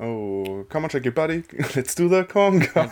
Oh, 0.00 0.66
come 0.68 0.84
on, 0.84 0.90
shake 0.90 1.04
your 1.04 1.12
body. 1.12 1.44
Let's 1.76 1.94
do 1.94 2.08
the 2.08 2.24
conga. 2.24 2.90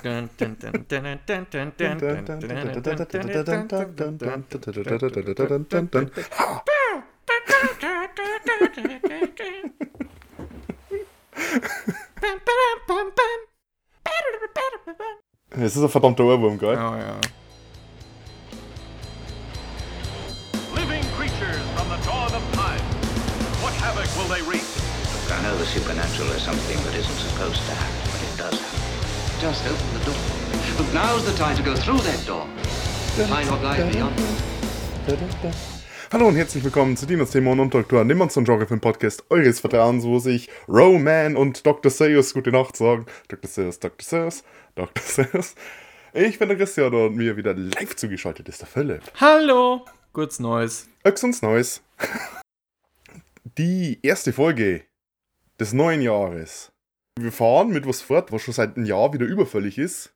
Es 15.51 15.77
ist 15.77 15.83
ein 15.83 15.89
verdammter 15.89 16.25
Ohrwurm, 16.25 16.59
gell? 16.59 16.75
Ja, 16.75 16.99
ja. 16.99 17.21
Living 20.75 21.03
creatures 21.17 21.63
from 21.75 21.89
the 21.89 21.99
dawn 22.07 22.33
of 22.33 22.43
time. 22.53 22.81
What 23.61 23.75
havoc 23.75 24.07
will 24.17 24.29
they 24.29 24.43
wreak? 24.49 24.62
I 25.43 25.45
know 25.47 25.59
the 25.59 25.67
supernatural 25.67 26.31
is 26.37 26.43
something 26.43 26.77
that 26.85 26.95
isn't 26.95 27.19
supposed 27.19 27.61
to 27.67 27.73
happen, 27.73 28.13
but 28.13 28.23
it 28.23 28.39
does 28.39 28.61
happen. 28.63 29.41
Just 29.41 29.67
open 29.67 29.99
the 29.99 30.05
door. 30.05 30.15
But 30.79 30.95
now's 30.95 31.25
the 31.25 31.37
time 31.37 31.57
to 31.57 31.65
go 31.65 31.75
through 31.75 31.99
that 31.99 32.25
door. 32.25 32.47
Find 33.27 33.51
what 33.51 33.61
lies 33.61 33.93
beyond. 33.93 34.15
Hallo 36.13 36.29
und 36.29 36.37
herzlich 36.37 36.63
willkommen 36.63 36.97
zu 36.97 37.07
Dinos 37.07 37.33
Thema 37.33 37.51
und 37.51 37.75
Doktor, 37.75 38.05
dem 38.05 38.19
Monster- 38.19 38.39
und 38.39 38.45
Genrefilm 38.45 38.81
Podcast 38.81 39.25
eures 39.31 39.59
Vertrauens, 39.59 40.05
wo 40.05 40.21
sich 40.21 40.49
Roman 40.69 41.37
und 41.37 41.67
Dr. 41.67 41.91
Seuss 41.91 42.35
gute 42.35 42.53
Nacht 42.53 42.77
sagen. 42.77 43.07
Dr. 43.27 43.51
Seuss, 43.51 43.81
Dr. 43.81 44.05
Seuss, 44.05 44.45
Dr. 44.77 45.03
Seuss. 45.03 45.57
Ich 46.13 46.39
bin 46.39 46.51
der 46.51 46.57
Christian 46.57 46.95
und 46.95 47.17
mir 47.17 47.37
wieder 47.37 47.55
live 47.55 47.97
zugeschaltet 47.97 48.49
ist 48.49 48.61
der 48.61 48.69
Philipp. 48.69 49.03
Hallo! 49.21 49.85
Kurz 50.13 50.39
Neues. 50.39 50.87
Öx 51.05 51.25
uns 51.25 51.43
Neues. 51.43 51.83
Die 53.59 53.99
erste 54.05 54.33
Folge 54.33 54.85
des 55.63 55.73
neuen 55.73 56.03
Jahres. 56.03 56.73
Wir 57.19 57.31
fahren 57.31 57.71
mit 57.71 57.87
was 57.87 58.03
fort, 58.03 58.33
was 58.33 58.43
schon 58.43 58.53
seit 58.55 58.77
einem 58.77 58.85
Jahr 58.85 59.13
wieder 59.15 59.27
überfällig 59.27 59.79
ist. 59.79 60.13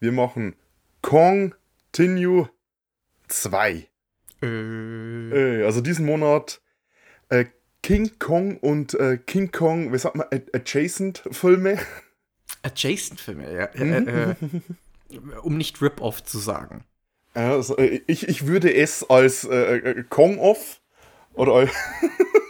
Wir 0.00 0.10
machen 0.10 0.56
Continue 1.00 2.48
2. 3.28 3.86
Äh, 4.42 4.46
Äh, 4.46 5.64
also 5.64 5.80
diesen 5.80 6.06
Monat 6.06 6.60
äh, 7.28 7.44
King 7.82 8.18
Kong 8.18 8.56
und 8.58 8.94
äh, 8.94 9.18
King 9.18 9.52
Kong, 9.52 9.92
wie 9.92 9.98
sagt 9.98 10.16
man, 10.16 10.26
Ad- 10.32 10.50
Adjacent 10.52 11.22
Filme. 11.30 11.78
Adjacent-Filme, 12.62 13.54
ja. 13.54 13.64
Äh, 13.66 14.32
äh, 14.32 14.34
um 15.42 15.56
nicht 15.56 15.80
Rip-Off 15.80 16.22
zu 16.24 16.38
sagen. 16.38 16.84
Also, 17.32 17.78
ich, 17.78 18.28
ich 18.28 18.46
würde 18.46 18.74
es 18.74 19.08
als 19.08 19.48
Kong-Off 20.10 20.80
oder 21.34 21.52
als 21.54 21.70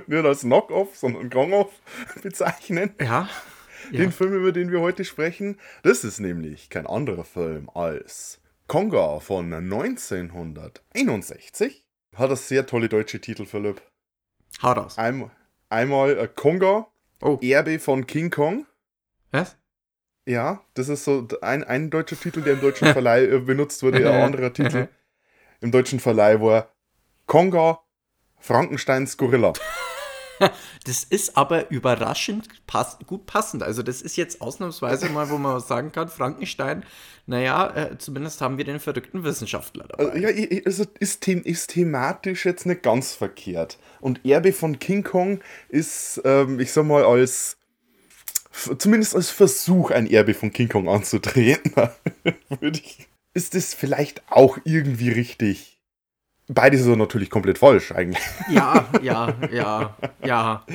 nicht 0.06 0.24
als 0.24 0.40
Knock-Off, 0.40 0.96
sondern 0.96 1.30
Kong-Off 1.30 1.70
bezeichnen. 2.22 2.94
Ja. 3.00 3.28
ja. 3.90 3.98
Den 3.98 4.12
Film, 4.12 4.34
über 4.34 4.52
den 4.52 4.70
wir 4.70 4.80
heute 4.80 5.04
sprechen, 5.04 5.58
das 5.82 6.04
ist 6.04 6.20
nämlich 6.20 6.70
kein 6.70 6.86
anderer 6.86 7.24
Film 7.24 7.68
als 7.74 8.40
Konga 8.66 9.20
von 9.20 9.52
1961. 9.52 11.84
Hat 12.14 12.30
das 12.30 12.48
sehr 12.48 12.66
tolle 12.66 12.88
deutsche 12.88 13.20
Titel, 13.20 13.44
Philipp. 13.44 13.82
Hau 14.62 14.72
raus. 14.72 14.96
Einmal, 14.98 15.30
einmal 15.68 16.18
äh, 16.18 16.28
Konga, 16.34 16.86
Oh, 17.22 17.38
Erbe 17.40 17.78
von 17.78 18.06
King 18.06 18.30
Kong. 18.30 18.66
was? 19.30 19.56
Ja, 20.26 20.62
das 20.74 20.88
ist 20.88 21.04
so 21.04 21.26
ein, 21.40 21.64
ein 21.64 21.88
deutscher 21.88 22.18
Titel, 22.18 22.42
der 22.42 22.54
im 22.54 22.60
deutschen 22.60 22.88
Verleih 22.92 23.24
äh, 23.26 23.38
benutzt 23.38 23.82
wurde. 23.82 23.98
Ein 23.98 24.22
anderer 24.22 24.52
Titel 24.52 24.88
im 25.60 25.70
deutschen 25.70 26.00
Verleih 26.00 26.40
war 26.40 26.70
Konga, 27.26 27.80
Frankensteins 28.38 29.16
Gorilla. 29.16 29.52
Das 30.84 31.02
ist 31.04 31.36
aber 31.36 31.70
überraschend 31.70 32.48
pass 32.66 32.98
gut 33.06 33.26
passend. 33.26 33.62
Also 33.62 33.82
das 33.82 34.02
ist 34.02 34.16
jetzt 34.16 34.40
ausnahmsweise 34.40 35.08
mal, 35.08 35.30
wo 35.30 35.38
man 35.38 35.60
sagen 35.60 35.92
kann, 35.92 36.08
Frankenstein, 36.08 36.84
naja, 37.26 37.74
äh, 37.74 37.98
zumindest 37.98 38.40
haben 38.40 38.56
wir 38.56 38.64
den 38.64 38.78
verrückten 38.78 39.24
Wissenschaftler 39.24 39.86
dabei. 39.88 40.12
Also, 40.12 40.18
ja, 40.18 40.60
also 40.64 40.84
ist, 41.00 41.22
them 41.22 41.42
ist 41.42 41.70
thematisch 41.70 42.44
jetzt 42.44 42.66
nicht 42.66 42.82
ganz 42.82 43.14
verkehrt. 43.14 43.78
Und 44.00 44.24
Erbe 44.24 44.52
von 44.52 44.78
King 44.78 45.02
Kong 45.02 45.40
ist, 45.68 46.20
ähm, 46.24 46.60
ich 46.60 46.72
sag 46.72 46.86
mal, 46.86 47.04
als 47.04 47.56
zumindest 48.78 49.14
als 49.14 49.30
Versuch, 49.30 49.90
ein 49.90 50.06
Erbe 50.06 50.34
von 50.34 50.52
King 50.52 50.68
Kong 50.68 50.88
anzutreten, 50.88 51.72
ist 53.34 53.54
das 53.54 53.74
vielleicht 53.74 54.22
auch 54.30 54.58
irgendwie 54.64 55.10
richtig. 55.10 55.75
Beides 56.48 56.82
ist 56.82 56.96
natürlich 56.96 57.30
komplett 57.30 57.58
falsch 57.58 57.92
eigentlich. 57.92 58.22
Ja, 58.48 58.88
ja, 59.02 59.34
ja, 59.52 59.96
ja. 60.24 60.66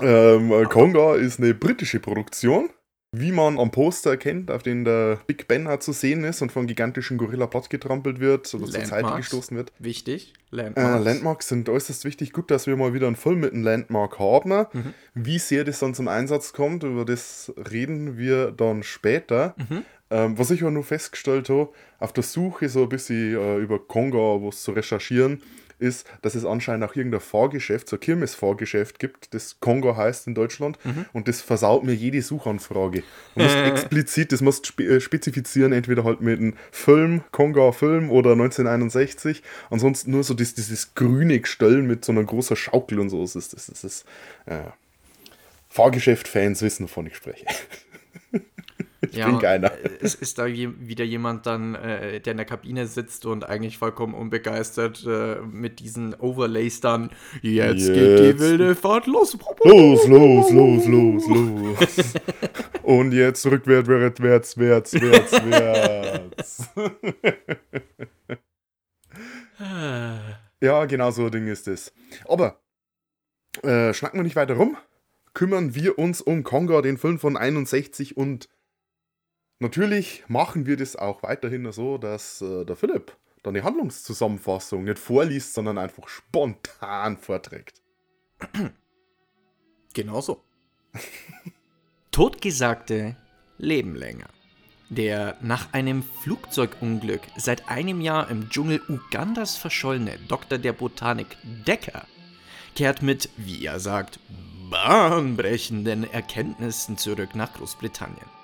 Ähm, 0.00 0.52
äh, 0.52 0.64
Konga 0.64 1.16
ist 1.16 1.40
eine 1.40 1.54
britische 1.54 1.98
Produktion. 2.00 2.70
Wie 3.10 3.32
man 3.32 3.58
am 3.58 3.70
Poster 3.70 4.10
erkennt, 4.10 4.50
auf 4.50 4.62
dem 4.62 4.84
der 4.84 5.18
Big 5.26 5.48
Ben 5.48 5.66
zu 5.80 5.92
sehen 5.92 6.24
ist 6.24 6.42
und 6.42 6.52
von 6.52 6.66
gigantischen 6.66 7.16
Gorilla 7.16 7.46
platt 7.46 7.70
getrampelt 7.70 8.20
wird 8.20 8.52
oder 8.52 8.64
zur 8.64 8.72
Seite 8.72 8.90
Landmarks. 8.90 9.16
gestoßen 9.16 9.56
wird. 9.56 9.72
Wichtig. 9.78 10.34
Äh, 10.52 10.56
Landmarks. 10.56 11.04
Landmarks 11.04 11.48
sind 11.48 11.70
äußerst 11.70 12.04
wichtig. 12.04 12.34
Gut, 12.34 12.50
dass 12.50 12.66
wir 12.66 12.76
mal 12.76 12.92
wieder 12.92 13.06
einen 13.06 13.16
Film 13.16 13.40
mit 13.40 13.54
einem 13.54 13.62
Landmark 13.62 14.18
haben. 14.18 14.50
Mhm. 14.50 14.94
Wie 15.14 15.38
sehr 15.38 15.64
das 15.64 15.78
dann 15.78 15.94
zum 15.94 16.06
Einsatz 16.06 16.52
kommt, 16.52 16.82
über 16.82 17.06
das 17.06 17.50
reden 17.70 18.18
wir 18.18 18.50
dann 18.50 18.82
später. 18.82 19.54
Mhm. 19.56 19.86
Ähm, 20.10 20.38
was 20.38 20.50
ich 20.50 20.62
aber 20.62 20.70
nur 20.70 20.84
festgestellt 20.84 21.48
habe, 21.50 21.68
auf 21.98 22.12
der 22.12 22.24
Suche 22.24 22.68
so 22.68 22.84
ein 22.84 22.88
bisschen 22.88 23.36
äh, 23.36 23.58
über 23.58 23.78
Konga 23.78 24.18
was 24.18 24.62
zu 24.62 24.72
recherchieren, 24.72 25.42
ist, 25.80 26.08
dass 26.22 26.34
es 26.34 26.44
anscheinend 26.44 26.84
auch 26.90 26.96
irgendein 26.96 27.20
Fahrgeschäft, 27.20 27.88
so 27.88 27.94
ein 27.96 28.00
Kirmes-Fahrgeschäft 28.00 28.98
gibt, 28.98 29.32
das 29.32 29.60
Konga 29.60 29.94
heißt 29.96 30.26
in 30.26 30.34
Deutschland 30.34 30.76
Mhm. 30.84 31.04
und 31.12 31.28
das 31.28 31.40
versaut 31.40 31.84
mir 31.84 31.94
jede 31.94 32.20
Suchanfrage. 32.20 33.04
Du 33.36 33.42
musst 33.44 33.54
explizit, 33.56 34.32
das 34.32 34.40
musst 34.40 34.66
spe 34.66 34.84
äh, 34.84 35.00
spezifizieren, 35.00 35.72
entweder 35.72 36.02
halt 36.02 36.20
mit 36.20 36.40
einem 36.40 36.54
Film, 36.72 37.22
Konga-Film 37.30 38.10
oder 38.10 38.32
1961, 38.32 39.42
ansonsten 39.70 40.10
nur 40.10 40.24
so 40.24 40.34
dieses, 40.34 40.54
dieses 40.54 40.94
grüne 40.96 41.38
Gestell 41.38 41.82
mit 41.82 42.04
so 42.04 42.10
einer 42.10 42.24
großen 42.24 42.56
Schaukel 42.56 42.98
und 42.98 43.10
so. 43.10 43.20
Das 43.20 43.36
ist, 43.36 43.52
das 43.52 43.68
ist, 43.68 43.84
das 43.84 43.84
ist 43.84 44.04
äh, 44.46 44.62
Fahrgeschäft-Fans 45.68 46.62
wissen, 46.62 46.84
wovon 46.84 47.06
ich 47.06 47.14
spreche. 47.16 47.46
ja, 49.10 49.26
bin 49.26 49.38
keiner. 49.38 49.72
Es 50.00 50.14
ist 50.14 50.38
da 50.38 50.46
je, 50.46 50.70
wieder 50.78 51.04
jemand 51.04 51.46
dann, 51.46 51.74
äh, 51.74 52.20
der 52.20 52.32
in 52.32 52.36
der 52.36 52.46
Kabine 52.46 52.86
sitzt 52.86 53.26
und 53.26 53.48
eigentlich 53.48 53.78
vollkommen 53.78 54.14
unbegeistert 54.14 55.04
äh, 55.06 55.36
mit 55.40 55.80
diesen 55.80 56.14
Overlays 56.14 56.80
dann, 56.80 57.10
jetzt, 57.42 57.86
geht 57.86 58.18
die 58.18 58.24
Jetzt. 58.24 58.40
wilde 58.40 58.74
Fahrt 58.74 59.06
los. 59.06 59.36
Los, 59.64 60.06
los, 60.08 60.50
los, 60.50 60.86
los, 60.86 61.28
los. 61.28 62.14
Und 62.82 63.12
jetzt 63.12 63.44
rückwärts, 63.46 63.88
wärts, 63.88 64.56
wärts, 64.56 64.56
wärts, 65.00 65.32
wärts. 65.32 66.68
Ja, 70.60 70.86
genau 70.86 71.10
so 71.10 71.26
ein 71.26 71.30
Ding 71.30 71.46
ist 71.46 71.68
es. 71.68 71.92
Aber 72.26 72.60
äh, 73.62 73.92
schnacken 73.94 74.18
wir 74.18 74.24
nicht 74.24 74.36
weiter 74.36 74.54
rum. 74.54 74.76
Kümmern 75.34 75.74
wir 75.74 75.98
uns 75.98 76.20
um 76.20 76.42
Konga, 76.42 76.82
den 76.82 76.98
Film 76.98 77.18
von 77.18 77.36
61 77.36 78.16
und 78.16 78.48
natürlich 79.58 80.24
machen 80.28 80.66
wir 80.66 80.76
das 80.76 80.96
auch 80.96 81.22
weiterhin 81.22 81.70
so, 81.72 81.98
dass 81.98 82.40
äh, 82.40 82.64
der 82.64 82.76
Philipp 82.76 83.16
dann 83.42 83.54
die 83.54 83.62
Handlungszusammenfassung 83.62 84.84
nicht 84.84 84.98
vorliest, 84.98 85.54
sondern 85.54 85.78
einfach 85.78 86.08
spontan 86.08 87.16
vorträgt. 87.16 87.82
Genau 89.94 90.20
so. 90.20 90.44
Totgesagte 92.12 93.16
leben 93.56 93.96
länger. 93.96 94.28
Der 94.90 95.36
nach 95.40 95.72
einem 95.72 96.02
Flugzeugunglück 96.22 97.22
seit 97.36 97.68
einem 97.68 98.00
Jahr 98.00 98.30
im 98.30 98.48
Dschungel 98.48 98.80
Ugandas 98.88 99.56
verschollene 99.56 100.18
Doktor 100.28 100.58
der 100.58 100.72
Botanik 100.72 101.36
Decker 101.66 102.06
kehrt 102.74 103.02
mit, 103.02 103.28
wie 103.36 103.66
er 103.66 103.80
sagt, 103.80 104.20
bahnbrechenden 104.70 106.08
Erkenntnissen 106.12 106.96
zurück 106.96 107.34
nach 107.34 107.54
Großbritannien. 107.54 108.37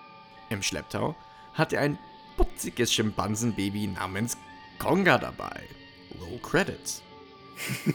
Im 0.55 0.63
Schlepptau 0.63 1.17
hat 1.53 1.73
er 1.73 1.81
ein 1.81 1.99
putziges 2.37 2.93
Schimpansenbaby 2.93 3.89
namens 3.89 4.39
Konga 4.79 5.19
dabei. 5.19 5.63
Roll 6.21 6.39
Credits. 6.39 7.03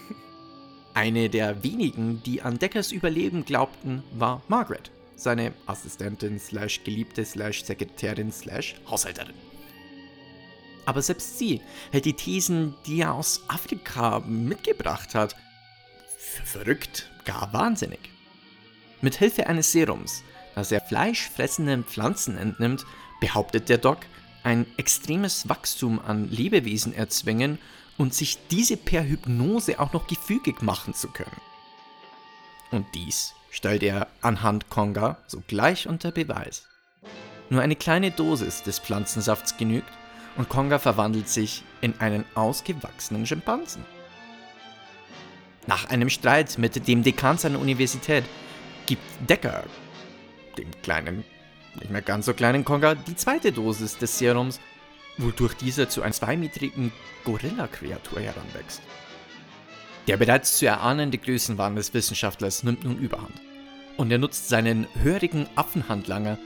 Eine 0.94 1.29
der 1.29 1.63
wenigen, 1.63 2.21
die 2.23 2.41
an 2.41 2.59
Deckers 2.59 2.91
Überleben 2.91 3.45
glaubten, 3.45 4.03
war 4.11 4.41
Margaret, 4.50 4.91
seine 5.15 5.53
Assistentin 5.67 6.38
slash 6.38 6.83
Geliebte 6.83 7.23
slash 7.23 7.63
Sekretärin 7.63 8.31
slash 8.31 8.75
Haushälterin. 8.89 9.35
Aber 10.85 11.01
selbst 11.01 11.38
sie 11.38 11.62
hält 11.91 12.05
die 12.05 12.13
Thesen, 12.13 12.75
die 12.85 13.01
er 13.01 13.13
aus 13.13 13.44
Afrika 13.47 14.19
mitgebracht 14.19 15.15
hat, 15.15 15.35
für 16.17 16.45
verrückt, 16.45 17.09
gar 17.23 17.53
wahnsinnig. 17.53 18.00
Mit 19.01 19.15
Hilfe 19.15 19.47
eines 19.47 19.71
Serums, 19.71 20.23
das 20.59 20.73
er 20.73 20.81
fleischfressenden 20.81 21.85
Pflanzen 21.85 22.38
entnimmt, 22.38 22.85
behauptet 23.21 23.69
der 23.69 23.77
Doc, 23.77 24.00
ein 24.44 24.65
extremes 24.77 25.47
Wachstum 25.47 26.01
an 26.06 26.29
Lebewesen 26.29 26.94
erzwingen 26.94 27.59
und 27.97 28.13
sich 28.13 28.38
diese 28.51 28.75
per 28.75 29.03
Hypnose 29.03 29.79
auch 29.79 29.94
noch 29.94 30.07
gefügig 30.07 30.61
machen 30.61 30.94
zu 30.94 31.07
können. 31.07 31.41
Und 32.71 32.85
dies 32.94 33.33
stellt 33.50 33.83
er 33.83 34.07
anhand 34.21 34.69
Konga 34.69 35.17
sogleich 35.27 35.88
unter 35.88 36.11
Beweis. 36.11 36.67
Nur 37.50 37.62
eine 37.62 37.77
kleine 37.77 38.12
Dosis 38.12 38.62
des 38.62 38.79
Pflanzensafts 38.79 39.55
genügt 39.55 39.91
und 40.35 40.50
Konga 40.50 40.77
verwandelt 40.77 41.29
sich 41.29 41.63
in 41.79 41.97
einen 42.01 42.25
ausgewachsenen 42.35 43.25
Schimpansen. 43.25 43.85
Nach 45.67 45.89
einem 45.89 46.09
Streit 46.09 46.57
mit 46.57 46.85
dem 46.85 47.01
Dekan 47.03 47.38
seiner 47.38 47.59
Universität 47.59 48.25
gibt 48.88 49.03
Decker, 49.29 49.63
dem 50.59 50.81
kleinen, 50.81 51.23
nicht 51.75 51.91
mehr 51.91 52.01
ganz 52.01 52.25
so 52.25 52.33
kleinen 52.33 52.65
Konga, 52.65 52.95
die 52.95 53.15
zweite 53.15 53.51
Dosis 53.51 53.97
des 53.97 54.17
Serums, 54.17 54.59
wodurch 55.17 55.53
dieser 55.56 55.89
zu 55.89 56.01
einer 56.01 56.13
zweimetrigen 56.13 56.91
Gorilla-Kreatur 57.25 58.19
heranwächst. 58.19 58.81
Der 60.07 60.17
bereits 60.17 60.57
zu 60.57 60.65
erahnende 60.65 61.17
Größenwahn 61.17 61.75
des 61.75 61.94
Wissenschaftlers 61.94 62.63
nimmt 62.63 62.83
nun 62.83 62.97
Überhand. 62.97 63.41
Und 63.97 64.11
er 64.11 64.17
nutzt 64.17 64.47
seinen 64.47 64.88
hörigen 65.01 65.47
Affenhandlanger, 65.56 66.38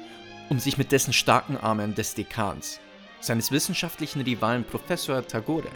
um 0.50 0.60
sich 0.60 0.78
mit 0.78 0.92
dessen 0.92 1.14
starken 1.14 1.56
Armen 1.56 1.96
des 1.96 2.16
Dekans, 2.16 2.80
seines 3.22 3.52
wissenschaftlichen 3.52 4.22
Rivalen 4.22 4.66
Professor 4.66 5.26
Tagore, 5.26 5.70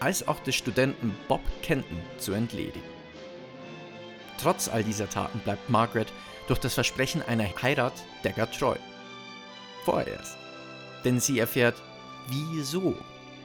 als 0.00 0.26
auch 0.26 0.40
des 0.40 0.56
Studenten 0.56 1.16
Bob 1.28 1.40
Kenton 1.62 1.98
zu 2.18 2.32
entledigen. 2.32 2.82
Trotz 4.40 4.68
all 4.68 4.84
dieser 4.84 5.08
Taten 5.08 5.38
bleibt 5.40 5.70
Margaret 5.70 6.12
durch 6.48 6.58
das 6.58 6.74
Versprechen 6.74 7.22
einer 7.22 7.48
Heirat 7.62 7.92
Decker 8.24 8.50
treu. 8.50 8.76
Vorerst. 9.84 10.36
Denn 11.04 11.20
sie 11.20 11.38
erfährt, 11.38 11.76
wieso 12.28 12.96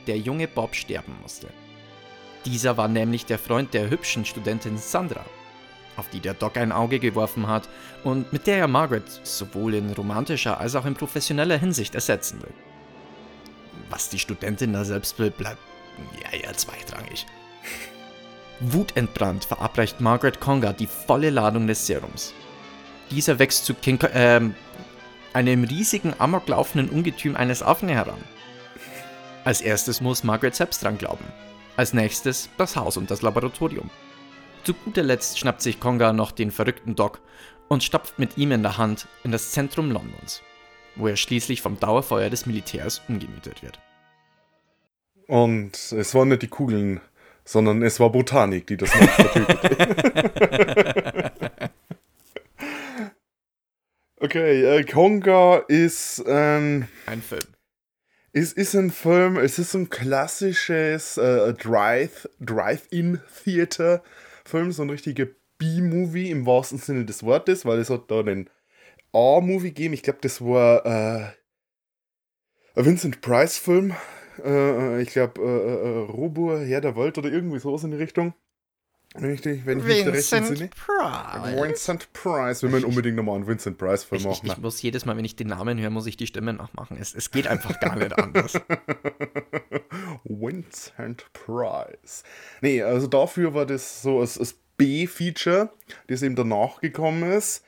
der 0.07 0.17
junge 0.17 0.47
Bob 0.47 0.75
sterben 0.75 1.15
musste. 1.21 1.47
Dieser 2.45 2.75
war 2.75 2.87
nämlich 2.87 3.25
der 3.25 3.39
Freund 3.39 3.73
der 3.73 3.89
hübschen 3.89 4.25
Studentin 4.25 4.77
Sandra, 4.77 5.25
auf 5.95 6.09
die 6.09 6.19
der 6.19 6.33
Doc 6.33 6.57
ein 6.57 6.71
Auge 6.71 6.99
geworfen 6.99 7.47
hat 7.47 7.69
und 8.03 8.33
mit 8.33 8.47
der 8.47 8.57
er 8.57 8.67
Margaret 8.67 9.07
sowohl 9.23 9.75
in 9.75 9.91
romantischer 9.93 10.59
als 10.59 10.75
auch 10.75 10.85
in 10.85 10.95
professioneller 10.95 11.57
Hinsicht 11.57 11.95
ersetzen 11.95 12.41
will. 12.41 12.53
Was 13.89 14.09
die 14.09 14.19
Studentin 14.19 14.73
da 14.73 14.83
selbst 14.83 15.19
will, 15.19 15.31
bleibt 15.31 15.61
ja 16.21 16.37
eher 16.37 16.53
zweitrangig. 16.53 17.25
Wutentbrannt 18.59 19.45
verabreicht 19.45 20.01
Margaret 20.01 20.39
Conga 20.39 20.73
die 20.73 20.87
volle 20.87 21.29
Ladung 21.29 21.67
des 21.67 21.85
Serums. 21.85 22.33
Dieser 23.11 23.39
wächst 23.39 23.65
zu 23.65 23.73
King, 23.73 24.01
äh, 24.01 24.41
einem 25.33 25.63
riesigen 25.63 26.13
amoklaufenden 26.17 26.89
Ungetüm 26.89 27.35
eines 27.35 27.63
Affen 27.63 27.89
heran. 27.89 28.21
Als 29.43 29.61
erstes 29.61 29.99
muss 30.01 30.23
Margaret 30.23 30.55
selbst 30.55 30.83
dran 30.83 30.97
glauben. 30.97 31.25
Als 31.75 31.93
nächstes 31.93 32.49
das 32.57 32.75
Haus 32.75 32.97
und 32.97 33.11
das 33.11 33.21
Laboratorium. 33.21 33.89
Zu 34.63 34.73
guter 34.73 35.03
Letzt 35.03 35.39
schnappt 35.39 35.61
sich 35.61 35.79
Konga 35.79 36.13
noch 36.13 36.31
den 36.31 36.51
verrückten 36.51 36.95
Doc 36.95 37.19
und 37.67 37.83
stapft 37.83 38.19
mit 38.19 38.37
ihm 38.37 38.51
in 38.51 38.63
der 38.63 38.77
Hand 38.77 39.07
in 39.23 39.31
das 39.31 39.51
Zentrum 39.51 39.91
Londons, 39.91 40.41
wo 40.95 41.07
er 41.07 41.17
schließlich 41.17 41.61
vom 41.61 41.79
Dauerfeuer 41.79 42.29
des 42.29 42.45
Militärs 42.45 43.01
umgemietet 43.09 43.61
wird. 43.63 43.79
Und 45.27 45.91
es 45.91 46.13
waren 46.13 46.29
nicht 46.29 46.43
die 46.43 46.47
Kugeln, 46.47 47.01
sondern 47.43 47.81
es 47.81 47.99
war 47.99 48.11
Botanik, 48.11 48.67
die 48.67 48.77
das 48.77 48.93
Monster 48.95 49.31
tötete. 49.33 50.11
Okay, 54.23 54.63
äh, 54.63 54.83
Konga 54.83 55.57
ist 55.67 56.23
ähm, 56.25 56.87
ein 57.05 57.21
Film. 57.21 57.43
Es 58.31 58.53
ist 58.53 58.73
ein 58.73 58.89
Film, 58.89 59.37
es 59.37 59.59
ist 59.59 59.75
ein 59.75 59.89
klassisches 59.89 61.17
äh, 61.17 61.53
Drive, 61.53 62.27
Drive-In-Theater-Film, 62.39 64.71
so 64.71 64.81
ein 64.81 64.89
richtiger 64.89 65.27
B-Movie 65.59 66.31
im 66.31 66.47
wahrsten 66.47 66.79
Sinne 66.79 67.05
des 67.05 67.23
Wortes, 67.23 67.65
weil 67.65 67.79
es 67.79 67.89
hat 67.89 68.09
da 68.09 68.21
einen 68.21 68.49
A-Movie 69.11 69.69
gegeben. 69.69 69.93
Ich 69.93 70.03
glaube, 70.03 70.19
das 70.21 70.41
war 70.41 70.85
äh, 70.85 71.25
ein 72.75 72.85
Vincent 72.85 73.21
Price-Film. 73.21 73.93
Äh, 74.43 75.01
ich 75.01 75.09
glaube, 75.09 75.41
äh, 75.41 75.45
äh, 75.45 75.99
Robur, 76.11 76.61
Herr 76.61 76.81
der 76.81 76.95
Welt 76.95 77.19
oder 77.19 77.31
irgendwie 77.31 77.59
sowas 77.59 77.83
in 77.83 77.91
die 77.91 77.97
Richtung. 77.97 78.33
Richtig, 79.21 79.65
wenn 79.65 79.79
ich 79.79 79.85
mich 79.85 80.07
recht 80.07 80.33
entsinne. 80.33 80.69
Price. 80.69 81.61
Vincent 81.61 82.13
Price. 82.13 82.63
Wir 82.63 82.69
müssen 82.69 82.85
unbedingt 82.85 83.15
nochmal 83.15 83.35
einen 83.35 83.47
Vincent 83.47 83.77
Price-Film 83.77 84.21
Ich, 84.21 84.25
ich, 84.25 84.43
machen. 84.43 84.55
ich 84.57 84.63
muss 84.63 84.81
jedes 84.81 85.05
Mal, 85.05 85.15
wenn 85.17 85.25
ich 85.25 85.35
den 85.35 85.47
Namen 85.47 85.79
höre, 85.79 85.91
muss 85.91 86.07
ich 86.07 86.17
die 86.17 86.25
Stimme 86.25 86.53
nachmachen. 86.53 86.97
Es, 86.99 87.13
es 87.13 87.29
geht 87.29 87.45
einfach 87.45 87.79
gar 87.79 87.95
nicht 87.95 88.17
anders. 88.17 88.53
Vincent 90.23 91.25
Price. 91.33 92.23
Nee, 92.61 92.81
also 92.81 93.05
dafür 93.07 93.53
war 93.53 93.67
das 93.67 94.01
so 94.01 94.19
als, 94.19 94.39
als 94.39 94.55
B-Feature, 94.77 95.69
das 96.07 96.23
eben 96.23 96.35
danach 96.35 96.81
gekommen 96.81 97.31
ist. 97.31 97.63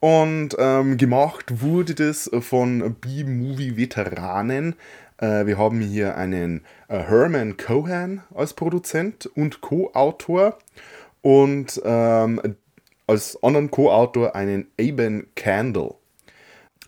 Und 0.00 0.54
ähm, 0.58 0.96
gemacht 0.96 1.60
wurde 1.60 1.94
das 1.94 2.30
von 2.40 2.96
B-Movie-Veteranen. 3.00 4.76
Äh, 5.18 5.46
wir 5.46 5.58
haben 5.58 5.80
hier 5.80 6.16
einen 6.16 6.64
äh, 6.88 6.98
Herman 6.98 7.56
Cohen 7.56 8.22
als 8.34 8.54
Produzent 8.54 9.26
und 9.26 9.60
Co-Autor 9.60 10.58
und 11.22 11.80
ähm, 11.84 12.56
als 13.06 13.42
anderen 13.42 13.70
Co-Autor 13.70 14.34
einen 14.34 14.68
Aben 14.80 15.28
Candle. 15.34 15.94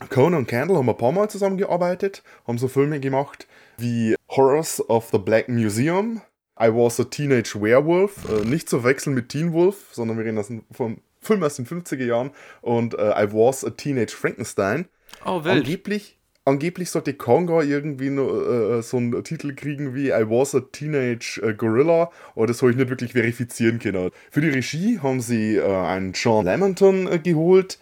Cohen 0.09 0.33
und 0.33 0.47
Candle 0.47 0.77
haben 0.77 0.89
ein 0.89 0.97
paar 0.97 1.11
Mal 1.11 1.29
zusammengearbeitet, 1.29 2.23
haben 2.47 2.57
so 2.57 2.67
Filme 2.67 2.99
gemacht 2.99 3.47
wie 3.77 4.15
Horrors 4.29 4.87
of 4.89 5.09
the 5.11 5.17
Black 5.17 5.49
Museum, 5.49 6.21
I 6.59 6.67
Was 6.67 6.99
a 6.99 7.03
Teenage 7.03 7.59
Werewolf, 7.61 8.29
äh, 8.29 8.45
nicht 8.45 8.69
zu 8.69 8.83
wechseln 8.83 9.13
mit 9.13 9.29
Teen 9.29 9.53
Wolf, 9.53 9.89
sondern 9.91 10.17
wir 10.17 10.25
reden 10.25 10.63
vom 10.71 11.01
Film 11.19 11.43
aus 11.43 11.55
den 11.55 11.67
50er 11.67 12.05
Jahren 12.05 12.31
und 12.61 12.93
äh, 12.95 13.23
I 13.23 13.31
Was 13.33 13.63
a 13.65 13.71
Teenage 13.71 14.15
Frankenstein. 14.15 14.87
Oh, 15.25 15.43
wild. 15.43 15.57
Angeblich, 15.57 16.17
angeblich 16.45 16.89
sollte 16.89 17.13
Konga 17.13 17.61
irgendwie 17.61 18.09
nur, 18.09 18.77
äh, 18.77 18.81
so 18.81 18.97
einen 18.97 19.23
Titel 19.23 19.53
kriegen 19.55 19.93
wie 19.95 20.09
I 20.09 20.29
Was 20.29 20.55
a 20.55 20.61
Teenage 20.61 21.41
äh, 21.43 21.53
Gorilla, 21.53 22.11
aber 22.35 22.47
das 22.47 22.61
habe 22.61 22.71
ich 22.71 22.77
nicht 22.77 22.89
wirklich 22.89 23.13
verifizieren 23.13 23.79
können. 23.79 24.11
Für 24.31 24.41
die 24.41 24.49
Regie 24.49 24.99
haben 24.99 25.21
sie 25.21 25.57
äh, 25.57 25.63
einen 25.65 26.13
John 26.13 26.45
Lamonton 26.45 27.07
äh, 27.11 27.19
geholt, 27.19 27.79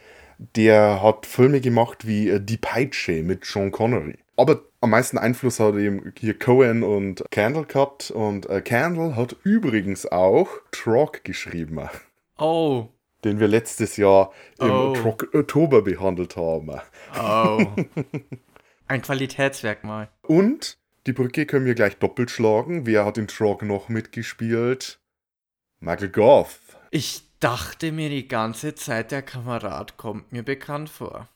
der 0.56 1.02
hat 1.04 1.26
Filme 1.26 1.62
gemacht 1.62 2.08
wie 2.08 2.30
äh, 2.30 2.40
Die 2.40 2.58
Peitsche 2.58 3.24
mit 3.24 3.46
Sean 3.46 3.72
Connery. 3.72 4.16
Aber 4.38 4.62
am 4.82 4.92
meisten 4.92 5.18
Einfluss 5.18 5.60
hat 5.60 5.76
eben 5.76 6.14
hier 6.18 6.38
Cohen 6.40 6.84
und 6.84 7.24
Candle 7.32 7.66
gehabt 7.66 8.12
und 8.12 8.50
äh, 8.50 8.62
Candle 8.62 9.18
hat 9.18 9.36
übrigens 9.44 10.06
auch 10.06 10.48
Trog 10.72 11.24
geschrieben, 11.26 11.82
Oh, 12.38 12.88
den 13.26 13.42
wir 13.42 13.50
letztes 13.50 13.98
Jahr 13.98 14.32
im 14.62 14.72
Oh. 14.72 14.94
Oktober 15.34 15.82
behandelt 15.82 16.38
haben. 16.38 16.72
oh. 17.22 17.66
Ein 18.90 19.04
Qualitätsmerkmal. 19.04 20.10
Und 20.24 20.80
die 21.06 21.14
Brücke 21.14 21.46
können 21.46 21.68
wir 21.68 21.76
gleich 21.76 21.98
doppelt 21.98 22.32
schlagen. 22.32 22.88
Wer 22.88 23.06
hat 23.06 23.20
in 23.20 23.28
Trog 23.28 23.62
noch 23.62 23.88
mitgespielt? 23.88 25.00
Michael 25.80 26.10
Goff. 26.10 26.76
Ich 26.90 27.22
dachte 27.40 27.92
mir 27.92 28.10
die 28.10 28.28
ganze 28.28 28.74
Zeit, 28.74 29.12
der 29.12 29.22
Kamerad 29.22 29.98
kommt 29.98 30.32
mir 30.32 30.42
bekannt 30.42 30.90
vor. 30.90 31.30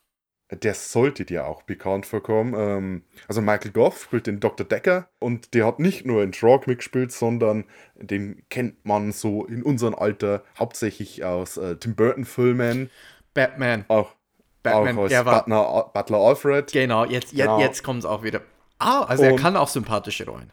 Der 0.52 0.74
sollte 0.74 1.26
dir 1.26 1.46
auch 1.46 1.62
bekannt 1.62 2.08
vorkommen. 2.08 2.56
Ähm, 2.58 3.04
also 3.28 3.40
Michael 3.42 3.72
Goff 3.72 4.02
spielt 4.06 4.26
den 4.26 4.40
Dr. 4.40 4.66
Decker 4.66 5.08
und 5.20 5.54
der 5.54 5.68
hat 5.68 5.80
nicht 5.80 6.08
nur 6.08 6.24
in 6.24 6.32
Trog 6.32 6.66
mitgespielt, 6.66 7.12
sondern 7.12 7.66
den 7.96 8.42
kennt 8.50 8.84
man 8.84 9.12
so 9.12 9.46
in 9.46 9.62
unserem 9.62 9.94
Alter 9.94 10.44
hauptsächlich 10.58 11.24
aus 11.24 11.58
äh, 11.58 11.76
Tim 11.76 11.94
Burton-Filmen, 11.96 12.90
Batman. 13.36 13.86
auch, 13.90 14.16
Batman, 14.64 14.98
auch 14.98 15.02
als 15.04 15.10
der 15.12 15.26
war- 15.26 15.40
Butler, 15.44 15.92
Butler 15.94 16.18
Alfred. 16.18 16.72
Genau, 16.72 17.06
jetzt, 17.06 17.32
jetzt, 17.34 17.42
Genau. 17.46 17.60
jetzt 17.60 17.84
kommt 17.84 18.00
es 18.00 18.06
auch 18.06 18.24
wieder. 18.24 18.42
Ah, 18.80 19.04
also 19.04 19.24
er 19.24 19.34
Und- 19.34 19.40
kann 19.40 19.56
auch 19.58 19.68
sympathische 19.68 20.26
Rollen. 20.26 20.52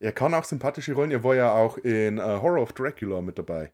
Er 0.00 0.12
kann 0.12 0.32
auch 0.34 0.44
sympathische 0.44 0.94
Rollen. 0.94 1.10
Er 1.10 1.22
war 1.22 1.34
ja 1.34 1.52
auch 1.52 1.76
in 1.78 2.18
äh, 2.18 2.22
Horror 2.22 2.62
of 2.62 2.72
Dracula 2.72 3.20
mit 3.20 3.38
dabei. 3.38 3.70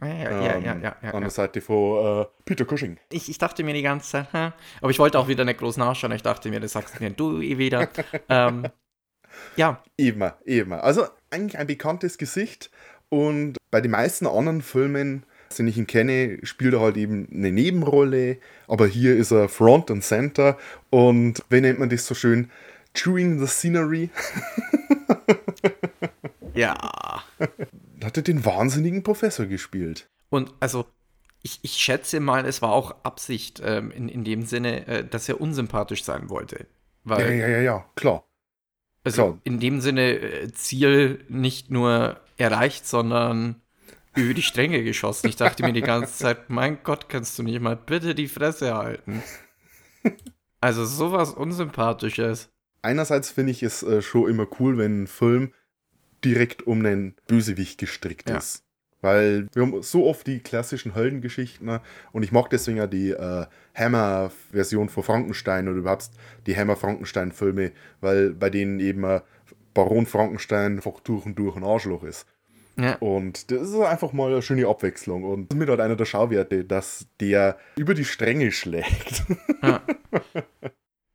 Ah, 0.00 0.06
Ja, 0.06 0.14
ja, 0.14 0.30
ja, 0.30 0.52
Ähm, 0.54 0.64
ja, 0.64 0.74
ja, 0.76 0.96
ja, 1.02 1.10
An 1.10 1.20
der 1.22 1.30
Seite 1.30 1.60
von 1.60 2.22
äh, 2.22 2.26
Peter 2.44 2.64
Cushing. 2.64 2.98
Ich, 3.10 3.28
ich 3.28 3.38
dachte 3.38 3.64
mir 3.64 3.74
die 3.74 3.82
ganze 3.82 4.08
Zeit, 4.08 4.32
hä? 4.32 4.52
aber 4.80 4.90
ich 4.90 4.98
wollte 5.00 5.18
auch 5.18 5.26
wieder 5.26 5.44
nicht 5.44 5.58
groß 5.58 5.76
nachschauen. 5.76 6.12
Ich 6.12 6.22
dachte 6.22 6.48
mir, 6.50 6.60
das 6.60 6.72
sagst 6.72 7.00
mir 7.00 7.10
du 7.10 7.40
eh 7.40 7.58
wieder. 7.58 7.88
ähm, 8.28 8.68
ja, 9.56 9.82
Eben, 9.96 10.30
eben. 10.44 10.72
Also 10.72 11.06
eigentlich 11.30 11.58
ein 11.58 11.66
bekanntes 11.66 12.18
Gesicht 12.18 12.70
und 13.08 13.56
bei 13.70 13.80
den 13.80 13.90
meisten 13.90 14.26
anderen 14.26 14.62
Filmen, 14.62 15.24
den 15.56 15.68
ich 15.68 15.78
ihn 15.78 15.86
kenne, 15.86 16.38
spielt 16.42 16.74
er 16.74 16.80
halt 16.80 16.96
eben 16.96 17.28
eine 17.32 17.52
Nebenrolle, 17.52 18.38
aber 18.66 18.86
hier 18.86 19.16
ist 19.16 19.30
er 19.30 19.48
Front 19.48 19.90
and 19.90 20.04
Center 20.04 20.58
und 20.90 21.42
wie 21.50 21.60
nennt 21.60 21.78
man 21.78 21.88
das 21.88 22.06
so 22.06 22.14
schön? 22.14 22.50
Chewing 22.94 23.38
the 23.38 23.46
Scenery. 23.46 24.10
ja. 26.54 26.74
Hat 28.04 28.16
er 28.16 28.22
den 28.22 28.44
wahnsinnigen 28.44 29.02
Professor 29.02 29.46
gespielt. 29.46 30.08
Und 30.30 30.52
also, 30.60 30.86
ich, 31.42 31.60
ich 31.62 31.72
schätze 31.72 32.20
mal, 32.20 32.46
es 32.46 32.62
war 32.62 32.72
auch 32.72 32.94
Absicht 33.04 33.62
ähm, 33.64 33.90
in, 33.90 34.08
in 34.08 34.24
dem 34.24 34.42
Sinne, 34.42 34.86
äh, 34.86 35.04
dass 35.04 35.28
er 35.28 35.40
unsympathisch 35.40 36.04
sein 36.04 36.28
wollte. 36.28 36.66
Ja, 37.04 37.16
Weil, 37.16 37.38
ja, 37.38 37.48
ja, 37.48 37.60
ja, 37.60 37.86
klar. 37.94 38.24
also 39.04 39.22
klar. 39.22 39.38
in 39.44 39.60
dem 39.60 39.80
Sinne, 39.80 40.18
äh, 40.18 40.52
Ziel 40.52 41.24
nicht 41.28 41.70
nur 41.70 42.20
erreicht, 42.36 42.86
sondern 42.86 43.60
über 44.18 44.34
die 44.34 44.42
Stränge 44.42 44.82
geschossen. 44.84 45.28
Ich 45.28 45.36
dachte 45.36 45.62
mir 45.62 45.72
die 45.72 45.80
ganze 45.80 46.14
Zeit, 46.16 46.50
mein 46.50 46.78
Gott, 46.82 47.08
kannst 47.08 47.38
du 47.38 47.42
nicht 47.42 47.60
mal 47.60 47.76
bitte 47.76 48.14
die 48.14 48.28
Fresse 48.28 48.74
halten. 48.74 49.22
Also 50.60 50.84
sowas 50.84 51.32
Unsympathisches. 51.32 52.50
Einerseits 52.82 53.30
finde 53.30 53.52
ich 53.52 53.62
es 53.62 53.82
äh, 53.82 54.02
schon 54.02 54.28
immer 54.30 54.46
cool, 54.58 54.78
wenn 54.78 55.02
ein 55.02 55.06
Film 55.06 55.52
direkt 56.24 56.66
um 56.66 56.84
einen 56.84 57.14
Bösewicht 57.26 57.78
gestrickt 57.78 58.28
Ja. 58.28 58.38
ist. 58.38 58.64
Weil 59.00 59.46
wir 59.52 59.62
haben 59.62 59.80
so 59.82 60.06
oft 60.06 60.26
die 60.26 60.40
klassischen 60.40 60.94
Heldengeschichten 60.94 61.66
ne? 61.66 61.80
und 62.10 62.24
ich 62.24 62.32
mag 62.32 62.50
deswegen 62.50 62.78
ja 62.78 62.88
die 62.88 63.10
äh, 63.10 63.46
Hammer-Version 63.76 64.88
von 64.88 65.04
Frankenstein 65.04 65.68
oder 65.68 65.78
überhaupt 65.78 66.10
die 66.46 66.56
Hammer-Frankenstein-Filme, 66.56 67.70
weil 68.00 68.30
bei 68.30 68.50
denen 68.50 68.80
eben 68.80 69.04
äh, 69.04 69.20
Baron 69.72 70.06
Frankenstein 70.06 70.76
einfach 70.76 70.98
durch 71.00 71.24
und 71.26 71.38
durch 71.38 71.54
ein 71.56 71.62
Arschloch 71.62 72.02
ist. 72.02 72.26
Ja. 72.78 72.96
Und 72.96 73.50
das 73.50 73.68
ist 73.68 73.80
einfach 73.80 74.12
mal 74.12 74.30
eine 74.30 74.42
schöne 74.42 74.66
Abwechslung. 74.66 75.24
Und 75.24 75.52
mit 75.54 75.68
halt 75.68 75.80
einer 75.80 75.96
der 75.96 76.04
Schauwerte, 76.04 76.64
dass 76.64 77.06
der 77.20 77.58
über 77.76 77.94
die 77.94 78.04
Stränge 78.04 78.52
schlägt. 78.52 79.24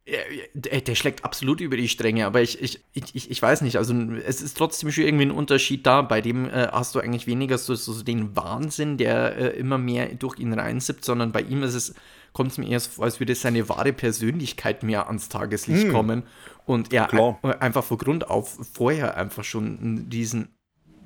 Ja, 0.06 0.18
Der, 0.54 0.82
der 0.82 0.96
schlägt 0.96 1.24
absolut 1.24 1.62
über 1.62 1.78
die 1.78 1.88
Stränge, 1.88 2.26
aber 2.26 2.42
ich, 2.42 2.62
ich, 2.62 2.84
ich, 2.94 3.32
ich 3.32 3.42
weiß 3.42 3.62
nicht, 3.62 3.78
also 3.78 3.94
es 4.26 4.42
ist 4.42 4.58
trotzdem 4.58 4.92
schon 4.92 5.06
irgendwie 5.06 5.26
ein 5.26 5.32
Unterschied 5.32 5.86
da. 5.86 6.02
Bei 6.02 6.20
dem 6.20 6.46
äh, 6.46 6.68
hast 6.72 6.94
du 6.94 7.00
eigentlich 7.00 7.26
weniger 7.26 7.58
so, 7.58 7.74
so 7.74 8.04
den 8.04 8.36
Wahnsinn, 8.36 8.98
der 8.98 9.38
äh, 9.38 9.58
immer 9.58 9.78
mehr 9.78 10.14
durch 10.16 10.40
ihn 10.40 10.52
reinsippt, 10.52 11.06
sondern 11.06 11.32
bei 11.32 11.42
ihm 11.42 11.64
ist 11.64 11.74
es, 11.74 11.96
kommt 12.34 12.52
es 12.52 12.58
mir 12.58 12.68
eher 12.68 12.82
so 12.82 12.92
vor, 12.92 13.06
als 13.06 13.22
würde 13.22 13.34
seine 13.34 13.70
wahre 13.70 13.94
Persönlichkeit 13.94 14.84
mehr 14.84 15.08
ans 15.08 15.30
Tageslicht 15.30 15.90
kommen 15.90 16.24
und 16.66 16.92
er 16.92 17.12
ein, 17.14 17.54
einfach 17.62 17.84
von 17.86 17.98
Grund 17.98 18.30
auf 18.30 18.60
vorher 18.74 19.16
einfach 19.16 19.46
schon 19.46 20.10
diesen 20.10 20.50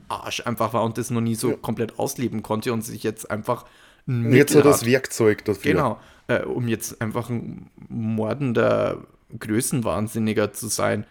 Arsch 0.10 0.46
einfach 0.46 0.74
war 0.74 0.84
und 0.84 0.98
das 0.98 1.10
noch 1.12 1.22
nie 1.22 1.36
so 1.36 1.52
Ja. 1.52 1.56
komplett 1.58 2.00
ausleben 2.00 2.44
konnte 2.44 2.74
und 2.74 2.82
sich 2.82 3.04
jetzt 3.04 3.30
einfach 3.30 3.66
ein 4.08 4.32
jetzt 4.34 4.56
er 4.56 4.62
das. 4.62 4.86
Werkzeug 4.86 5.44
dafür. 5.46 5.72
Genau, 5.74 6.00
äh, 6.28 6.44
um 6.44 6.68
jetzt 6.68 7.02
einfach 7.02 7.30
ein 7.30 7.70
mordender 7.90 9.04
Größenwahnsinniger 9.38 10.54
zu 10.54 10.68
sein, 10.68 11.06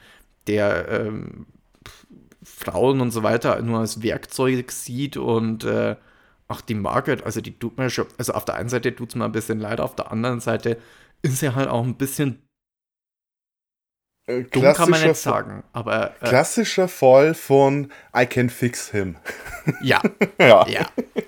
der 0.46 0.88
ähm, 0.88 1.46
Frauen 2.42 3.00
und 3.00 3.10
so 3.10 3.22
weiter 3.22 3.60
nur 3.62 3.80
als 3.80 4.02
Werkzeug 4.02 4.70
sieht 4.72 5.16
und 5.16 5.64
äh, 5.64 5.96
auch 6.48 6.60
die 6.60 6.74
Margaret, 6.74 7.24
also 7.24 7.40
die 7.40 7.58
tut 7.58 7.76
mir 7.76 7.90
schon, 7.90 8.06
also 8.18 8.32
auf 8.32 8.44
der 8.44 8.54
einen 8.54 8.68
Seite 8.68 8.94
tut 8.94 9.08
es 9.10 9.14
mir 9.16 9.24
ein 9.24 9.32
bisschen 9.32 9.58
leid, 9.58 9.80
auf 9.80 9.96
der 9.96 10.12
anderen 10.12 10.40
Seite 10.40 10.78
ist 11.22 11.42
er 11.42 11.54
halt 11.56 11.68
auch 11.68 11.82
ein 11.84 11.96
bisschen 11.96 12.38
Äh, 14.26 14.42
dumm, 14.42 14.62
kann 14.62 14.62
man 14.62 14.72
klassischer 15.00 15.08
nicht 15.08 15.16
sagen, 15.20 15.62
aber 15.72 16.12
äh, 16.20 16.26
Klassischer 16.28 16.88
Fall 16.88 17.34
von 17.34 17.92
I 18.16 18.26
can 18.26 18.50
fix 18.50 18.90
him. 18.90 19.16
ja, 19.82 20.00
Ja. 20.40 20.66
ja, 20.68 20.86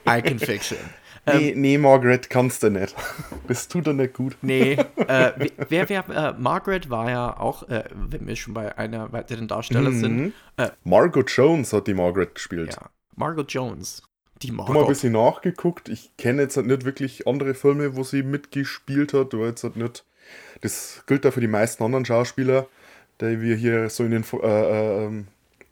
I 0.09 0.21
can 0.23 0.39
fix 0.39 0.69
him. 0.71 0.79
Nee, 1.27 1.53
nee, 1.55 1.77
Margaret, 1.79 2.31
kannst 2.31 2.63
du 2.63 2.71
nicht. 2.71 2.95
Das 3.49 3.69
tut 3.69 3.87
er 3.87 3.93
nicht 3.95 4.15
gut. 4.15 4.37
Nee, 4.43 4.73
äh, 4.97 5.33
wer, 5.69 5.89
wer, 5.89 6.09
äh, 6.09 6.35
Margaret 6.39 6.91
war 6.91 7.11
ja 7.11 7.39
auch, 7.39 7.69
äh, 7.69 7.85
wenn 7.95 8.27
wir 8.27 8.35
schon 8.37 8.53
bei 8.55 8.77
einer 8.77 9.11
weiteren 9.13 9.47
Darsteller 9.49 9.93
sind, 9.93 10.17
Mhm. 10.17 10.33
äh, 10.57 10.69
Margot 10.85 11.31
Jones 11.31 11.73
hat 11.73 11.87
die 11.87 11.95
Margaret 11.95 12.35
gespielt. 12.35 12.75
ja, 12.75 12.91
Margot 13.17 13.51
Jones. 13.53 14.03
Die 14.43 14.47
Ich 14.49 14.53
habe 14.53 14.57
mal 14.59 14.67
ein 14.69 14.73
Margot. 14.75 14.89
bisschen 14.89 15.13
nachgeguckt. 15.13 15.89
Ich 15.89 16.17
kenne 16.17 16.43
jetzt 16.43 16.57
halt 16.57 16.67
nicht 16.67 16.85
wirklich 16.85 17.27
andere 17.27 17.55
Filme, 17.55 17.97
wo 17.97 18.03
sie 18.05 18.23
mitgespielt 18.23 19.13
hat. 19.15 19.35
Oder 19.35 19.47
jetzt 19.49 19.65
halt 19.65 19.77
nicht. 19.77 20.05
Das 20.61 21.03
gilt 21.07 21.25
da 21.25 21.31
für 21.31 21.41
die 21.41 21.47
meisten 21.49 21.83
anderen 21.83 22.05
Schauspieler, 22.05 22.67
die 23.21 23.41
wir 23.41 23.57
hier 23.57 23.89
so 23.91 24.05
in 24.05 24.11
den, 24.11 24.25
äh, 24.33 24.47
äh, 24.47 25.07
ähm, 25.07 25.27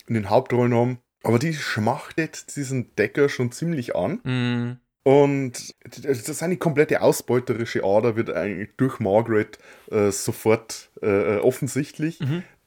in 0.06 0.14
den 0.14 0.30
Hauptrollen 0.30 0.74
haben. 0.74 0.98
Aber 1.22 1.38
die 1.38 1.54
schmachtet 1.54 2.54
diesen 2.56 2.94
Decker 2.96 3.28
schon 3.28 3.50
ziemlich 3.50 3.96
an. 3.96 4.20
Mm, 4.22 4.78
Und 5.02 5.74
das 6.04 6.28
ist 6.28 6.42
eine 6.42 6.56
komplette 6.56 7.00
ausbeuterische 7.00 7.84
Ader, 7.84 8.16
wird 8.16 8.30
eigentlich 8.30 8.70
durch 8.76 8.98
Margaret 9.00 9.58
äh, 9.90 10.10
sofort 10.10 10.90
äh, 11.02 11.36
äh, 11.36 11.38
offensichtlich, 11.38 12.18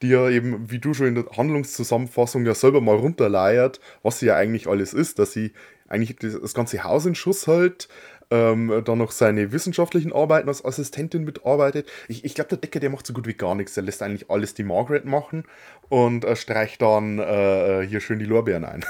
die 0.01 0.07
ja 0.09 0.29
eben, 0.29 0.71
wie 0.71 0.79
du 0.79 0.93
schon 0.93 1.07
in 1.07 1.15
der 1.15 1.25
Handlungszusammenfassung 1.36 2.45
ja 2.45 2.55
selber 2.55 2.79
mal 2.79 2.95
runterleiert, 2.95 3.79
was 4.03 4.19
sie 4.19 4.27
ja 4.27 4.36
eigentlich 4.36 4.67
alles 4.67 4.93
ist, 4.93 5.19
dass 5.19 5.33
sie 5.33 5.51
eigentlich 5.89 6.15
das 6.17 6.53
ganze 6.53 6.83
Haus 6.83 7.05
in 7.05 7.15
Schuss 7.15 7.48
hält, 7.48 7.89
ähm, 8.31 8.81
dann 8.86 8.98
noch 8.98 9.12
seine 9.12 9.51
wissenschaftlichen 9.51 10.13
Arbeiten 10.13 10.48
als 10.48 10.63
Assistentin 10.63 11.24
mitarbeitet. 11.24 11.89
Ich, 12.07 12.24
ich 12.25 12.36
glaube, 12.36 12.50
der 12.50 12.59
Decker, 12.59 12.79
der 12.79 12.89
macht 12.89 13.07
so 13.07 13.13
gut 13.13 13.27
wie 13.27 13.33
gar 13.33 13.55
nichts. 13.55 13.74
Der 13.74 13.83
lässt 13.83 14.01
eigentlich 14.01 14.29
alles 14.29 14.53
die 14.53 14.63
Margaret 14.63 15.05
machen 15.05 15.45
und 15.89 16.25
äh, 16.25 16.36
streicht 16.36 16.81
dann 16.81 17.19
äh, 17.19 17.86
hier 17.88 18.01
schön 18.01 18.19
die 18.19 18.25
Lorbeeren 18.25 18.65
ein. 18.65 18.86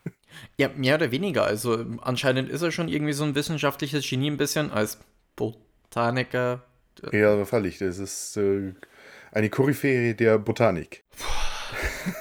ja, 0.56 0.70
mehr 0.74 0.96
oder 0.96 1.10
weniger. 1.10 1.44
Also 1.44 1.84
anscheinend 2.00 2.48
ist 2.48 2.62
er 2.62 2.72
schon 2.72 2.88
irgendwie 2.88 3.12
so 3.12 3.24
ein 3.24 3.34
wissenschaftliches 3.34 4.08
Genie 4.08 4.30
ein 4.30 4.36
bisschen 4.36 4.70
als 4.70 4.98
Botaniker. 5.36 6.64
Ja, 7.12 7.44
völlig. 7.44 7.78
Das 7.78 7.98
ist 7.98 8.36
äh, 8.36 8.72
eine 9.32 9.50
Koryphäe 9.50 10.14
der 10.14 10.38
Botanik. 10.38 11.04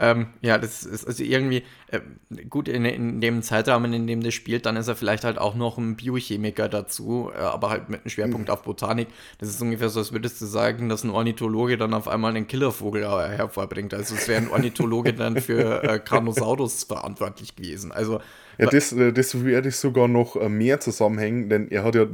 Ähm, 0.00 0.28
ja, 0.40 0.56
das 0.56 0.84
ist 0.84 1.06
also 1.06 1.22
irgendwie 1.22 1.62
äh, 1.88 2.00
gut 2.48 2.68
in, 2.68 2.86
in 2.86 3.20
dem 3.20 3.42
Zeitrahmen, 3.42 3.92
in 3.92 4.06
dem 4.06 4.22
das 4.22 4.32
spielt, 4.32 4.64
dann 4.64 4.76
ist 4.76 4.88
er 4.88 4.96
vielleicht 4.96 5.24
halt 5.24 5.36
auch 5.36 5.54
noch 5.54 5.76
ein 5.76 5.96
Biochemiker 5.96 6.70
dazu, 6.70 7.30
äh, 7.34 7.38
aber 7.38 7.68
halt 7.68 7.90
mit 7.90 8.00
einem 8.00 8.08
Schwerpunkt 8.08 8.48
auf 8.48 8.62
Botanik. 8.62 9.08
Das 9.38 9.50
ist 9.50 9.60
ungefähr 9.60 9.90
so, 9.90 10.00
als 10.00 10.12
würdest 10.12 10.40
du 10.40 10.46
sagen, 10.46 10.88
dass 10.88 11.04
ein 11.04 11.10
Ornithologe 11.10 11.76
dann 11.76 11.92
auf 11.92 12.08
einmal 12.08 12.34
einen 12.34 12.46
Killervogel 12.46 13.06
hervorbringt. 13.06 13.92
Also 13.92 14.14
es 14.14 14.26
wäre 14.26 14.40
ein 14.40 14.48
Ornithologe 14.48 15.12
dann 15.12 15.36
für 15.36 15.84
äh, 15.84 15.98
Carnosaurus 15.98 16.84
verantwortlich 16.84 17.54
gewesen. 17.54 17.92
Also 17.92 18.20
Ja, 18.56 18.68
das, 18.68 18.92
äh, 18.92 19.12
das 19.12 19.44
werde 19.44 19.68
ich 19.68 19.76
sogar 19.76 20.08
noch 20.08 20.34
äh, 20.36 20.48
mehr 20.48 20.80
zusammenhängen, 20.80 21.50
denn 21.50 21.70
er 21.70 21.84
hat 21.84 21.94
ja 21.94 22.06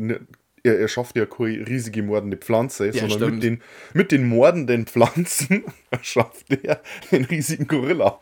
er, 0.66 0.78
er 0.78 0.88
schafft 0.88 1.16
ja 1.16 1.26
keine 1.26 1.66
riesige 1.66 2.02
mordende 2.02 2.36
Pflanze, 2.36 2.92
sondern 2.92 3.10
stimmt. 3.10 3.34
mit 3.34 3.42
den, 3.42 3.62
mit 3.94 4.12
den 4.12 4.28
mordenden 4.28 4.86
Pflanzen 4.86 5.64
schafft 6.02 6.52
er 6.64 6.80
einen 7.10 7.24
riesigen 7.24 7.66
Gorilla. 7.66 8.20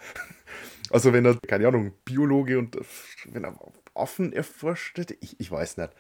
Also 0.91 1.13
wenn 1.13 1.25
er, 1.25 1.37
keine 1.47 1.69
Ahnung, 1.69 1.93
Biologe 2.05 2.59
und 2.59 2.77
wenn 3.27 3.45
er 3.45 3.57
Affen 3.95 4.33
erforscht 4.33 4.99
hätte, 4.99 5.17
ich, 5.21 5.39
ich 5.41 5.51
weiß 5.51 5.77
nicht. 5.79 5.91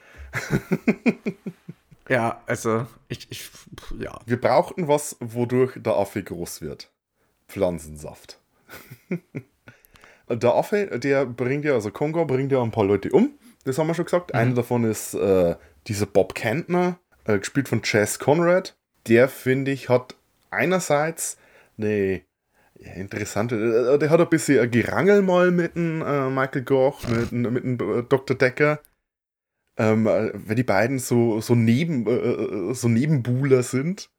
ja, 2.08 2.42
also 2.46 2.86
ich, 3.08 3.26
ich 3.30 3.50
ja. 3.98 4.18
Wir 4.26 4.40
brauchten 4.40 4.88
was, 4.88 5.16
wodurch 5.20 5.72
der 5.76 5.94
Affe 5.94 6.22
groß 6.22 6.60
wird. 6.60 6.90
Pflanzensaft. 7.48 8.40
der 10.28 10.54
Affe, 10.54 10.98
der 10.98 11.26
bringt 11.26 11.64
ja, 11.64 11.74
also 11.74 11.90
Kongo 11.90 12.24
bringt 12.24 12.52
ja 12.52 12.62
ein 12.62 12.72
paar 12.72 12.84
Leute 12.84 13.10
um. 13.10 13.38
Das 13.64 13.78
haben 13.78 13.86
wir 13.86 13.94
schon 13.94 14.04
gesagt. 14.04 14.34
Einer 14.34 14.54
davon 14.54 14.84
ist 14.84 15.14
äh, 15.14 15.56
dieser 15.86 16.06
Bob 16.06 16.34
Kentner, 16.34 16.98
äh, 17.24 17.38
gespielt 17.38 17.68
von 17.68 17.82
Chess 17.82 18.18
Conrad. 18.18 18.76
Der, 19.06 19.28
finde 19.28 19.70
ich, 19.70 19.88
hat 19.88 20.14
einerseits 20.50 21.36
eine 21.76 22.22
ja, 22.78 22.92
interessante, 22.92 23.56
äh, 23.94 23.98
der 23.98 24.10
hat 24.10 24.20
ein 24.20 24.28
bisschen 24.28 24.60
ein 24.60 24.70
Gerangel 24.70 25.22
mal 25.22 25.50
mit 25.50 25.76
dem 25.76 26.02
äh, 26.02 26.30
Michael 26.30 26.62
Goch, 26.62 27.06
mit, 27.08 27.32
mit 27.32 27.64
dem 27.64 27.74
äh, 27.74 28.02
Dr. 28.02 28.36
Decker. 28.36 28.80
Ähm, 29.76 30.06
äh, 30.06 30.30
weil 30.34 30.54
die 30.54 30.62
beiden 30.62 30.98
so, 30.98 31.40
so, 31.40 31.54
neben, 31.54 32.74
so 32.74 32.88
Nebenbuhler 32.88 33.62
sind. 33.62 34.10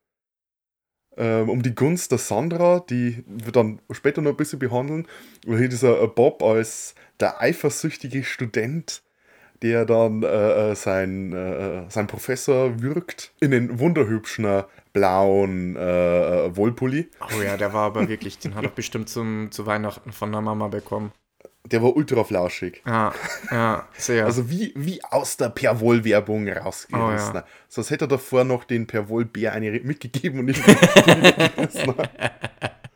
Ähm, 1.17 1.49
um 1.49 1.63
die 1.63 1.73
Gunst 1.73 2.11
der 2.11 2.17
Sandra, 2.17 2.81
die 2.89 3.23
wir 3.25 3.53
dann 3.53 3.79
später 3.91 4.21
noch 4.21 4.31
ein 4.31 4.37
bisschen 4.37 4.59
behandeln. 4.59 5.07
Und 5.45 5.57
hier 5.57 5.69
dieser 5.69 6.05
Bob 6.09 6.43
als 6.43 6.93
der 7.21 7.39
eifersüchtige 7.39 8.25
Student, 8.25 9.01
der 9.61 9.85
dann 9.85 10.23
äh, 10.23 10.71
äh, 10.71 10.75
sein, 10.75 11.33
äh, 11.33 11.83
sein 11.89 12.07
Professor 12.07 12.81
wirkt 12.81 13.33
in 13.39 13.51
den 13.51 13.79
wunderhübschen 13.79 14.45
äh, 14.45 14.63
blauen 14.93 15.75
äh, 15.75 16.45
äh, 16.45 16.55
Wollpulli. 16.55 17.09
Oh 17.21 17.41
ja, 17.41 17.57
der 17.57 17.73
war 17.73 17.85
aber 17.85 18.07
wirklich, 18.07 18.39
den 18.39 18.55
hat 18.55 18.63
er 18.63 18.69
bestimmt 18.69 19.09
zum, 19.09 19.51
zu 19.51 19.65
Weihnachten 19.65 20.11
von 20.11 20.31
der 20.31 20.41
Mama 20.41 20.67
bekommen. 20.67 21.11
Der 21.65 21.81
war 21.81 21.95
ultra 21.95 22.23
flauschig. 22.23 22.83
Ja, 22.85 23.13
ja, 23.49 23.87
sehr. 23.97 24.25
Also 24.25 24.51
wie, 24.51 24.71
wie 24.75 25.03
aus 25.03 25.35
der 25.35 25.49
Perwoll-Werbung 25.49 26.47
rausgerissen. 26.47 27.31
Oh, 27.31 27.37
ja. 27.37 27.45
Sonst 27.67 27.89
hätte 27.89 28.05
er 28.05 28.09
davor 28.09 28.43
noch 28.43 28.65
den 28.65 28.85
Perwoll-Bär 28.85 29.51
eine 29.51 29.71
mitgegeben 29.71 30.39
und 30.39 30.45
nicht 30.45 30.63
gegessen. 30.63 31.95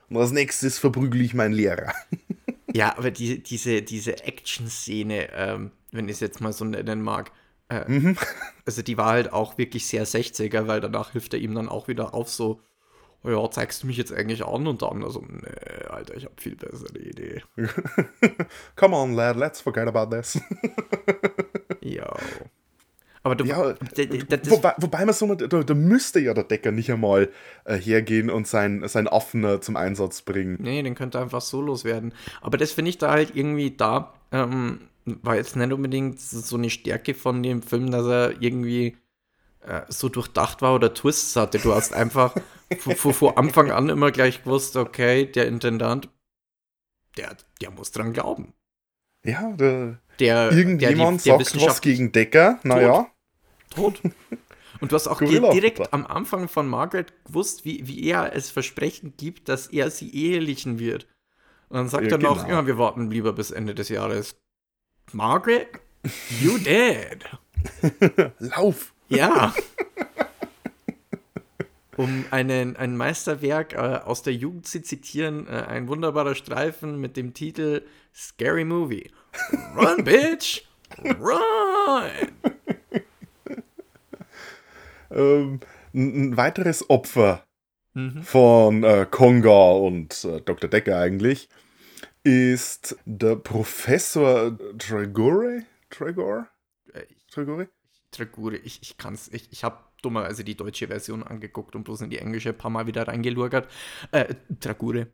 Und 0.10 0.18
als 0.18 0.32
nächstes 0.32 0.78
verprügel 0.78 1.22
ich 1.22 1.34
meinen 1.34 1.54
Lehrer. 1.54 1.94
Ja, 2.74 2.96
aber 2.96 3.10
die, 3.10 3.42
diese, 3.42 3.82
diese 3.82 4.24
Action-Szene, 4.24 5.30
ähm, 5.36 5.72
wenn 5.92 6.08
ich 6.08 6.14
es 6.14 6.20
jetzt 6.20 6.42
mal 6.42 6.54
so 6.54 6.66
nennen 6.66 7.02
mag, 7.02 7.32
äh, 7.70 7.86
also 8.66 8.82
die 8.82 8.98
war 8.98 9.08
halt 9.08 9.34
auch 9.34 9.58
wirklich 9.58 9.88
sehr 9.88 10.06
60er, 10.06 10.68
weil 10.68 10.82
danach 10.82 11.12
hilft 11.12 11.34
er 11.34 11.40
ihm 11.40 11.56
dann 11.56 11.70
auch 11.70 11.88
wieder 11.88 12.14
auf 12.14 12.30
so, 12.30 12.62
oh 13.24 13.30
ja, 13.30 13.52
zeigst 13.52 13.84
du 13.84 13.88
mich 13.88 13.98
jetzt 13.98 14.14
eigentlich 14.14 14.46
an 14.46 14.68
und 14.68 14.82
dann, 14.82 15.04
also, 15.04 15.24
nee, 15.28 15.86
Alter, 15.90 16.16
ich 16.16 16.26
habe 16.26 16.36
viel 16.38 16.56
bessere 16.56 16.98
Idee. 16.98 17.44
Come 18.76 18.96
on, 18.96 19.14
lad, 19.14 19.36
let's 19.36 19.62
forget 19.62 19.88
about 19.88 20.16
this. 20.16 20.40
Ja. 21.82 22.14
Aber 23.24 23.36
du, 23.36 23.46
Ja, 23.46 23.74
wobei, 24.48 24.74
wobei 24.78 25.06
man 25.06 25.14
so, 25.14 25.34
da, 25.34 25.64
da 25.64 25.74
müsste 25.74 26.20
ja 26.20 26.34
der 26.34 26.44
Decker 26.44 26.72
nicht 26.72 26.92
einmal 26.92 27.30
äh, 27.64 27.78
hergehen 27.78 28.30
und 28.30 28.48
sein, 28.48 28.86
sein 28.88 29.08
Affen 29.08 29.44
äh, 29.46 29.62
zum 29.62 29.76
Einsatz 29.78 30.22
bringen. 30.22 30.58
Nee, 30.60 30.84
den 30.84 30.94
könnte 30.94 31.20
einfach 31.20 31.42
so 31.42 31.62
loswerden. 31.62 32.14
Aber 32.42 32.58
das 32.58 32.74
finde 32.74 32.90
ich 32.90 32.98
da 32.98 33.12
halt 33.12 33.36
irgendwie 33.36 33.72
da, 33.72 34.14
ähm, 34.32 34.89
war 35.24 35.36
jetzt 35.36 35.56
nicht 35.56 35.72
unbedingt 35.74 36.20
so 36.20 36.58
eine 36.58 36.70
Stärke 36.70 37.14
von 37.14 37.44
dem 37.44 37.62
Film, 37.62 37.92
dass 37.92 38.06
er 38.06 38.42
irgendwie 38.42 38.98
äh, 39.62 39.82
so 39.90 40.10
durchdacht 40.10 40.62
war 40.62 40.76
oder 40.76 40.94
Twists 40.94 41.36
hatte. 41.36 41.60
Du 41.60 41.74
hast 41.74 41.94
einfach 41.94 42.36
von 42.80 43.38
Anfang 43.38 43.72
an 43.72 43.90
immer 43.90 44.12
gleich 44.12 44.44
gewusst, 44.44 44.76
okay, 44.76 45.26
der 45.26 45.48
Intendant, 45.48 46.10
der, 47.18 47.38
der 47.62 47.72
muss 47.72 47.92
dran 47.92 48.14
glauben. 48.14 48.54
Ja, 49.24 49.52
der, 49.54 50.00
Der, 50.20 50.52
irgendjemand 50.52 51.26
der 51.26 51.38
die, 51.38 51.44
der 51.44 51.46
sagt 51.46 51.62
was 51.66 51.82
gegen 51.82 52.12
Decker. 52.12 52.60
Naja, 52.64 53.08
tot. 53.70 54.02
Und 54.80 54.92
du 54.92 54.96
hast 54.96 55.08
auch 55.08 55.20
Gorilla 55.20 55.52
direkt 55.52 55.78
Futter. 55.78 55.94
am 55.94 56.06
Anfang 56.06 56.48
von 56.48 56.68
Margaret 56.68 57.14
gewusst, 57.26 57.66
wie, 57.66 57.88
wie 57.88 58.06
er 58.08 58.36
es 58.36 58.50
Versprechen 58.50 59.16
gibt, 59.18 59.50
dass 59.50 59.68
er 59.68 59.92
sie 59.92 60.14
ehelichen 60.14 60.80
wird. 60.80 61.08
Und 61.70 61.78
dann 61.78 61.90
sagt 61.90 62.12
Ja, 62.12 62.12
er 62.12 62.18
noch, 62.20 62.46
genau. 62.46 62.50
ja, 62.50 62.68
wir 62.68 62.78
warten 62.78 63.12
lieber 63.12 63.34
bis 63.34 63.52
Ende 63.52 63.76
des 63.76 63.90
Jahres. 63.90 64.42
Margaret, 65.14 65.68
you 66.40 66.58
dead. 66.58 67.26
lauf! 68.40 68.94
Ja. 69.10 69.54
Um 71.98 72.24
einen, 72.32 72.78
ein 72.78 72.96
Meisterwerk 72.96 73.74
äh, 73.74 73.78
aus 73.78 74.24
der 74.24 74.32
Jugend 74.34 74.66
zu 74.66 74.82
zitieren, 74.82 75.48
äh, 75.48 75.66
ein 75.68 75.90
wunderbarer 75.90 76.34
Streifen 76.34 77.02
mit 77.02 77.18
dem 77.18 77.34
Titel 77.34 77.82
Scary 78.16 78.64
Movie. 78.64 79.12
Run, 79.76 80.04
bitch! 80.06 80.64
Run! 81.04 82.10
Ähm, 85.12 85.60
ein, 85.94 86.38
weiteres 86.38 86.90
Opfer 86.90 87.44
Mhm. 87.96 88.24
von 88.24 88.84
äh, 88.84 89.06
Konga 89.10 89.72
und 89.72 90.24
äh, 90.24 90.40
Dr. 90.42 90.70
Decker 90.70 91.00
eigentlich 91.00 91.50
ist 92.30 92.96
der 93.06 93.38
Professor 93.38 94.56
Tregore? 94.78 95.64
Tregore? 95.90 96.48
Äh, 96.94 97.06
Tregore? 97.32 97.70
Tragure, 98.12 98.58
ich, 98.58 98.84
ich 98.84 98.98
kann's, 98.98 99.30
ich, 99.30 99.52
ich 99.52 99.64
habe 99.64 99.80
dummerweise 100.04 100.44
die 100.44 100.56
deutsche 100.56 100.88
Version 100.88 101.24
angeguckt 101.24 101.76
und 101.76 101.86
bloß 101.86 102.02
in 102.02 102.12
die 102.12 102.20
englische 102.20 102.50
ein 102.50 102.58
paar 102.58 102.70
Mal 102.70 102.86
wieder 102.86 103.08
reingelurgert. 103.08 103.68
Äh, 104.12 104.36
Tragure. 104.60 105.08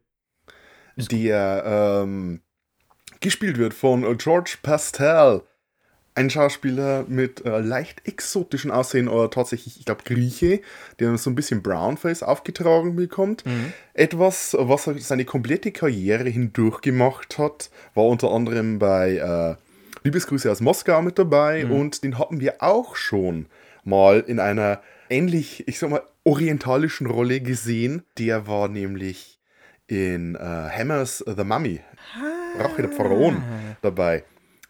Der 0.98 1.63
ähm, 2.03 2.41
gespielt 3.22 3.57
wird 3.57 3.74
von 3.74 4.17
George 4.17 4.57
Pastel. 4.62 5.43
Ein 6.15 6.29
Schauspieler 6.29 7.05
mit 7.07 7.45
äh, 7.45 7.60
leicht 7.60 8.07
exotischen 8.07 8.72
Aussehen, 8.72 9.10
oder 9.10 9.29
tatsächlich, 9.29 9.77
ich 9.79 9.86
glaube, 9.86 10.03
Grieche, 10.05 10.62
der 11.00 11.17
so 11.17 11.29
ein 11.29 11.36
bisschen 11.36 11.62
Brownface 11.62 12.24
aufgetragen 12.24 12.95
bekommt. 12.95 13.43
Etwas, 13.93 14.55
was 14.57 14.88
er 14.88 14.98
seine 15.00 15.25
komplette 15.25 15.72
Karriere 15.72 16.29
hindurch 16.29 16.79
gemacht 16.81 17.38
hat, 17.38 17.69
war 17.93 18.05
unter 18.05 18.31
anderem 18.31 18.79
bei 18.79 19.17
äh, 19.17 19.55
Liebesgrüße 20.05 20.50
aus 20.51 20.62
Moskau 20.62 21.01
mit 21.01 21.19
dabei 21.19 21.65
und 21.65 22.03
den 22.03 22.17
hatten 22.17 22.39
wir 22.39 22.55
auch 22.60 22.95
schon 22.95 23.48
mal 23.84 24.19
in 24.25 24.39
einer 24.39 24.81
ähnlich, 25.10 25.67
ich 25.67 25.79
sag 25.79 25.89
mal, 25.89 26.03
orientalischen 26.24 27.07
Rolle 27.07 27.41
gesehen. 27.41 28.03
Der 28.17 28.48
war 28.48 28.67
nämlich 28.67 29.39
in 29.88 30.36
äh, 30.36 30.39
Hammers 30.39 31.24
The 31.25 31.43
Mummy, 31.43 31.81
Rache 32.57 32.84
der 32.84 32.91
Pharaon, 32.91 33.43
dabei. 33.81 34.24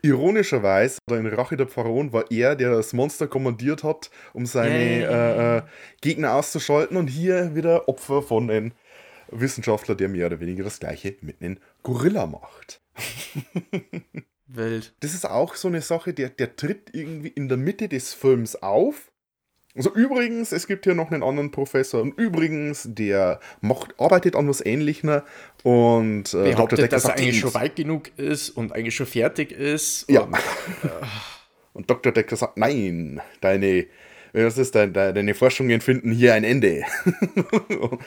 Ironischerweise, 0.06 1.00
oder 1.10 1.20
in 1.20 1.28
Rache 1.28 1.58
der 1.58 1.68
Pharaon 1.68 2.14
war 2.14 2.30
er, 2.30 2.56
der 2.56 2.72
das 2.72 2.94
Monster 2.94 3.28
kommandiert 3.28 3.84
hat, 3.84 4.12
um 4.34 4.46
seine 4.46 4.76
Äh, 5.06 5.58
äh, 5.58 5.62
Gegner 6.02 6.36
auszuschalten 6.36 6.96
und 6.96 7.08
hier 7.08 7.56
wieder 7.56 7.90
Opfer 7.90 8.22
von 8.22 8.50
einem 8.50 8.72
Wissenschaftler, 9.30 9.96
der 9.96 10.10
mehr 10.10 10.28
oder 10.28 10.40
weniger 10.40 10.64
das 10.64 10.80
gleiche 10.80 11.16
mit 11.22 11.42
einem 11.42 11.58
Gorilla 11.82 12.28
macht. 12.28 12.82
Wild. 14.48 14.94
Das 15.00 15.14
ist 15.14 15.26
auch 15.26 15.56
so 15.56 15.68
eine 15.68 15.82
Sache, 15.82 16.14
der, 16.14 16.30
der 16.30 16.56
tritt 16.56 16.92
irgendwie 16.94 17.30
in 17.30 17.50
der 17.50 17.58
Mitte 17.58 17.90
des 17.90 18.14
Films 18.14 18.62
auf. 18.62 19.12
Also 19.76 19.94
übrigens, 19.94 20.52
es 20.52 20.68
gibt 20.68 20.86
hier 20.86 20.96
noch 20.96 21.12
einen 21.12 21.22
anderen 21.22 21.52
Professor 21.52 22.02
und 22.02 22.18
übrigens, 22.18 22.88
der 22.90 23.40
macht, 23.62 23.94
arbeitet 24.00 24.36
an 24.36 24.48
was 24.48 24.66
Ähnlichem 24.66 25.22
und 25.64 26.34
äh, 26.34 26.52
Behauptet, 26.52 26.80
Decker 26.80 26.88
dass 26.90 27.04
er 27.04 27.10
sagt 27.10 27.20
eigentlich 27.20 27.40
schon 27.40 27.54
weit 27.54 27.76
genug 27.76 28.18
ist 28.18 28.52
und 28.52 28.72
eigentlich 28.72 28.96
schon 28.96 29.08
fertig 29.08 29.52
ist. 29.52 30.10
Ja. 30.10 30.22
Und, 30.22 30.38
Und 31.76 31.90
Dr. 31.90 32.14
Decker 32.14 32.38
sagt, 32.38 32.56
nein, 32.58 33.20
deine, 33.42 33.86
was 34.32 34.58
ist 34.58 34.76
dein, 34.76 34.94
deine, 34.94 35.14
deine 35.14 35.34
Forschungen 35.34 35.82
finden 35.82 36.10
hier 36.10 36.34
ein 36.34 36.46
Ende. 36.46 36.84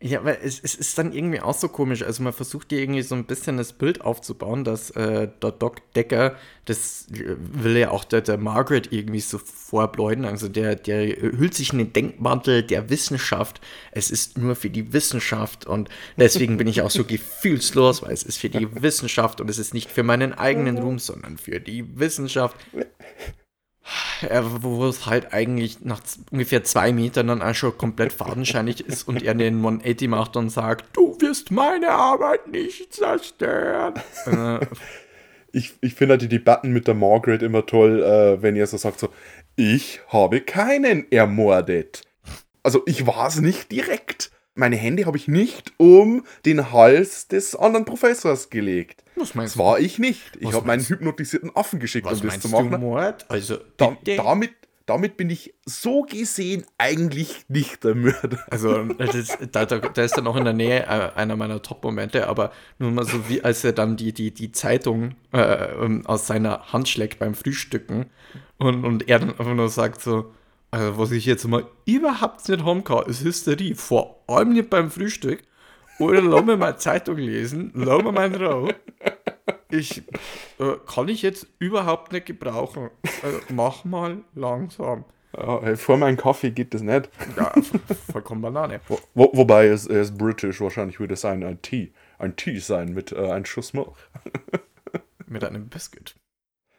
Ja, 0.00 0.24
weil 0.24 0.38
es, 0.44 0.60
es 0.60 0.76
ist 0.76 0.96
dann 0.96 1.12
irgendwie 1.12 1.40
auch 1.40 1.54
so 1.54 1.68
komisch. 1.68 2.04
Also 2.04 2.22
man 2.22 2.32
versucht 2.32 2.68
hier 2.70 2.78
irgendwie 2.78 3.02
so 3.02 3.16
ein 3.16 3.24
bisschen 3.24 3.56
das 3.56 3.72
Bild 3.72 4.00
aufzubauen, 4.00 4.62
dass 4.62 4.90
äh, 4.90 5.28
der 5.42 5.50
Doc 5.50 5.92
Decker, 5.94 6.36
das 6.66 7.08
äh, 7.10 7.34
will 7.36 7.76
ja 7.76 7.90
auch 7.90 8.04
der, 8.04 8.20
der 8.20 8.38
Margaret 8.38 8.92
irgendwie 8.92 9.18
so 9.18 9.38
vorbläuden. 9.38 10.24
Also 10.24 10.48
der, 10.48 10.76
der 10.76 11.04
hüllt 11.20 11.54
sich 11.54 11.72
in 11.72 11.78
den 11.78 11.92
Denkmantel 11.92 12.62
der 12.62 12.90
Wissenschaft. 12.90 13.60
Es 13.90 14.12
ist 14.12 14.38
nur 14.38 14.54
für 14.54 14.70
die 14.70 14.92
Wissenschaft 14.92 15.66
und 15.66 15.88
deswegen 16.16 16.58
bin 16.58 16.68
ich 16.68 16.82
auch 16.82 16.90
so 16.90 17.02
gefühlslos, 17.06 18.02
weil 18.02 18.12
es 18.12 18.22
ist 18.22 18.38
für 18.38 18.50
die 18.50 18.68
Wissenschaft 18.80 19.40
und 19.40 19.50
es 19.50 19.58
ist 19.58 19.74
nicht 19.74 19.90
für 19.90 20.04
meinen 20.04 20.32
eigenen 20.32 20.78
Ruhm, 20.78 21.00
sondern 21.00 21.38
für 21.38 21.58
die 21.58 21.98
Wissenschaft. 21.98 22.56
Ja, 24.22 24.62
wo 24.62 24.86
es 24.86 25.06
halt 25.06 25.32
eigentlich 25.32 25.84
nach 25.84 26.00
ungefähr 26.30 26.64
zwei 26.64 26.92
Metern 26.92 27.28
dann 27.28 27.42
auch 27.42 27.54
schon 27.54 27.76
komplett 27.78 28.12
fadenscheinig 28.12 28.86
ist 28.86 29.08
und 29.08 29.22
er 29.22 29.34
den 29.34 29.56
180 29.56 30.08
macht 30.08 30.36
und 30.36 30.50
sagt, 30.50 30.84
du 30.96 31.16
wirst 31.20 31.50
meine 31.50 31.90
Arbeit 31.90 32.48
nicht 32.48 32.92
zerstören. 32.92 33.94
äh, 34.26 34.66
Ich, 35.52 35.72
ich 35.80 35.94
finde 35.94 36.12
halt 36.12 36.22
die 36.22 36.28
Debatten 36.28 36.72
mit 36.72 36.86
der 36.86 36.94
Margaret 36.94 37.42
immer 37.42 37.64
toll, 37.64 38.02
äh, 38.02 38.42
wenn 38.42 38.54
ihr 38.54 38.66
so 38.66 38.76
sagt, 38.76 39.00
so, 39.00 39.08
ich 39.56 40.00
habe 40.08 40.42
keinen 40.42 41.10
ermordet. 41.10 42.02
Also 42.62 42.82
ich 42.84 43.06
war 43.06 43.26
es 43.28 43.40
nicht 43.40 43.72
direkt. 43.72 44.30
Meine 44.58 44.74
Hände 44.74 45.06
habe 45.06 45.16
ich 45.16 45.28
nicht 45.28 45.72
um 45.76 46.24
den 46.44 46.72
Hals 46.72 47.28
des 47.28 47.54
anderen 47.54 47.84
Professors 47.84 48.50
gelegt. 48.50 49.04
was 49.14 49.36
meinst 49.36 49.54
Das 49.54 49.58
war 49.64 49.78
ich 49.78 50.00
nicht. 50.00 50.36
Ich 50.40 50.52
habe 50.52 50.66
meinen 50.66 50.82
du? 50.82 50.88
hypnotisierten 50.88 51.54
Affen 51.54 51.78
geschickt, 51.78 52.06
was 52.06 52.20
um 52.20 52.26
das 52.26 52.40
zu 52.40 52.48
du, 52.48 52.56
machen. 52.56 52.80
Mord? 52.80 53.24
Also, 53.30 53.58
Da, 53.76 53.96
damit, 54.04 54.50
damit 54.84 55.16
bin 55.16 55.30
ich 55.30 55.54
so 55.64 56.02
gesehen 56.02 56.64
eigentlich 56.76 57.44
nicht 57.46 57.84
der 57.84 57.94
Mörder. 57.94 58.38
Also, 58.50 58.82
das 58.84 59.38
da, 59.52 59.64
da, 59.64 59.78
da 59.78 60.02
ist 60.02 60.16
dann 60.16 60.26
auch 60.26 60.34
in 60.36 60.44
der 60.44 60.54
Nähe 60.54 60.80
äh, 60.82 61.12
einer 61.14 61.36
meiner 61.36 61.62
Top-Momente, 61.62 62.26
aber 62.26 62.50
nur 62.80 62.90
mal 62.90 63.04
so 63.04 63.28
wie, 63.28 63.44
als 63.44 63.62
er 63.62 63.72
dann 63.72 63.96
die, 63.96 64.12
die, 64.12 64.34
die 64.34 64.50
Zeitung 64.50 65.14
äh, 65.32 65.38
ähm, 65.84 66.04
aus 66.04 66.26
seiner 66.26 66.72
Hand 66.72 66.88
schlägt 66.88 67.20
beim 67.20 67.34
Frühstücken 67.34 68.06
und, 68.58 68.84
und 68.84 69.08
er 69.08 69.20
dann 69.20 69.30
einfach 69.30 69.54
nur 69.54 69.68
sagt 69.68 70.02
so, 70.02 70.32
also 70.70 70.98
was 70.98 71.10
ich 71.12 71.26
jetzt 71.26 71.46
mal 71.46 71.66
überhaupt 71.86 72.48
nicht 72.48 72.64
haben 72.64 72.84
kann, 72.84 73.06
ist 73.06 73.24
Hysterie, 73.24 73.74
vor 73.74 74.22
allem 74.26 74.52
nicht 74.52 74.70
beim 74.70 74.90
Frühstück. 74.90 75.42
Oder 75.98 76.22
lass 76.22 76.44
mir 76.44 76.56
mal 76.56 76.78
Zeitung 76.78 77.16
lesen, 77.16 77.72
lass 77.74 78.02
mir 78.02 78.12
mal 78.12 78.32
in 78.32 78.42
Ruhe. 78.42 78.74
Ich 79.70 80.02
äh, 80.58 80.76
kann 80.86 81.08
ich 81.08 81.22
jetzt 81.22 81.46
überhaupt 81.58 82.12
nicht 82.12 82.26
gebrauchen. 82.26 82.90
Also, 83.22 83.40
mach 83.50 83.84
mal 83.84 84.18
langsam. 84.34 85.04
Ja, 85.36 85.76
vor 85.76 85.98
meinem 85.98 86.16
Kaffee 86.16 86.50
geht 86.50 86.72
das 86.72 86.82
nicht. 86.82 87.10
Ja, 87.36 87.52
vollkommen 88.10 88.40
Banane. 88.40 88.80
Wo, 88.88 88.98
wo, 89.14 89.30
wobei 89.34 89.66
es, 89.66 89.86
ist 89.86 90.16
britisch, 90.16 90.60
wahrscheinlich 90.60 91.00
würde 91.00 91.14
es 91.14 91.24
ein, 91.24 91.44
ein 91.44 91.60
Tee. 91.60 91.92
Ein 92.18 92.36
Tee 92.36 92.58
sein 92.58 92.94
mit 92.94 93.12
äh, 93.12 93.30
einem 93.30 93.44
Schuss 93.44 93.72
Milch. 93.72 93.88
Mit 95.26 95.44
einem 95.44 95.68
Biscuit. 95.68 96.16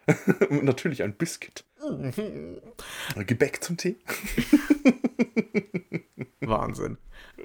Natürlich 0.49 1.03
ein 1.03 1.13
Biscuit. 1.13 1.63
Gebäck 3.25 3.63
zum 3.63 3.77
Tee. 3.77 3.97
Wahnsinn. 6.41 6.97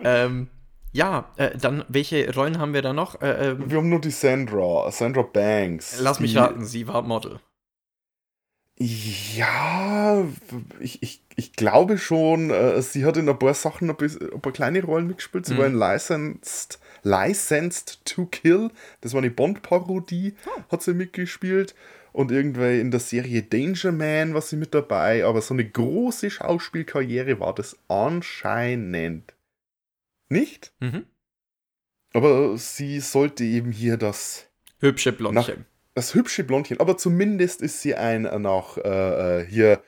ähm, 0.03 0.49
ja, 0.92 1.31
äh, 1.37 1.57
dann, 1.59 1.85
welche 1.88 2.33
Rollen 2.35 2.59
haben 2.59 2.73
wir 2.73 2.83
da 2.83 2.92
noch? 2.92 3.20
Äh, 3.20 3.51
ähm, 3.51 3.70
Wir 3.70 3.79
haben 3.79 3.88
nur 3.88 4.01
die 4.01 4.11
Sandra, 4.11 4.90
Sandra 4.92 5.23
Banks. 5.23 5.99
lass 6.01 6.20
mich 6.20 6.37
raten, 6.37 6.64
sie 6.64 6.87
war 6.87 7.03
Model. 7.03 7.40
Ja, 8.77 10.25
ich, 10.81 11.01
ich, 11.03 11.23
ich 11.37 11.53
glaube 11.53 11.97
schon, 11.97 12.51
äh, 12.51 12.83
sie 12.83 13.05
hat 13.05 13.16
in 13.16 13.29
ein 13.29 13.38
paar 13.38 13.55
Sachen 13.55 13.88
ein, 13.88 13.97
bisschen, 13.97 14.33
ein 14.33 14.40
paar 14.40 14.53
kleine 14.53 14.83
Rollen 14.85 15.07
mitgespielt. 15.07 15.47
Sie 15.47 15.55
Mhm. 15.55 15.59
war 15.59 15.66
in 15.66 15.79
Licensed, 15.79 16.81
Licensed 17.05 18.05
to 18.05 18.27
Kill. 18.27 18.70
Das 19.01 19.12
war 19.12 19.18
eine 19.20 19.31
Bond-Parodie, 19.31 20.35
hat 20.73 20.83
sie 20.83 20.94
mitgespielt. 20.94 21.75
Und 22.14 22.31
irgendwie 22.31 22.79
in 22.79 22.92
der 22.92 23.00
Serie 23.00 23.42
Danger 23.42 23.90
Man 23.90 24.35
war 24.35 24.40
sie 24.40 24.55
mit 24.55 24.72
dabei. 24.72 25.24
Aber 25.24 25.42
so 25.42 25.53
eine 25.53 25.68
große 25.68 26.31
Schauspielkarriere 26.31 27.40
war 27.40 27.53
das 27.53 27.77
anscheinend 27.88 29.35
nicht. 30.29 30.72
Mhm. 30.79 31.07
Aber 32.12 32.57
sie 32.57 33.00
sollte 33.00 33.42
eben 33.42 33.72
hier 33.72 33.96
das 33.96 34.48
Hübsche 34.79 35.11
Blondchen. 35.12 35.66
das 35.94 36.14
hübsche 36.14 36.44
Blondchen, 36.44 36.79
aber 36.79 36.96
zumindest 36.96 37.61
ist 37.61 37.83
sie 37.83 37.96
ein 37.96 38.22
nach 38.22 38.79
äh, 38.79 39.40
äh, 39.40 39.46
hier 39.46 39.83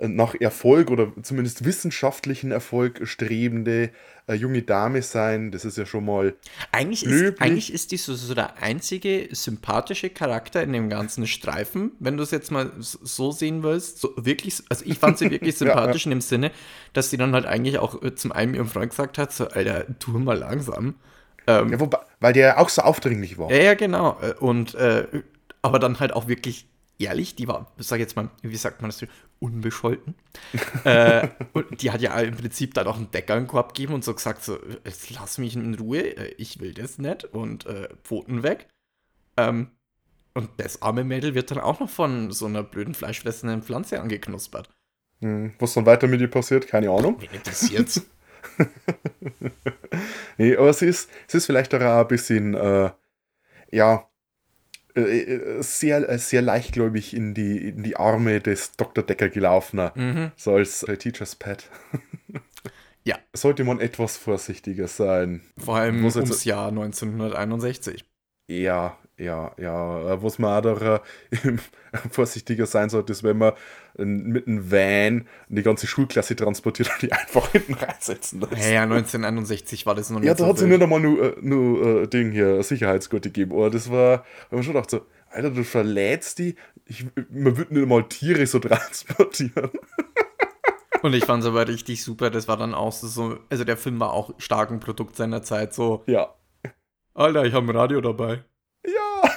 nach 0.00 0.34
Erfolg 0.38 0.90
oder 0.90 1.12
zumindest 1.22 1.64
wissenschaftlichen 1.64 2.52
Erfolg 2.52 3.00
strebende 3.08 3.90
äh, 4.28 4.34
junge 4.34 4.62
Dame 4.62 5.02
sein. 5.02 5.50
Das 5.50 5.64
ist 5.64 5.76
ja 5.76 5.86
schon 5.86 6.04
mal. 6.04 6.34
Eigentlich 6.70 7.04
Löblich. 7.04 7.32
ist, 7.34 7.40
eigentlich 7.40 7.72
ist 7.72 7.90
die 7.90 7.96
so, 7.96 8.14
so 8.14 8.34
der 8.34 8.62
einzige 8.62 9.28
sympathische 9.32 10.10
Charakter 10.10 10.62
in 10.62 10.72
dem 10.72 10.88
ganzen 10.88 11.26
Streifen, 11.26 11.92
wenn 11.98 12.16
du 12.16 12.22
es 12.22 12.30
jetzt 12.30 12.50
mal 12.50 12.70
so 12.78 13.32
sehen 13.32 13.62
willst. 13.62 13.98
So 14.00 14.12
wirklich, 14.16 14.62
also 14.68 14.84
ich 14.86 14.98
fand 14.98 15.18
sie 15.18 15.30
wirklich 15.30 15.56
sympathisch 15.58 16.04
in 16.06 16.10
dem 16.10 16.20
Sinne, 16.20 16.52
dass 16.92 17.10
sie 17.10 17.16
dann 17.16 17.32
halt 17.34 17.46
eigentlich 17.46 17.78
auch 17.78 18.00
äh, 18.02 18.14
zum 18.14 18.30
einen 18.32 18.54
ihrem 18.54 18.68
Freund 18.68 18.90
gesagt 18.90 19.18
hat: 19.18 19.32
so, 19.32 19.48
Alter, 19.48 19.86
tu 19.98 20.12
mal 20.12 20.38
langsam. 20.38 20.94
Ähm, 21.46 21.72
Ja, 21.72 21.80
wobei, 21.80 21.98
weil 22.20 22.32
der 22.34 22.46
ja 22.46 22.56
auch 22.58 22.68
so 22.68 22.82
aufdringlich 22.82 23.38
war. 23.38 23.50
Ja, 23.50 23.62
ja, 23.62 23.74
genau. 23.74 24.18
Äh, 24.20 24.34
Und 24.38 24.74
äh, 24.74 25.06
aber 25.62 25.78
dann 25.78 25.98
halt 26.00 26.12
auch 26.12 26.28
wirklich 26.28 26.68
ehrlich, 26.98 27.36
die 27.36 27.48
war, 27.48 27.72
ich 27.78 27.86
sag 27.86 28.00
jetzt 28.00 28.16
mal, 28.16 28.30
wie 28.42 28.56
sagt 28.56 28.82
man 28.82 28.90
das, 28.90 29.04
unbescholten. 29.40 30.14
äh, 30.84 31.28
und 31.52 31.82
die 31.82 31.90
hat 31.90 32.00
ja 32.00 32.18
im 32.20 32.36
Prinzip 32.36 32.74
dann 32.74 32.86
auch 32.86 32.96
einen 32.96 33.10
Decker 33.10 33.36
in 33.36 33.44
den 33.44 33.48
Korb 33.48 33.74
gegeben 33.74 33.94
und 33.94 34.04
so 34.04 34.14
gesagt, 34.14 34.44
so, 34.44 34.58
lass 35.10 35.38
mich 35.38 35.54
in 35.54 35.74
Ruhe, 35.74 36.16
äh, 36.16 36.34
ich 36.38 36.60
will 36.60 36.74
das 36.74 36.98
nicht 36.98 37.24
und 37.24 37.66
äh, 37.66 37.88
Pfoten 38.02 38.42
weg. 38.42 38.68
Ähm, 39.36 39.70
und 40.34 40.50
das 40.58 40.82
arme 40.82 41.04
Mädel 41.04 41.34
wird 41.34 41.50
dann 41.50 41.58
auch 41.58 41.80
noch 41.80 41.90
von 41.90 42.30
so 42.30 42.46
einer 42.46 42.62
blöden 42.62 42.94
fleischfressenden 42.94 43.62
Pflanze 43.62 44.00
angeknuspert. 44.00 44.68
Hm, 45.20 45.54
Was 45.58 45.74
dann 45.74 45.86
weiter 45.86 46.06
mit 46.06 46.20
ihr 46.20 46.30
passiert, 46.30 46.66
keine 46.66 46.90
Ahnung. 46.90 47.20
Wen 47.20 47.30
interessiert's? 47.30 48.02
Nee, 50.38 50.56
aber 50.56 50.72
sie 50.72 50.86
ist, 50.86 51.10
sie 51.26 51.38
ist 51.38 51.46
vielleicht 51.46 51.74
auch 51.74 51.80
ein 51.80 52.08
bisschen, 52.08 52.54
äh, 52.54 52.90
ja, 53.72 54.07
sehr, 55.60 56.08
äh, 56.08 56.18
sehr 56.18 56.42
leichtgläubig 56.42 57.14
in 57.14 57.34
die, 57.34 57.68
in 57.68 57.82
die 57.82 57.96
Arme 57.96 58.40
des 58.40 58.76
Dr. 58.76 59.04
Decker 59.04 59.28
gelaufen. 59.28 59.90
mhm. 59.94 60.32
So 60.36 60.54
als 60.54 60.82
äh, 60.84 60.96
Teacher's 60.96 61.34
Pet. 61.34 61.68
Ja. 63.04 63.16
Sollte 63.32 63.64
man 63.64 63.80
etwas 63.80 64.18
vorsichtiger 64.18 64.86
sein. 64.86 65.40
Vor 65.56 65.76
allem 65.76 66.04
ums 66.04 66.44
Jahr 66.44 66.68
1961. 66.68 68.04
Ja, 68.48 68.96
ja, 69.18 69.52
ja. 69.58 70.12
Äh, 70.14 70.22
Was 70.22 70.38
man 70.38 70.64
auch 70.66 70.78
da, 70.80 71.00
äh, 71.30 71.56
vorsichtiger 72.10 72.66
sein 72.66 72.88
sollte, 72.88 73.12
ist, 73.12 73.22
wenn 73.22 73.36
man 73.38 73.52
äh, 73.98 74.04
mit 74.04 74.46
einem 74.46 74.70
Van 74.70 75.26
die 75.48 75.62
ganze 75.62 75.86
Schulklasse 75.86 76.34
transportiert 76.36 76.88
und 76.90 77.02
die 77.02 77.12
einfach 77.12 77.48
hinten 77.52 77.74
reinsetzen 77.74 78.40
lässt. 78.40 78.52
Ja, 78.64 78.68
ja, 78.70 78.82
1961 78.84 79.84
war 79.86 79.94
das 79.94 80.10
noch 80.10 80.20
nicht 80.20 80.28
Ja, 80.28 80.34
da 80.34 80.44
so 80.44 80.46
hat 80.46 80.58
sie 80.58 80.62
wild. 80.68 80.72
nicht 80.80 80.82
einmal 80.82 81.00
nur, 81.00 81.36
äh, 81.36 81.40
nur 81.40 82.02
äh, 82.02 82.06
Ding 82.08 82.32
hier, 82.32 82.62
Sicherheitsgurte 82.62 83.28
gegeben. 83.30 83.52
Aber 83.52 83.70
das 83.70 83.90
war, 83.90 84.24
wenn 84.50 84.58
man 84.58 84.62
schon 84.64 84.72
gedacht 84.74 84.90
so, 84.90 85.02
Alter, 85.30 85.50
du 85.50 85.62
verlädst 85.62 86.38
die, 86.38 86.54
ich, 86.86 87.04
man 87.30 87.56
würde 87.58 87.74
nicht 87.74 87.86
mal 87.86 88.02
Tiere 88.08 88.46
so 88.46 88.58
transportieren. 88.60 89.70
Und 91.02 91.14
ich 91.14 91.24
fand 91.26 91.42
es 91.42 91.48
aber 91.48 91.68
richtig 91.68 92.02
super. 92.02 92.30
Das 92.30 92.48
war 92.48 92.56
dann 92.56 92.74
auch 92.74 92.92
so- 92.92 93.06
so, 93.08 93.38
also 93.50 93.62
der 93.64 93.76
Film 93.76 94.00
war 94.00 94.12
auch 94.12 94.32
stark 94.38 94.70
ein 94.70 94.80
Produkt 94.80 95.16
seiner 95.16 95.42
Zeit. 95.42 95.74
So, 95.74 96.02
Ja. 96.06 96.34
Alter, 97.18 97.44
ich 97.44 97.52
habe 97.52 97.66
ein 97.66 97.76
Radio 97.76 98.00
dabei. 98.00 98.44
Ja. 98.86 98.92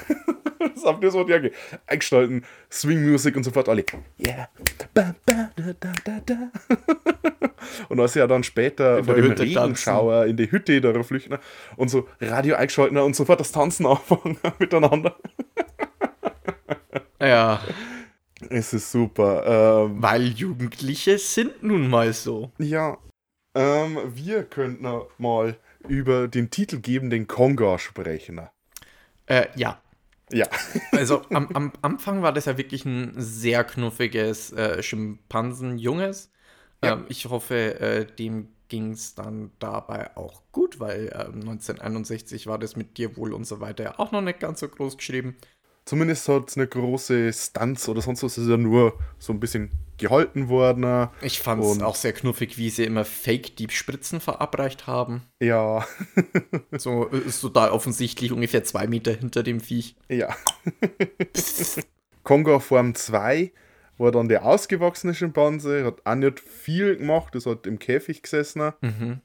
Das 0.76 0.86
habt 0.86 1.04
ihr 1.04 1.12
so 1.12 1.28
ja, 1.28 1.40
eingestalten, 1.88 2.44
Swing-Musik 2.72 3.36
und 3.36 3.44
sofort 3.44 3.68
alle. 3.68 3.84
Yeah. 4.20 4.48
Ba, 4.94 5.16
ba, 5.26 5.50
da, 5.56 5.74
da, 5.80 5.94
da, 6.04 6.20
da. 6.24 6.52
Und 7.90 8.00
als 8.00 8.14
ja 8.14 8.28
dann 8.28 8.44
später 8.44 9.00
In 9.00 9.06
vor 9.06 9.16
der 9.16 9.24
dem 9.24 9.32
Hütte 9.32 9.44
Regenschauer 9.44 10.26
in 10.26 10.38
die 10.38 10.52
Hütte 10.52 10.80
da 10.82 11.04
flüchten 11.04 11.38
und 11.78 11.90
so 11.90 12.08
Radio 12.20 12.56
eingeschalten 12.56 12.98
und 12.98 13.16
sofort 13.16 13.40
das 13.40 13.52
Tanzen 13.52 13.86
anfangen 13.88 14.38
miteinander. 14.60 15.16
Ja, 17.20 17.60
Es 18.50 18.74
ist 18.74 18.92
super. 18.92 19.86
Ähm, 19.86 20.02
weil 20.02 20.28
Jugendliche 20.28 21.18
sind 21.18 21.64
nun 21.64 21.90
mal 21.90 22.14
so. 22.14 22.52
Ja, 22.60 22.98
ähm, 23.56 23.98
wir 24.14 24.44
könnten 24.44 24.88
mal 25.18 25.56
über 25.88 26.28
den 26.28 26.50
titelgebenden 26.50 27.28
Konga 27.28 27.80
sprechen. 27.80 28.42
Äh, 29.26 29.48
ja. 29.56 29.82
Ja, 30.32 30.48
Also 30.92 31.24
am, 31.30 31.50
am 31.54 31.74
Anfang 31.82 32.22
war 32.22 32.32
das 32.34 32.46
ja 32.46 32.58
wirklich 32.58 32.86
ein 32.86 33.14
sehr 33.18 33.64
knuffiges 33.64 34.54
äh, 34.54 34.82
Schimpansenjunges. 34.82 36.32
Ja. 36.84 36.94
Ähm, 36.94 37.06
ich 37.10 37.26
hoffe, 37.26 37.80
äh, 37.80 38.06
dem 38.06 38.50
ging 38.70 38.92
es 38.92 39.14
dann 39.16 39.52
dabei 39.60 40.16
auch 40.16 40.44
gut, 40.54 40.80
weil 40.80 41.08
ähm, 41.14 41.42
1961 41.42 42.48
war 42.48 42.58
das 42.58 42.78
mit 42.78 42.98
dir 42.98 43.18
wohl 43.18 43.34
und 43.34 43.44
so 43.46 43.60
weiter 43.60 43.84
ja 43.84 44.00
auch 44.00 44.14
noch 44.14 44.22
nicht 44.22 44.40
ganz 44.40 44.62
so 44.62 44.70
groß 44.70 44.96
geschrieben. 44.98 45.36
zumindest 45.86 46.30
hat 46.30 46.50
es 46.50 46.58
eine 46.58 46.68
große 46.68 47.34
Stunts 47.34 47.90
oder 47.90 48.02
sonst 48.02 48.24
was, 48.24 48.38
es 48.38 48.46
ist 48.46 48.50
ja 48.50 48.56
nur 48.58 48.98
so 49.20 49.34
ein 49.34 49.42
bisschen 49.42 49.72
gehalten 50.02 50.50
worden. 50.50 51.08
Ich 51.22 51.40
fand 51.40 51.64
es 51.64 51.82
auch 51.82 51.96
sehr 51.96 52.14
knuffig, 52.14 52.58
wie 52.58 52.70
sie 52.70 52.84
immer 52.84 53.06
Fake-Dieb-Spritzen 53.06 54.20
verabreicht 54.20 54.88
haben. 54.88 55.24
Ja, 55.42 55.86
So 56.78 57.10
äh, 57.10 57.20
ist 57.20 57.42
total 57.42 57.70
offensichtlich 57.70 58.32
ungefähr 58.32 58.64
zwei 58.64 58.88
Meter 58.88 59.14
hinter 59.14 59.44
dem 59.44 59.60
Viech. 59.60 59.96
ja. 60.10 60.36
Konga 62.24 62.60
Form 62.60 62.94
2 62.94 63.52
war 63.98 64.12
dann 64.12 64.28
der 64.28 64.46
ausgewachsene 64.46 65.14
Schimpanse, 65.14 65.86
hat 65.86 66.06
auch 66.06 66.16
nicht 66.16 66.40
viel 66.40 66.98
gemacht, 66.98 67.36
ist 67.36 67.46
halt 67.46 67.68
im 67.68 67.80
Käfig 67.80 68.22
gesessen. 68.24 68.72
Mhm. 68.82 69.22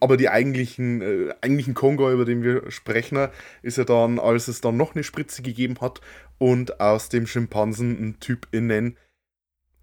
Aber 0.00 0.16
die 0.16 0.28
eigentlichen, 0.28 1.00
äh, 1.00 1.34
eigentlichen 1.40 1.74
Konga, 1.74 2.10
über 2.12 2.24
den 2.24 2.42
wir 2.42 2.70
sprechen, 2.70 3.28
ist 3.62 3.78
ja 3.78 3.84
dann, 3.84 4.18
als 4.18 4.48
es 4.48 4.60
dann 4.60 4.76
noch 4.76 4.94
eine 4.94 5.04
Spritze 5.04 5.42
gegeben 5.42 5.76
hat 5.80 6.00
und 6.38 6.80
aus 6.80 7.08
dem 7.08 7.26
Schimpansen 7.26 7.92
ein 7.98 8.20
Typ 8.20 8.46
innen 8.52 8.98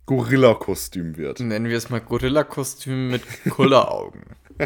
Gorilla-Kostüm 0.05 1.17
wird. 1.17 1.39
Nennen 1.39 1.69
wir 1.69 1.77
es 1.77 1.89
mal 1.89 2.01
Gorilla-Kostüm 2.01 3.09
mit 3.09 3.23
Kulleraugen. 3.49 4.23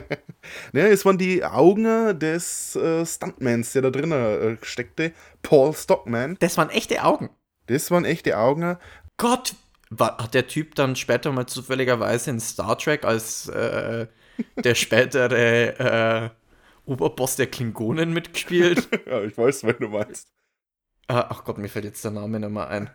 Ne, 0.73 0.87
es 0.87 1.05
waren 1.05 1.17
die 1.17 1.45
Augen 1.45 2.19
des 2.19 2.75
äh, 2.75 3.05
Stuntmans, 3.05 3.71
der 3.71 3.83
da 3.83 3.89
drinnen 3.89 4.11
äh, 4.11 4.57
steckte, 4.61 5.13
Paul 5.43 5.73
Stockman. 5.73 6.35
Das 6.39 6.57
waren 6.57 6.69
echte 6.69 7.03
Augen. 7.03 7.29
Das 7.67 7.89
waren 7.89 8.03
echte 8.03 8.37
Augen. 8.37 8.77
Gott, 9.15 9.55
war, 9.89 10.17
hat 10.17 10.33
der 10.33 10.47
Typ 10.47 10.75
dann 10.75 10.95
später 10.97 11.31
mal 11.31 11.47
zufälligerweise 11.47 12.31
in 12.31 12.39
Star 12.41 12.77
Trek 12.77 13.05
als 13.05 13.47
äh, 13.47 14.07
der 14.57 14.75
spätere 14.75 15.79
äh, 16.25 16.29
Oberboss 16.85 17.37
der 17.37 17.47
Klingonen 17.47 18.11
mitgespielt? 18.13 18.89
Ja, 19.07 19.21
ich 19.23 19.37
weiß, 19.37 19.63
wenn 19.63 19.77
du 19.79 19.87
meinst. 19.87 20.27
äh, 21.07 21.13
ach 21.13 21.45
Gott, 21.45 21.57
mir 21.57 21.69
fällt 21.69 21.85
jetzt 21.85 22.03
der 22.03 22.11
Name 22.11 22.39
nicht 22.39 22.51
mehr 22.51 22.67
ein. 22.67 22.89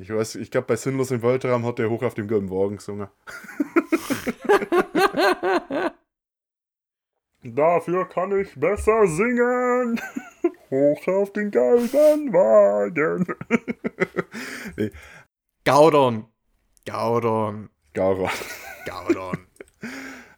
Ich 0.00 0.08
weiß, 0.08 0.36
ich 0.36 0.50
glaube, 0.50 0.66
bei 0.66 0.76
Sinnlos 0.76 1.10
im 1.10 1.22
Weltraum 1.22 1.66
hat 1.66 1.78
er 1.78 1.90
hoch 1.90 2.02
auf 2.02 2.14
dem 2.14 2.26
gelben 2.26 2.50
Wagen 2.50 2.76
gesungen. 2.76 3.08
Dafür 7.42 8.08
kann 8.08 8.38
ich 8.38 8.54
besser 8.54 9.06
singen. 9.06 10.00
Hoch 10.70 11.08
auf 11.08 11.32
den 11.32 11.50
gelben 11.50 12.32
Wagen. 12.32 13.26
Gaudon. 15.64 16.26
Gaudon. 16.86 17.70
Gara. 17.92 18.30
Gaudon. 18.86 19.38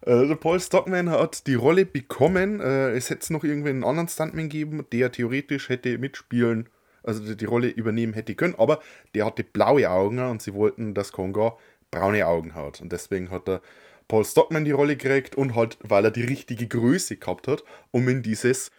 Äh, 0.01 0.27
der 0.27 0.37
Paul 0.37 0.59
Stockman 0.59 1.11
hat 1.11 1.47
die 1.47 1.55
Rolle 1.55 1.85
bekommen. 1.85 2.61
Äh, 2.61 2.93
es 2.93 3.11
hätte 3.11 3.23
es 3.23 3.31
noch 3.31 3.45
irgendwie 3.45 3.71
einen 3.71 3.85
anderen 3.85 4.09
Stuntman 4.09 4.49
gegeben, 4.49 4.87
der 4.93 5.13
theoretisch 5.13 5.69
hätte 5.69 5.99
mitspielen, 5.99 6.71
also 7.03 7.35
die, 7.35 7.45
Rolle 7.45 7.69
übernehmen 7.69 8.13
hätte 8.13 8.35
können, 8.35 8.55
aber 8.57 8.81
der 9.15 9.27
hatte 9.27 9.45
blaue 9.45 9.89
Augen 9.91 10.19
und 10.19 10.43
sie 10.43 10.55
wollten, 10.55 10.95
dass 10.95 11.13
Konga 11.13 11.57
braune 11.91 12.27
Augen 12.27 12.55
hat. 12.55 12.81
Und 12.81 12.93
deswegen 12.93 13.31
hat 13.31 13.49
er 13.49 13.61
Paul 14.09 14.25
Stockman 14.25 14.65
die 14.65 14.71
Rolle 14.73 14.97
gekriegt 14.97 15.37
und 15.37 15.55
halt, 15.55 15.79
weil 15.83 16.05
er 16.05 16.11
die 16.11 16.25
richtige 16.25 16.67
Größe 16.67 17.17
gehabt 17.17 17.49
hat, 17.49 17.63
um 17.91 18.09
in 18.09 18.23
dieses 18.23 18.71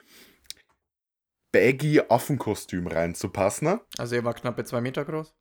baggy 1.52 2.02
Affenkostüm 2.10 2.88
reinzupassen. 2.88 3.80
Also 3.98 4.16
er 4.16 4.24
war 4.24 4.34
knappe 4.34 4.64
zwei 4.66 4.82
Meter 4.82 5.06
groß? 5.06 5.34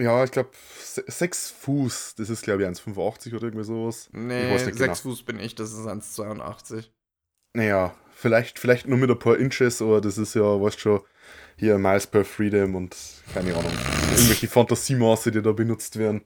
Ja, 0.00 0.24
ich 0.24 0.30
glaube, 0.30 0.50
sechs 0.78 1.50
Fuß, 1.50 2.14
das 2.16 2.30
ist 2.30 2.42
glaube 2.42 2.62
ich 2.62 2.68
1,85 2.68 3.34
oder 3.34 3.44
irgendwie 3.44 3.64
sowas. 3.64 4.08
Nee, 4.12 4.46
Ich 4.46 4.54
weiß 4.54 4.66
nicht 4.66 4.78
sechs 4.78 5.02
genau. 5.02 5.14
Fuß 5.14 5.24
bin 5.24 5.38
ich, 5.38 5.54
das 5.54 5.72
ist 5.72 5.86
1,82. 5.86 6.90
Naja, 7.54 7.94
vielleicht, 8.12 8.58
vielleicht 8.58 8.86
nur 8.86 8.96
mit 8.98 9.10
ein 9.10 9.18
paar 9.18 9.36
Inches, 9.36 9.82
aber 9.82 10.00
das 10.00 10.16
ist 10.16 10.34
ja, 10.34 10.42
weißt 10.42 10.80
schon, 10.80 11.00
hier 11.60 11.78
Miles 11.78 12.06
per 12.06 12.24
Freedom 12.24 12.74
und 12.74 12.96
keine 13.32 13.54
Ahnung, 13.54 13.70
irgendwelche 14.10 14.48
Fantasiemaße, 14.48 15.30
die 15.30 15.42
da 15.42 15.52
benutzt 15.52 15.98
werden. 15.98 16.22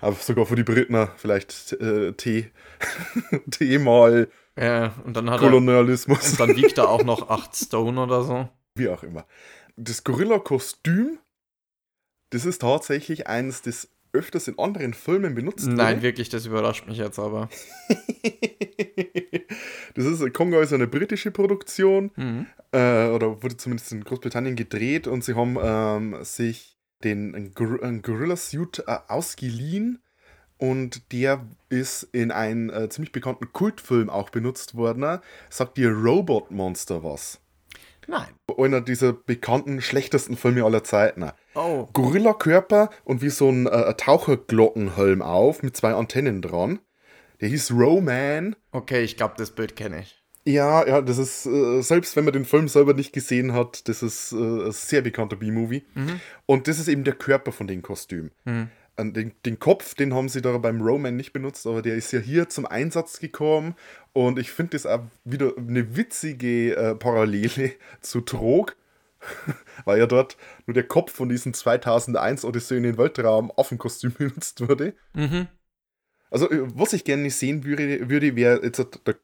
Aber 0.00 0.14
sogar 0.16 0.44
für 0.44 0.54
die 0.54 0.62
Briten 0.62 1.08
vielleicht 1.16 1.72
äh, 1.72 2.12
T, 2.12 2.50
T 3.50 3.78
mal 3.78 4.28
Ja, 4.56 4.92
und 5.04 5.16
dann 5.16 5.30
hat 5.30 5.40
er, 5.40 5.48
Kolonialismus, 5.48 6.32
und 6.32 6.40
dann 6.40 6.56
wiegt 6.56 6.76
er 6.78 6.90
auch 6.90 7.04
noch 7.04 7.30
8 7.30 7.56
Stone 7.56 8.00
oder 8.00 8.22
so. 8.22 8.48
wie 8.74 8.88
auch 8.88 9.02
immer. 9.02 9.26
Das 9.76 10.04
Gorilla-Kostüm, 10.04 11.18
das 12.30 12.44
ist 12.44 12.60
tatsächlich 12.60 13.26
eines, 13.26 13.62
das 13.62 13.88
öfters 14.14 14.48
in 14.48 14.58
anderen 14.58 14.94
Filmen 14.94 15.34
benutzt 15.34 15.66
Nein, 15.66 15.96
wurde. 15.96 16.02
wirklich, 16.02 16.28
das 16.30 16.46
überrascht 16.46 16.86
mich 16.86 16.98
jetzt 16.98 17.18
aber. 17.18 17.48
das 19.94 20.04
ist, 20.06 20.32
Konga 20.32 20.60
ist 20.60 20.72
eine 20.72 20.86
britische 20.86 21.30
Produktion. 21.30 22.10
Mhm. 22.16 22.46
äh, 22.72 23.08
oder 23.08 23.42
wurde 23.42 23.56
zumindest 23.56 23.92
in 23.92 24.04
Großbritannien 24.04 24.56
gedreht 24.56 25.06
und 25.06 25.24
sie 25.24 25.34
haben 25.34 25.56
ähm, 25.62 26.24
sich 26.24 26.78
den 27.02 27.52
Gor 27.54 27.78
Gorilla 28.00 28.36
Suit 28.36 28.82
äh, 28.86 28.96
ausgeliehen 29.08 30.00
Und 30.56 31.12
der 31.12 31.44
ist 31.68 32.04
in 32.12 32.30
einem 32.30 32.70
äh, 32.70 32.88
ziemlich 32.88 33.12
bekannten 33.12 33.52
Kultfilm 33.52 34.08
auch 34.08 34.30
benutzt 34.30 34.76
worden. 34.76 35.20
Sagt 35.50 35.76
dir 35.76 35.90
Robot 35.90 36.50
Monster 36.50 37.02
was? 37.02 37.40
Nein. 38.08 38.28
Einer 38.56 38.80
dieser 38.80 39.12
bekannten, 39.12 39.80
schlechtesten 39.80 40.36
Filme 40.36 40.64
aller 40.64 40.84
Zeiten. 40.84 41.30
Oh. 41.54 41.88
Gorilla-Körper 41.92 42.90
und 43.04 43.22
wie 43.22 43.30
so 43.30 43.48
ein 43.48 43.66
äh, 43.66 43.94
Taucherglockenhelm 43.94 45.22
auf 45.22 45.62
mit 45.62 45.76
zwei 45.76 45.94
Antennen 45.94 46.42
dran. 46.42 46.78
Der 47.40 47.48
hieß 47.48 47.72
Roman. 47.72 48.56
Okay, 48.70 49.02
ich 49.02 49.16
glaube, 49.16 49.34
das 49.36 49.50
Bild 49.50 49.76
kenne 49.76 50.00
ich. 50.00 50.24
Ja, 50.46 50.86
ja, 50.86 51.00
das 51.00 51.18
ist, 51.18 51.46
äh, 51.46 51.80
selbst 51.80 52.16
wenn 52.16 52.24
man 52.24 52.34
den 52.34 52.44
Film 52.44 52.68
selber 52.68 52.92
nicht 52.92 53.12
gesehen 53.12 53.54
hat, 53.54 53.88
das 53.88 54.02
ist 54.02 54.32
äh, 54.32 54.66
ein 54.66 54.72
sehr 54.72 55.00
bekannter 55.00 55.36
B-Movie. 55.36 55.84
Und 56.46 56.68
das 56.68 56.78
ist 56.78 56.88
eben 56.88 57.02
der 57.04 57.14
Körper 57.14 57.50
von 57.50 57.66
dem 57.66 57.80
Kostüm. 57.82 58.30
An 58.96 59.12
den, 59.12 59.32
den 59.44 59.58
Kopf, 59.58 59.94
den 59.94 60.14
haben 60.14 60.28
sie 60.28 60.42
da 60.42 60.56
beim 60.58 60.80
Roman 60.80 61.16
nicht 61.16 61.32
benutzt, 61.32 61.66
aber 61.66 61.82
der 61.82 61.96
ist 61.96 62.12
ja 62.12 62.20
hier 62.20 62.48
zum 62.48 62.66
Einsatz 62.66 63.18
gekommen. 63.18 63.74
Und 64.14 64.38
ich 64.38 64.52
finde 64.52 64.70
das 64.70 64.86
auch 64.86 65.02
wieder 65.24 65.54
eine 65.58 65.96
witzige 65.96 66.76
äh, 66.76 66.94
Parallele 66.94 67.72
zu 68.00 68.20
Trog, 68.20 68.76
weil 69.84 69.98
ja 69.98 70.06
dort 70.06 70.36
nur 70.66 70.74
der 70.74 70.86
Kopf 70.86 71.12
von 71.12 71.28
diesem 71.28 71.52
2001 71.52 72.44
Odyssee 72.44 72.76
in 72.76 72.84
den 72.84 72.96
Weltraum 72.96 73.52
Affenkostüm 73.56 74.12
benutzt 74.18 74.66
wurde. 74.66 74.94
Also, 76.30 76.48
äh, 76.48 76.62
was 76.78 76.92
ich 76.92 77.04
gerne 77.04 77.28
sehen 77.28 77.64
würde, 77.64 78.08
würde 78.08 78.36
wäre 78.36 78.64
jetzt 78.64 78.86
der 79.04 79.16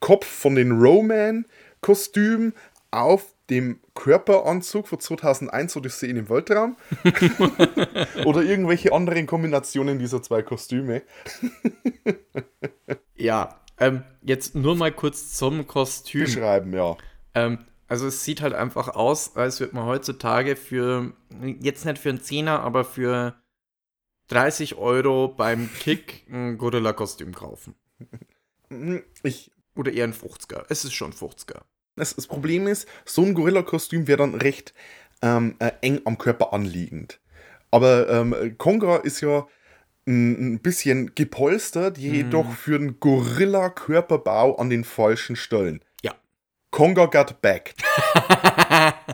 Kopf 0.00 0.26
von 0.26 0.56
den 0.56 0.72
Roman-Kostüm 0.72 2.54
auf 2.90 3.34
dem 3.50 3.78
Körperanzug 3.94 4.88
von 4.88 4.98
2001 4.98 5.76
Odyssee 5.76 6.08
in 6.08 6.16
den 6.16 6.28
Weltraum. 6.28 6.76
Oder 8.24 8.42
irgendwelche 8.42 8.92
anderen 8.92 9.26
Kombinationen 9.26 9.98
dieser 9.98 10.22
zwei 10.22 10.42
Kostüme. 10.42 11.02
Ja, 13.16 13.63
ähm, 13.78 14.02
jetzt 14.22 14.54
nur 14.54 14.76
mal 14.76 14.92
kurz 14.92 15.34
zum 15.34 15.66
Kostüm. 15.66 16.22
Beschreiben, 16.24 16.72
ja. 16.72 16.96
Ähm, 17.34 17.58
also 17.88 18.06
es 18.06 18.24
sieht 18.24 18.40
halt 18.40 18.54
einfach 18.54 18.88
aus, 18.88 19.36
als 19.36 19.60
würde 19.60 19.74
man 19.74 19.86
heutzutage 19.86 20.56
für, 20.56 21.12
jetzt 21.60 21.84
nicht 21.84 21.98
für 21.98 22.08
einen 22.08 22.20
Zehner, 22.20 22.60
aber 22.60 22.84
für 22.84 23.34
30 24.28 24.76
Euro 24.76 25.28
beim 25.28 25.70
Kick 25.80 26.26
ein 26.30 26.58
Gorilla-Kostüm 26.58 27.34
kaufen. 27.34 27.74
Ich, 29.22 29.52
Oder 29.76 29.92
eher 29.92 30.04
ein 30.04 30.14
50er. 30.14 30.64
Es 30.68 30.84
ist 30.84 30.94
schon 30.94 31.12
50er. 31.12 31.60
das, 31.94 32.16
das 32.16 32.26
Problem 32.26 32.66
ist, 32.66 32.88
so 33.04 33.22
ein 33.22 33.34
Gorilla-Kostüm 33.34 34.08
wäre 34.08 34.18
dann 34.18 34.34
recht 34.34 34.74
ähm, 35.22 35.54
äh, 35.60 35.70
eng 35.82 36.00
am 36.06 36.18
Körper 36.18 36.52
anliegend. 36.52 37.20
Aber 37.70 38.08
ähm, 38.08 38.56
Konga 38.58 38.96
ist 38.96 39.20
ja 39.20 39.46
ein, 40.06 40.60
bisschen 40.60 41.14
gepolstert, 41.14 41.98
jedoch 41.98 42.52
für 42.52 42.78
den 42.78 43.00
Gorilla-Körperbau 43.00 44.56
an 44.56 44.70
den 44.70 44.84
falschen 44.84 45.36
Stellen. 45.36 45.80
Ja. 46.02 46.14
Konga 46.70 47.06
got 47.06 47.40
backed. 47.40 47.82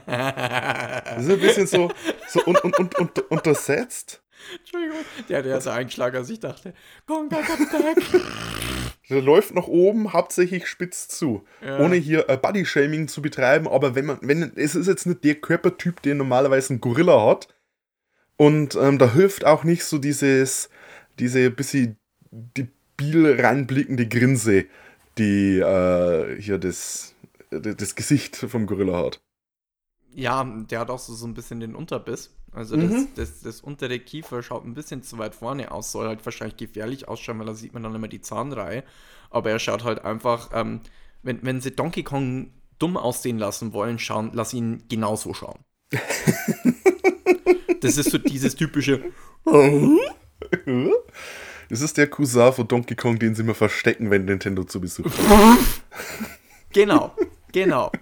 Das 0.07 1.25
ist 1.25 1.31
ein 1.31 1.41
bisschen 1.41 1.67
so, 1.67 1.91
so 2.29 2.41
un, 2.47 2.57
un, 2.63 2.73
un, 2.79 2.89
un, 2.99 3.11
untersetzt. 3.29 4.23
Entschuldigung. 4.59 4.99
Der, 5.29 5.43
der 5.43 5.59
ist 5.59 5.67
eingeschlagen, 5.67 6.17
als 6.17 6.31
ich 6.31 6.41
dachte, 6.41 6.73
Konga 7.07 7.41
got 7.41 7.71
back. 7.71 8.23
Der 9.11 9.21
läuft 9.21 9.55
nach 9.55 9.67
oben, 9.67 10.13
hauptsächlich 10.13 10.67
spitz 10.69 11.09
zu. 11.09 11.45
Ohne 11.81 11.97
hier 11.97 12.29
äh, 12.29 12.37
Body-Shaming 12.37 13.09
zu 13.09 13.21
betreiben, 13.21 13.67
aber 13.67 13.97
wenn 13.97 14.07
man, 14.07 14.19
wenn, 14.23 14.53
es 14.57 14.77
ist 14.77 14.87
jetzt 14.87 15.05
nicht 15.05 15.25
der 15.25 15.35
Körpertyp, 15.35 16.01
den 16.03 16.17
normalerweise 16.17 16.75
ein 16.75 16.81
Gorilla 16.81 17.27
hat. 17.27 17.49
Und 18.37 18.77
ähm, 18.77 18.99
da 18.99 19.13
hilft 19.13 19.45
auch 19.45 19.65
nicht 19.65 19.85
so 19.85 19.99
dieses, 19.99 20.71
diese 21.19 21.51
bisschen 21.51 21.97
debil 22.31 23.41
reinblickende 23.41 24.07
Grinse, 24.09 24.67
die 25.19 25.59
äh, 25.59 26.41
hier 26.41 26.59
das, 26.59 27.15
das 27.51 27.95
Gesicht 27.95 28.37
vom 28.37 28.67
Gorilla 28.67 28.99
hat. 29.05 29.21
Ja, 30.13 30.43
der 30.45 30.81
hat 30.81 30.91
auch 30.91 30.99
so, 30.99 31.15
so 31.15 31.27
ein 31.27 31.35
bisschen 31.35 31.61
den 31.61 31.75
Unterbiss. 31.75 32.35
Also 32.53 32.77
Mhm. 32.77 32.77
das, 32.77 33.13
das, 33.15 33.41
das 33.43 33.61
untere 33.61 34.01
Kiefer 34.01 34.43
schaut 34.43 34.65
ein 34.65 34.75
bisschen 34.75 35.03
zu 35.05 35.19
weit 35.19 35.37
vorne 35.37 35.71
aus, 35.71 35.93
soll 35.93 36.09
halt 36.09 36.25
wahrscheinlich 36.25 36.57
gefährlich 36.57 37.07
ausschauen, 37.07 37.39
weil 37.39 37.47
da 37.47 37.55
sieht 37.55 37.75
man 37.75 37.83
dann 37.85 37.95
immer 37.95 38.09
die 38.09 38.21
Zahnreihe. 38.21 38.83
Aber 39.31 39.51
er 39.51 39.61
schaut 39.61 39.85
halt 39.85 40.05
einfach, 40.05 40.51
ähm, 40.53 40.81
wenn, 41.23 41.45
wenn 41.45 41.61
sie 41.61 41.71
Donkey 41.71 42.03
Kong 42.03 42.51
dumm 42.81 42.97
aussehen 42.97 43.39
lassen 43.39 43.73
wollen, 43.73 43.99
schauen, 44.01 44.31
lass 44.35 44.53
ihn 44.53 44.83
genauso 44.89 45.33
schauen. 45.33 45.61
das 47.81 47.97
ist 47.97 48.11
so 48.11 48.19
dieses 48.19 48.55
typische, 48.57 49.05
Das 51.69 51.83
ist 51.83 51.97
der 51.99 52.09
Cousin 52.09 52.53
von 52.53 52.67
Donkey 52.67 52.97
Kong, 52.97 53.21
den 53.21 53.37
sie 53.37 53.43
immer 53.43 53.55
verstecken, 53.55 54.11
wenn 54.11 54.25
Nintendo 54.25 54.65
zu 54.65 54.81
Besuch 54.81 55.05
kommt. 55.05 55.61
genau, 56.73 57.15
genau. 57.53 57.93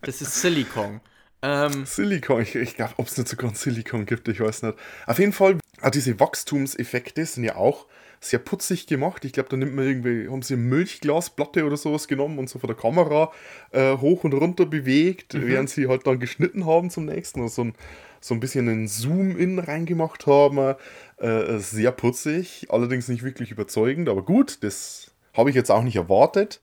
Das 0.00 0.22
ist 0.22 0.40
Silly 0.40 0.64
Kong. 0.64 1.02
Ähm, 1.42 1.84
Silikon, 1.84 2.40
ich, 2.40 2.54
ich 2.54 2.76
glaube, 2.76 2.94
ob 2.98 3.08
es 3.08 3.18
nicht 3.18 3.28
sogar 3.28 3.50
ein 3.50 3.56
Silikon 3.56 4.06
gibt, 4.06 4.28
ich 4.28 4.40
weiß 4.40 4.62
nicht. 4.62 4.78
Auf 5.06 5.18
jeden 5.18 5.32
Fall, 5.32 5.58
ah, 5.80 5.90
diese 5.90 6.18
Wachstumseffekte 6.20 7.26
sind 7.26 7.44
ja 7.44 7.56
auch 7.56 7.86
sehr 8.24 8.38
putzig 8.38 8.86
gemacht. 8.86 9.24
Ich 9.24 9.32
glaube, 9.32 9.48
da 9.48 9.56
nimmt 9.56 9.74
man 9.74 9.84
irgendwie, 9.84 10.28
haben 10.28 10.42
sie 10.42 10.54
eine 10.54 10.62
Milchglasplatte 10.62 11.64
oder 11.66 11.76
sowas 11.76 12.06
genommen 12.06 12.38
und 12.38 12.48
so 12.48 12.60
von 12.60 12.68
der 12.68 12.76
Kamera 12.76 13.32
äh, 13.72 13.96
hoch 13.96 14.22
und 14.22 14.32
runter 14.32 14.64
bewegt, 14.64 15.34
während 15.34 15.70
sie 15.70 15.88
halt 15.88 16.06
dann 16.06 16.20
geschnitten 16.20 16.64
haben 16.64 16.88
zum 16.88 17.06
nächsten. 17.06 17.40
Also 17.42 17.54
so 17.54 17.64
ein, 17.64 17.74
so 18.20 18.34
ein 18.34 18.40
bisschen 18.40 18.68
einen 18.68 18.86
Zoom-In 18.86 19.58
reingemacht 19.58 20.26
haben. 20.26 20.76
Äh, 21.16 21.58
sehr 21.58 21.90
putzig, 21.90 22.68
allerdings 22.70 23.08
nicht 23.08 23.24
wirklich 23.24 23.50
überzeugend, 23.50 24.08
aber 24.08 24.22
gut, 24.22 24.62
das 24.62 25.10
habe 25.34 25.50
ich 25.50 25.56
jetzt 25.56 25.70
auch 25.70 25.82
nicht 25.82 25.96
erwartet. 25.96 26.62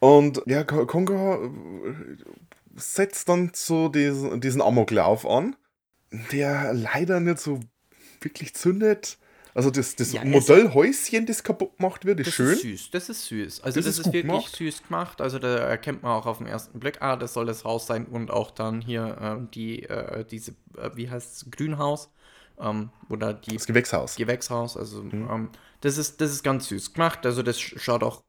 Und 0.00 0.42
ja, 0.46 0.64
Ko- 0.64 0.86
Konga 0.86 1.36
äh, 1.36 1.38
setzt 2.74 3.28
dann 3.28 3.52
so 3.54 3.88
diesen, 3.88 4.40
diesen 4.40 4.62
Amoklauf 4.62 5.26
an, 5.26 5.54
der 6.32 6.72
leider 6.72 7.20
nicht 7.20 7.38
so 7.38 7.60
wirklich 8.20 8.54
zündet. 8.54 9.18
Also 9.58 9.70
das, 9.70 9.96
das 9.96 10.12
Ja, 10.12 10.22
Modellhäuschen, 10.22 11.26
das 11.26 11.42
kaputt 11.42 11.76
gemacht 11.78 12.04
wird, 12.04 12.20
ist 12.20 12.28
das 12.28 12.34
schön. 12.34 12.60
ist 12.60 12.60
süß, 12.60 12.90
das 12.90 13.08
ist 13.08 13.26
süß. 13.26 13.60
Also 13.62 13.80
Das 13.80 13.86
das, 13.86 13.98
ist 13.98 14.04
ist, 14.06 14.12
wirklich 14.12 14.48
gemacht. 14.48 14.50
süß 14.50 14.82
gemacht. 14.84 15.20
Also 15.20 15.38
da 15.38 15.56
erkennt 15.58 16.02
man 16.02 16.12
auch 16.12 16.26
auf 16.26 16.38
den 16.38 16.46
ersten 16.46 16.78
Blick, 16.80 17.00
ah, 17.00 17.16
das 17.16 17.32
soll 17.34 17.46
das 17.46 17.64
Haus 17.64 17.86
sein 17.86 18.06
und 18.06 18.30
auch 18.30 18.50
dann 18.50 18.80
hier 18.80 19.16
ähm, 19.20 19.50
die, 19.52 19.84
äh, 19.84 20.24
diese, 20.24 20.52
äh, 20.76 20.90
wie 20.94 21.08
heißt 21.10 21.36
es, 21.44 21.50
Grünhaus 21.50 22.10
ähm, 22.60 22.90
oder 23.08 23.32
die 23.34 23.56
Das 23.56 23.66
Gewächshaus. 23.66 24.16
Gewächshaus. 24.16 24.76
Also 24.76 25.02
ähm, 25.02 25.50
das, 25.80 25.96
ist, 25.98 26.20
das 26.20 26.30
ist 26.32 26.42
ganz 26.42 26.68
süß 26.68 26.92
gemacht. 26.92 27.24
Also 27.24 27.42
das 27.42 27.58
sch- 27.58 27.78
schaut 27.78 28.02
auch 28.02 28.22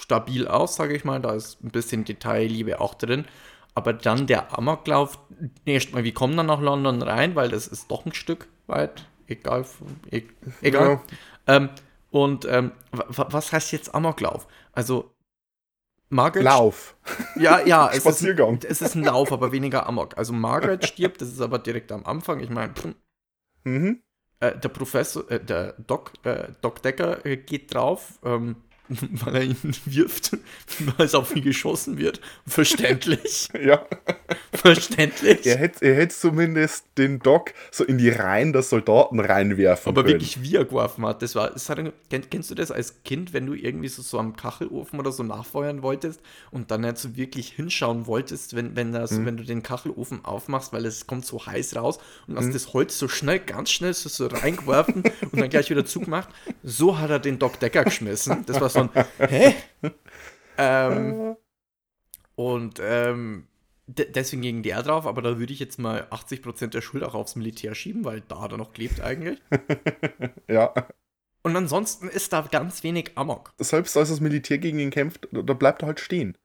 stabil 0.00 0.48
aus, 0.48 0.76
sage 0.76 0.96
ich 0.96 1.04
mal. 1.04 1.20
Da 1.20 1.34
ist 1.34 1.62
ein 1.64 1.70
bisschen 1.70 2.04
Detailliebe 2.04 2.80
auch 2.80 2.94
drin. 2.94 3.26
Aber 3.74 3.92
dann 3.92 4.26
der 4.26 4.56
Amoklauf, 4.58 5.18
erstmal, 5.64 6.04
wie 6.04 6.12
kommen 6.12 6.36
dann 6.36 6.46
nach 6.46 6.60
London 6.60 7.02
rein, 7.02 7.36
weil 7.36 7.48
das 7.50 7.66
ist 7.68 7.90
doch 7.90 8.04
ein 8.06 8.14
Stück 8.14 8.48
weit, 8.66 9.06
egal, 9.30 9.64
e 10.10 10.22
egal. 10.62 11.00
Ähm, 11.46 11.70
und 12.10 12.44
ähm, 12.44 12.72
wa- 12.92 13.06
wa- 13.08 13.28
was 13.30 13.52
heißt 13.52 13.72
jetzt 13.72 13.94
Amoklauf? 13.94 14.46
Also 14.72 15.14
Margaret 16.08 16.44
Lauf. 16.44 16.96
ja, 17.36 17.60
ja, 17.64 17.88
es 17.88 17.96
ist, 17.98 18.02
Spaziergang. 18.02 18.58
es 18.68 18.82
ist 18.82 18.96
ein 18.96 19.04
Lauf, 19.04 19.32
aber 19.32 19.52
weniger 19.52 19.86
Amok. 19.86 20.18
Also 20.18 20.32
Margaret 20.32 20.84
stirbt, 20.84 21.20
das 21.22 21.28
ist 21.28 21.40
aber 21.40 21.58
direkt 21.60 21.92
am 21.92 22.04
Anfang. 22.04 22.40
Ich 22.40 22.50
meine, 22.50 22.74
Mhm. 23.64 24.02
äh, 24.40 24.58
der 24.58 24.68
Professor, 24.70 25.30
äh, 25.30 25.38
der 25.44 25.74
Doc, 25.74 26.12
äh, 26.24 26.48
Doc 26.62 26.82
Decker 26.82 27.24
äh, 27.24 27.36
geht 27.36 27.72
drauf, 27.74 28.18
ähm, 28.24 28.56
weil 29.24 29.36
er 29.36 29.42
ihn 29.42 29.56
wirft, 29.86 30.32
weil 30.96 31.06
es 31.06 31.14
auf 31.14 31.34
ihn 31.34 31.42
geschossen 31.42 31.98
wird. 31.98 32.20
Verständlich. 32.46 33.48
Ja. 33.60 33.84
Verständlich. 34.52 35.46
Er 35.46 35.56
hätte 35.58 35.84
er 35.84 35.94
hätte 35.96 36.14
zumindest 36.14 36.84
den 36.98 37.18
Doc 37.20 37.52
so 37.70 37.84
in 37.84 37.98
die 37.98 38.08
Reihen 38.08 38.52
der 38.52 38.62
Soldaten 38.62 39.20
reinwerfen 39.20 39.90
aber 39.90 40.02
können. 40.02 40.14
wirklich, 40.14 40.42
wie 40.42 40.56
er 40.56 40.64
geworfen 40.64 41.04
hat, 41.06 41.22
das 41.22 41.34
war. 41.34 41.50
Das 41.50 41.68
hat, 41.68 41.78
kenn, 42.10 42.30
kennst 42.30 42.50
du 42.50 42.54
das 42.54 42.70
als 42.70 43.02
Kind, 43.04 43.32
wenn 43.32 43.46
du 43.46 43.54
irgendwie 43.54 43.88
so, 43.88 44.02
so 44.02 44.18
am 44.18 44.36
Kachelofen 44.36 44.98
oder 44.98 45.12
so 45.12 45.22
nachfeuern 45.22 45.82
wolltest 45.82 46.20
und 46.50 46.70
dann 46.70 46.82
nicht 46.82 46.98
so 46.98 47.16
wirklich 47.16 47.52
hinschauen 47.52 48.06
wolltest, 48.06 48.56
wenn, 48.56 48.76
wenn, 48.76 48.92
das, 48.92 49.10
Mhm. 49.12 49.26
wenn 49.26 49.36
du 49.36 49.44
den 49.44 49.62
Kachelofen 49.62 50.24
aufmachst, 50.24 50.72
weil 50.72 50.84
es 50.86 51.06
kommt 51.06 51.24
so 51.26 51.44
heiß 51.44 51.76
raus 51.76 51.98
und 52.26 52.36
hast 52.36 52.54
das 52.54 52.72
Holz 52.72 52.98
so 52.98 53.08
schnell, 53.08 53.40
ganz 53.40 53.70
schnell 53.70 53.94
so, 53.94 54.08
so 54.08 54.26
reingeworfen 54.26 55.02
und 55.32 55.40
dann 55.40 55.48
gleich 55.50 55.70
wieder 55.70 55.84
zugemacht. 55.84 56.28
So 56.62 56.98
hat 56.98 57.10
er 57.10 57.18
den 57.18 57.38
Doc 57.38 57.60
Decker 57.60 57.84
geschmissen. 57.84 58.44
Das 58.46 58.60
war 58.60 58.68
so 58.68 58.79
ein, 58.80 58.90
hä? 59.28 59.54
ähm, 60.58 61.36
und 62.34 62.80
ähm, 62.82 63.46
de 63.86 64.10
deswegen 64.10 64.42
ging 64.42 64.62
der 64.62 64.82
drauf, 64.82 65.06
aber 65.06 65.22
da 65.22 65.38
würde 65.38 65.52
ich 65.52 65.58
jetzt 65.58 65.78
mal 65.78 66.06
80% 66.10 66.68
der 66.68 66.80
Schuld 66.80 67.04
auch 67.04 67.14
aufs 67.14 67.36
Militär 67.36 67.74
schieben, 67.74 68.04
weil 68.04 68.22
da 68.22 68.40
hat 68.40 68.52
er 68.52 68.58
noch 68.58 68.72
gelebt 68.72 69.00
eigentlich. 69.00 69.40
Ja. 70.48 70.74
Und 71.42 71.56
ansonsten 71.56 72.08
ist 72.08 72.32
da 72.32 72.42
ganz 72.42 72.82
wenig 72.82 73.12
Amok. 73.14 73.54
Selbst 73.58 73.96
als 73.96 74.10
das 74.10 74.20
Militär 74.20 74.58
gegen 74.58 74.78
ihn 74.78 74.90
kämpft, 74.90 75.28
da 75.30 75.54
bleibt 75.54 75.82
er 75.82 75.86
halt 75.86 76.00
stehen. 76.00 76.36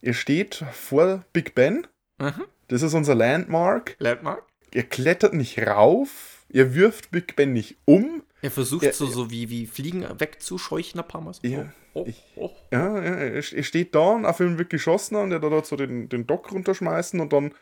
Er 0.00 0.14
steht 0.14 0.64
vor 0.72 1.24
Big 1.32 1.54
Ben. 1.54 1.86
Mhm. 2.18 2.44
Das 2.68 2.82
ist 2.82 2.94
unser 2.94 3.14
Landmark. 3.14 3.94
Landmark? 3.98 4.44
Er 4.72 4.82
klettert 4.82 5.34
nicht 5.34 5.58
rauf. 5.58 6.44
Er 6.48 6.74
wirft 6.74 7.10
Big 7.10 7.36
Ben 7.36 7.52
nicht 7.52 7.76
um. 7.84 8.22
Er 8.42 8.50
versucht 8.50 8.84
Ja, 8.84 8.92
so, 8.92 9.06
so 9.06 9.30
wie, 9.30 9.48
wie 9.50 9.66
Fliegen 9.66 10.04
wegzuscheuchen 10.18 11.00
ein 11.00 11.08
paar 11.08 11.20
Mal. 11.20 11.34
So. 11.34 11.40
Ja, 11.46 11.72
oh, 11.94 12.04
ich- 12.06 12.22
oh. 12.36 12.50
Ja, 12.70 13.02
ja 13.02 13.14
er, 13.14 13.42
steht 13.42 13.94
da 13.94 14.10
und 14.10 14.26
auf 14.26 14.40
ihn 14.40 14.58
wird 14.58 14.70
geschossen 14.70 15.16
und 15.16 15.32
er 15.32 15.40
da 15.40 15.64
so 15.64 15.76
den, 15.76 16.08
den 16.08 16.26
Dock 16.26 16.52
runterschmeißen 16.52 17.18
und 17.20 17.32
dann 17.32 17.54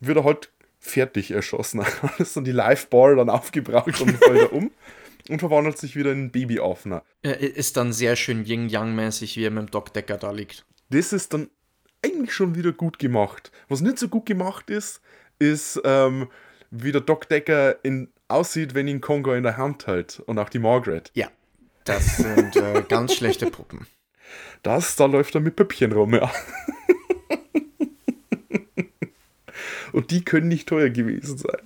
wird 0.00 0.16
er 0.18 0.24
halt 0.24 0.52
fertig 0.78 1.30
erschossen. 1.30 1.84
Alles 2.16 2.36
und 2.36 2.44
die 2.44 2.52
Liveball 2.52 3.16
dann 3.16 3.30
aufgebraucht 3.30 4.00
und 4.00 4.16
fällt 4.16 4.38
er 4.40 4.52
um 4.52 4.70
und 5.28 5.38
verwandelt 5.40 5.76
sich 5.78 5.94
wieder 5.96 6.12
in 6.12 6.24
ein 6.26 6.30
Babyaufner. 6.30 7.02
Er 7.22 7.38
ist 7.40 7.76
dann 7.76 7.92
sehr 7.92 8.16
schön 8.16 8.44
Yin-Yang-mäßig, 8.44 9.36
wie 9.36 9.44
er 9.44 9.50
mit 9.50 9.64
dem 9.68 9.70
Doc 9.70 9.92
Decker 9.92 10.16
da 10.16 10.30
liegt. 10.30 10.64
Das 10.90 11.12
ist 11.12 11.34
dann 11.34 11.50
eigentlich 12.02 12.32
schon 12.32 12.54
wieder 12.54 12.72
gut 12.72 12.98
gemacht. 12.98 13.50
Was 13.68 13.80
nicht 13.82 13.98
so 13.98 14.08
gut 14.08 14.24
gemacht 14.26 14.70
ist, 14.70 15.00
ist, 15.38 15.80
ähm, 15.84 16.28
wie 16.70 16.92
der 16.92 17.00
Doc 17.00 17.28
Decker 17.28 17.84
in, 17.84 18.12
aussieht, 18.28 18.74
wenn 18.74 18.86
ihn 18.88 19.00
Kongo 19.00 19.32
in 19.34 19.42
der 19.42 19.56
Hand 19.56 19.86
hält 19.86 20.20
und 20.26 20.38
auch 20.38 20.48
die 20.48 20.58
Margaret. 20.58 21.10
Ja. 21.14 21.28
Das 21.84 22.18
sind 22.18 22.54
äh, 22.56 22.84
ganz 22.88 23.14
schlechte 23.14 23.46
Puppen. 23.50 23.86
Das, 24.62 24.96
da 24.96 25.06
läuft 25.06 25.34
er 25.34 25.40
mit 25.40 25.56
Püppchen 25.56 25.92
rum, 25.92 26.14
ja. 26.14 26.30
Und 29.92 30.10
die 30.10 30.22
können 30.22 30.48
nicht 30.48 30.68
teuer 30.68 30.90
gewesen 30.90 31.38
sein. 31.38 31.56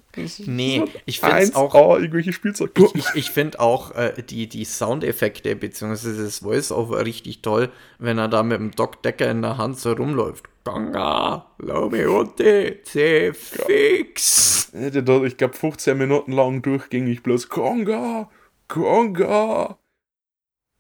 Nee, 0.46 0.84
ich 1.06 1.18
find's 1.20 1.54
1A 1.54 1.56
auch- 1.56 1.98
irgendwelche 1.98 2.32
Spielzeug. 2.32 2.70
Ich, 2.78 2.94
ich, 2.94 3.06
ich 3.14 3.30
finde 3.30 3.58
auch 3.58 3.90
äh, 3.96 4.22
die, 4.22 4.48
die 4.48 4.64
Soundeffekte 4.64 5.56
bzw. 5.56 6.22
das 6.22 6.38
Voice-Over 6.38 7.04
richtig 7.04 7.42
toll, 7.42 7.70
wenn 7.98 8.18
er 8.18 8.28
da 8.28 8.42
mit 8.44 8.58
dem 8.60 8.70
Doc 8.70 9.02
Decker 9.02 9.28
in 9.30 9.42
der 9.42 9.58
Hand 9.58 9.78
so 9.80 9.92
rumläuft. 9.92 10.44
Ganga, 10.64 11.54
Laumeote, 11.58 12.82
C 12.84 13.32
fix. 13.32 14.72
Ich 14.72 15.36
glaube, 15.36 15.54
15 15.54 15.98
Minuten 15.98 16.32
lang 16.32 16.62
durchgängig 16.62 17.22
bloß 17.22 17.48
Konga, 17.48 18.30
Konga, 18.68 19.78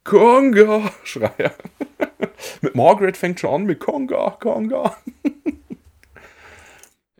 Konga, 0.04 0.90
Schreier. 1.04 1.52
mit 2.60 2.74
Margaret 2.74 3.16
fängt 3.16 3.40
schon 3.40 3.54
an 3.54 3.66
mit 3.66 3.80
Konga, 3.80 4.30
Konga. 4.40 4.96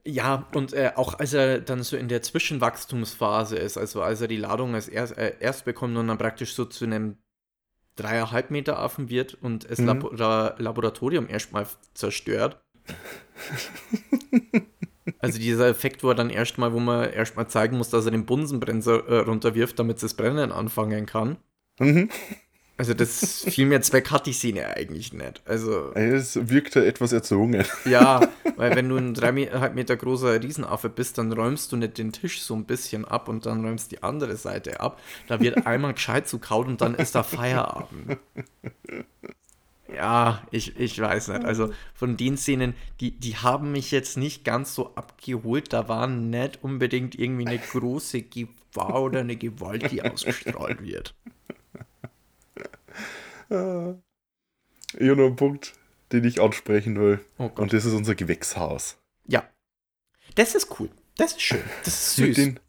Ja, 0.05 0.48
und 0.55 0.72
äh, 0.72 0.92
auch 0.96 1.18
als 1.18 1.33
er 1.33 1.61
dann 1.61 1.83
so 1.85 1.96
in 1.96 2.09
der 2.09 2.22
Zwischenwachstumsphase 2.22 3.57
ist, 3.57 3.79
also 3.79 4.03
als 4.03 4.20
er 4.20 4.27
die 4.29 4.37
Ladung 4.37 4.75
als 4.75 4.88
erst, 4.88 5.16
äh, 5.16 5.35
erst 5.38 5.64
bekommt 5.64 5.96
und 5.96 6.09
dann 6.09 6.18
praktisch 6.18 6.55
so 6.55 6.64
zu 6.64 6.85
einem 6.85 7.18
dreieinhalb 7.96 8.50
Meter 8.50 8.78
Affen 8.78 9.09
wird 9.09 9.35
und 9.35 9.70
das 9.70 9.78
Mhm. 9.78 9.87
Labora 9.87 10.55
Laboratorium 10.59 11.28
erstmal 11.28 11.66
zerstört. 11.94 12.61
also 15.18 15.38
dieser 15.38 15.68
Effekt, 15.68 16.02
wo 16.02 16.09
er 16.09 16.14
dann 16.14 16.31
erstmal, 16.31 16.72
wo 16.72 16.81
man 16.81 17.11
erstmal 17.11 17.48
zeigen 17.48 17.78
muss, 17.78 17.90
dass 17.90 18.05
er 18.05 18.11
den 18.11 18.26
Bunsenbrenner 18.26 19.09
äh, 19.09 19.18
runterwirft, 19.18 19.78
damit 19.78 19.96
es 19.96 20.02
das 20.02 20.14
Brennen 20.14 20.52
anfangen 20.52 21.07
kann. 21.07 21.37
Mhm. 21.78 22.11
Also 22.83 22.95
das 22.95 23.45
viel 23.45 23.66
mehr 23.66 23.81
Zweck 23.81 24.11
hat 24.11 24.27
die 24.27 24.33
Szene 24.33 24.66
eigentlich 24.77 25.12
nicht. 25.12 25.40
Also 25.45 25.92
Es 25.95 26.49
wirkte 26.49 26.85
etwas 26.85 27.12
erzwungen. 27.12 27.64
ja, 27.85 28.29
weil 28.57 28.75
wenn 28.75 28.88
du 28.88 28.97
ein 28.97 29.14
dreieinhalb 29.14 29.77
Meter 29.77 29.97
großer 29.97 30.42
Riesenaffe 30.42 30.88
bist, 30.88 31.16
dann 31.16 31.33
räumst 31.33 31.71
du 31.71 31.77
nicht 31.77 31.97
den 31.97 32.11
Tisch 32.11 32.42
so 32.42 32.57
ein 32.57 32.64
bisschen 32.64 33.05
ab 33.05 33.29
und 33.29 33.47
dann 33.47 33.64
räumst 33.64 33.92
die 33.92 34.03
andere 34.03 34.37
Seite 34.37 34.81
ab. 34.81 35.01
Da 35.29 35.38
wird 35.38 35.64
einmal 35.68 35.95
gescheit 35.95 36.27
zu 36.27 36.40
kaut 36.40 36.66
und 36.66 36.81
dann 36.81 36.97
ist 36.97 37.14
da 37.14 37.23
Feierabend. 37.23 38.18
Ja, 39.95 40.42
ich, 40.51 40.77
ich 40.77 41.01
weiß 41.01 41.29
nicht. 41.29 41.45
Also 41.45 41.73
von 41.95 42.16
den 42.16 42.37
Szenen, 42.37 42.75
die, 43.01 43.12
die 43.12 43.37
haben 43.37 43.71
mich 43.71 43.92
jetzt 43.92 44.16
nicht 44.16 44.42
ganz 44.45 44.75
so 44.75 44.97
abgeholt. 44.97 45.73
Da 45.73 45.87
war 45.87 46.09
nicht 46.09 46.64
unbedingt 46.64 47.16
irgendwie 47.16 47.47
eine 47.47 47.61
große 47.61 48.23
Gefahr 48.23 49.03
oder 49.03 49.21
eine 49.21 49.37
Gewalt, 49.37 49.92
die 49.92 50.03
ausgestrahlt 50.03 50.83
wird. 50.83 51.14
Ich 54.99 55.09
habe 55.09 55.17
noch 55.17 55.27
einen 55.27 55.37
Punkt, 55.37 55.75
den 56.12 56.25
ich 56.25 56.41
ansprechen 56.41 56.99
will. 57.01 57.21
Oh. 57.38 57.51
Und 57.57 57.73
das 57.73 57.85
ist 57.85 57.95
unser 57.95 58.15
Gewächshaus. 58.15 58.99
Ja. 59.27 59.45
Das 60.35 60.55
ist 60.55 60.69
cool. 60.81 60.91
Das 61.17 61.33
ist 61.33 61.43
schön. 61.43 61.62
Das 61.85 61.95
ist 61.95 62.19
Mit, 62.27 62.35
süß. 62.35 62.45
den, 62.45 62.61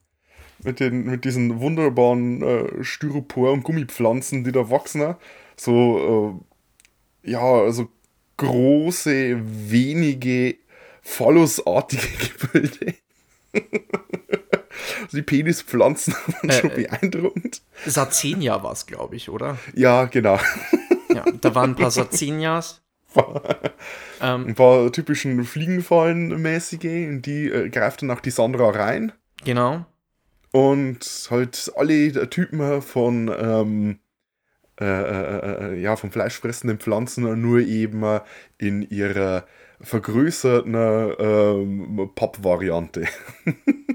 mit, 0.63 0.80
den, 0.80 1.06
mit 1.06 1.26
diesen 1.26 1.60
wunderbaren 1.60 2.41
äh, 2.41 2.84
Styropor- 2.84 3.52
und 3.54 3.63
Gummipflanzen, 3.63 4.43
die 4.43 4.52
da 4.52 4.69
wachsen. 4.69 5.15
So, 5.56 6.41
äh, 7.24 7.32
ja, 7.32 7.41
also 7.41 7.89
große, 8.38 9.39
wenige, 9.69 10.56
phallusartige 11.02 12.08
Gebilde. 12.52 12.96
Also 15.03 15.17
die 15.17 15.21
Penispflanzen 15.23 16.13
waren 16.27 16.49
Äh, 16.49 16.53
schon 16.53 16.71
äh. 16.71 16.75
beeindruckend. 16.83 17.61
Sarzenia 17.85 18.61
war 18.63 18.71
es, 18.73 18.85
glaube 18.85 19.15
ich, 19.15 19.29
oder? 19.29 19.57
Ja, 19.75 20.05
genau. 20.05 20.39
Ja, 21.13 21.25
da 21.41 21.53
waren 21.55 21.71
ein 21.71 21.75
paar 21.75 21.91
Sarzenias. 21.91 22.81
ähm, 24.21 24.47
Ein 24.47 24.55
paar 24.55 24.91
typischen 24.91 25.43
Fliegenfallen-mäßige, 25.45 26.83
in 26.85 27.21
die 27.21 27.45
äh, 27.47 27.69
greift 27.69 28.01
dann 28.01 28.11
auch 28.11 28.19
die 28.21 28.31
Sandra 28.31 28.69
rein. 28.71 29.11
genau. 29.43 29.85
Und 30.51 31.27
halt 31.31 31.71
alle 31.75 32.29
Typen 32.29 32.81
von, 32.83 33.27
ähm, 33.35 33.99
äh, 34.79 34.85
äh, 34.85 35.73
äh, 35.73 35.81
ja, 35.81 35.95
von 35.95 36.11
fleischfressenden 36.11 36.77
Pflanzen 36.79 37.41
nur 37.41 37.59
eben 37.59 38.19
in 38.59 38.83
ihrer 38.83 39.45
vergrößerten 39.84 40.74
ähm, 41.19 42.10
Papp-Variante. 42.15 43.06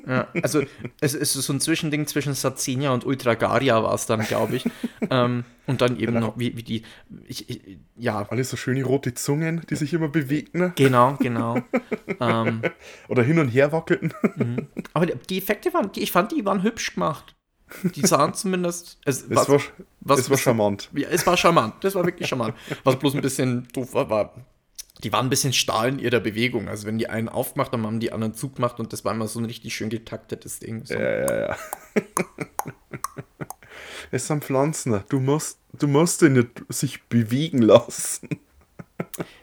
Ja, 0.07 0.27
also 0.43 0.63
es 1.01 1.15
ist 1.15 1.33
so 1.35 1.53
ein 1.53 1.61
Zwischending 1.61 2.07
zwischen 2.07 2.35
Sarzenia 2.35 2.93
und 2.93 3.05
Ultragaria 3.05 3.83
war 3.83 3.95
es 3.95 4.07
dann, 4.07 4.21
glaube 4.21 4.57
ich. 4.57 4.65
ähm, 5.11 5.45
und 5.67 5.81
dann 5.81 5.99
eben 5.99 6.19
noch 6.19 6.39
wie, 6.39 6.57
wie 6.57 6.63
die, 6.63 6.83
ich, 7.27 7.49
ich, 7.51 7.79
ja, 7.97 8.27
Alle 8.31 8.45
so 8.45 8.57
schöne 8.57 8.83
rote 8.85 9.13
Zungen, 9.15 9.63
die 9.69 9.77
sich 9.77 9.93
immer 9.93 10.09
bewegten 10.09 10.73
genau, 10.77 11.17
genau. 11.21 11.59
ähm, 12.21 12.63
oder 13.09 13.23
hin 13.23 13.39
und 13.39 13.49
her 13.49 13.73
wackelten. 13.73 14.15
aber 14.95 15.07
die, 15.07 15.39
Effekte 15.39 15.73
waren, 15.75 15.93
die, 15.93 16.01
ich 16.03 16.13
fand, 16.13 16.33
die 16.33 16.45
waren 16.45 16.63
hübsch 16.63 16.95
gemacht. 16.95 17.35
Die 17.97 18.07
sahen 18.07 18.33
zumindest, 18.33 18.99
es, 19.05 19.23
Es 19.25 19.31
was- 19.31 19.49
war, 19.51 19.61
was 20.01 20.21
es 20.21 20.31
war 20.31 20.39
charmant. 20.39 20.89
Ja, 20.95 21.09
es 21.11 21.27
war 21.27 21.37
charmant. 21.37 21.75
Das 21.83 21.95
war 21.95 22.05
wirklich 22.07 22.27
charmant. 22.29 22.55
Was 22.85 22.97
bloß 22.99 23.15
ein 23.15 23.21
bisschen 23.21 23.69
doof 23.75 23.93
war, 23.93 24.09
war, 24.09 24.35
die 25.05 25.13
waren 25.13 25.27
ein 25.27 25.31
bisschen 25.31 25.53
stahl 25.53 25.89
in 25.89 25.99
ihrer 25.99 26.21
Bewegung. 26.21 26.69
Also 26.69 26.87
wenn 26.87 26.99
die 26.99 27.09
einen 27.09 27.29
aufgemacht 27.29 27.73
haben, 27.73 27.87
haben 27.87 28.01
die 28.01 28.13
anderen 28.13 28.35
zugemacht 28.35 28.81
und 28.81 28.93
das 28.93 29.05
war 29.05 29.15
immer 29.15 29.29
so 29.29 29.39
ein 29.39 29.45
richtig 29.45 29.75
schön 29.75 29.91
getaktetes 29.91 30.59
Ding. 30.59 30.85
So. 30.85 30.95
Ja, 30.95 31.01
ja, 31.01 31.41
ja. 31.49 31.57
es 34.11 34.27
sind 34.27 34.45
Pflanzen. 34.45 35.03
Du 35.09 35.21
musst, 35.21 35.61
du 35.73 35.87
musst 35.87 36.23
ihn 36.23 36.35
nicht 36.35 36.65
sich 36.69 37.05
bewegen 37.05 37.63
lassen. 37.63 38.29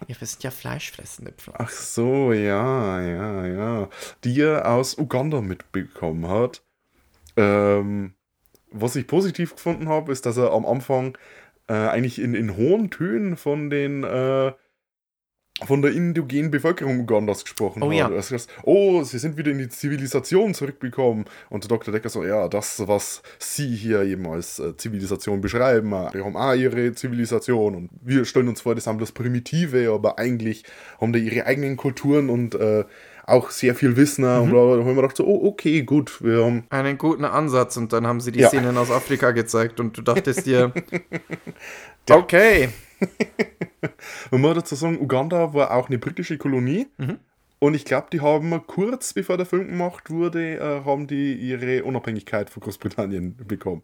Ja, 0.07 0.15
wir 0.19 0.27
sind 0.27 0.43
ja 0.43 0.51
fleischfressende 0.51 1.31
Pflanzen. 1.31 1.65
Ach 1.65 1.69
so, 1.69 2.33
ja, 2.33 3.01
ja, 3.01 3.45
ja. 3.47 3.89
Die 4.23 4.39
er 4.41 4.69
aus 4.69 4.97
Uganda 4.97 5.41
mitbekommen 5.41 6.27
hat. 6.27 6.61
Ähm, 7.37 8.13
was 8.69 8.95
ich 8.95 9.07
positiv 9.07 9.55
gefunden 9.55 9.89
habe, 9.89 10.11
ist, 10.11 10.25
dass 10.25 10.37
er 10.37 10.51
am 10.51 10.65
Anfang 10.65 11.17
äh, 11.67 11.73
eigentlich 11.73 12.19
in, 12.19 12.35
in 12.35 12.57
hohen 12.57 12.91
Tönen 12.91 13.37
von 13.37 13.69
den 13.69 14.03
äh, 14.03 14.53
von 15.63 15.81
der 15.81 15.93
indigenen 15.93 16.51
Bevölkerung 16.51 16.99
Ugandas 16.99 17.45
gesprochen 17.45 17.81
Oh 17.81 17.89
hat. 17.89 17.95
ja. 17.95 18.07
Also, 18.09 18.35
oh, 18.63 19.03
sie 19.03 19.19
sind 19.19 19.37
wieder 19.37 19.51
in 19.51 19.57
die 19.57 19.69
Zivilisation 19.69 20.53
zurückgekommen. 20.53 21.25
Und 21.49 21.63
der 21.63 21.69
Dr. 21.69 21.93
Decker 21.93 22.09
so, 22.09 22.25
ja, 22.25 22.49
das, 22.49 22.85
was 22.87 23.21
sie 23.39 23.73
hier 23.73 24.01
eben 24.01 24.27
als 24.27 24.59
äh, 24.59 24.75
Zivilisation 24.75 25.39
beschreiben, 25.39 25.93
äh, 25.93 26.09
die 26.13 26.21
haben 26.21 26.35
auch 26.35 26.53
ihre 26.53 26.93
Zivilisation 26.93 27.75
und 27.75 27.89
wir 28.01 28.25
stellen 28.25 28.49
uns 28.49 28.61
vor, 28.61 28.75
das 28.75 28.85
haben 28.85 28.99
das 28.99 29.13
Primitive, 29.13 29.91
aber 29.93 30.19
eigentlich 30.19 30.63
haben 30.99 31.13
die 31.13 31.19
ihre 31.19 31.45
eigenen 31.45 31.77
Kulturen 31.77 32.29
und 32.29 32.55
äh, 32.55 32.83
auch 33.25 33.49
sehr 33.49 33.75
viel 33.75 33.95
Wissen. 33.95 34.23
Und 34.25 34.51
da 34.51 34.57
haben 34.57 34.85
wir 34.85 34.93
gedacht 34.95 35.15
so, 35.17 35.25
oh, 35.25 35.47
okay, 35.47 35.83
gut, 35.83 36.21
wir 36.21 36.43
haben 36.43 36.65
Einen 36.69 36.97
guten 36.97 37.23
Ansatz 37.25 37.77
und 37.77 37.93
dann 37.93 38.05
haben 38.05 38.19
sie 38.19 38.31
die 38.33 38.41
Ja. 38.41 38.49
Szenen 38.49 38.77
aus 38.77 38.91
Afrika 38.91 39.31
gezeigt 39.31 39.79
und 39.79 39.97
du 39.97 40.01
dachtest 40.01 40.45
dir, 40.45 40.73
okay, 42.11 42.69
Man 44.31 44.41
muss 44.41 44.55
dazu 44.55 44.75
sagen, 44.75 44.99
Uganda 44.99 45.53
war 45.53 45.71
auch 45.71 45.87
eine 45.87 45.97
britische 45.97 46.37
Kolonie. 46.37 46.87
Mhm. 46.97 47.19
Und 47.59 47.73
ich 47.73 47.85
glaube, 47.85 48.07
die 48.11 48.21
haben 48.21 48.65
kurz 48.67 49.13
bevor 49.13 49.37
der 49.37 49.45
Film 49.45 49.67
gemacht 49.67 50.09
wurde, 50.09 50.57
äh, 50.57 50.83
haben 50.85 51.07
die 51.07 51.33
ihre 51.35 51.83
Unabhängigkeit 51.83 52.49
von 52.49 52.61
Großbritannien 52.61 53.37
bekommen. 53.47 53.83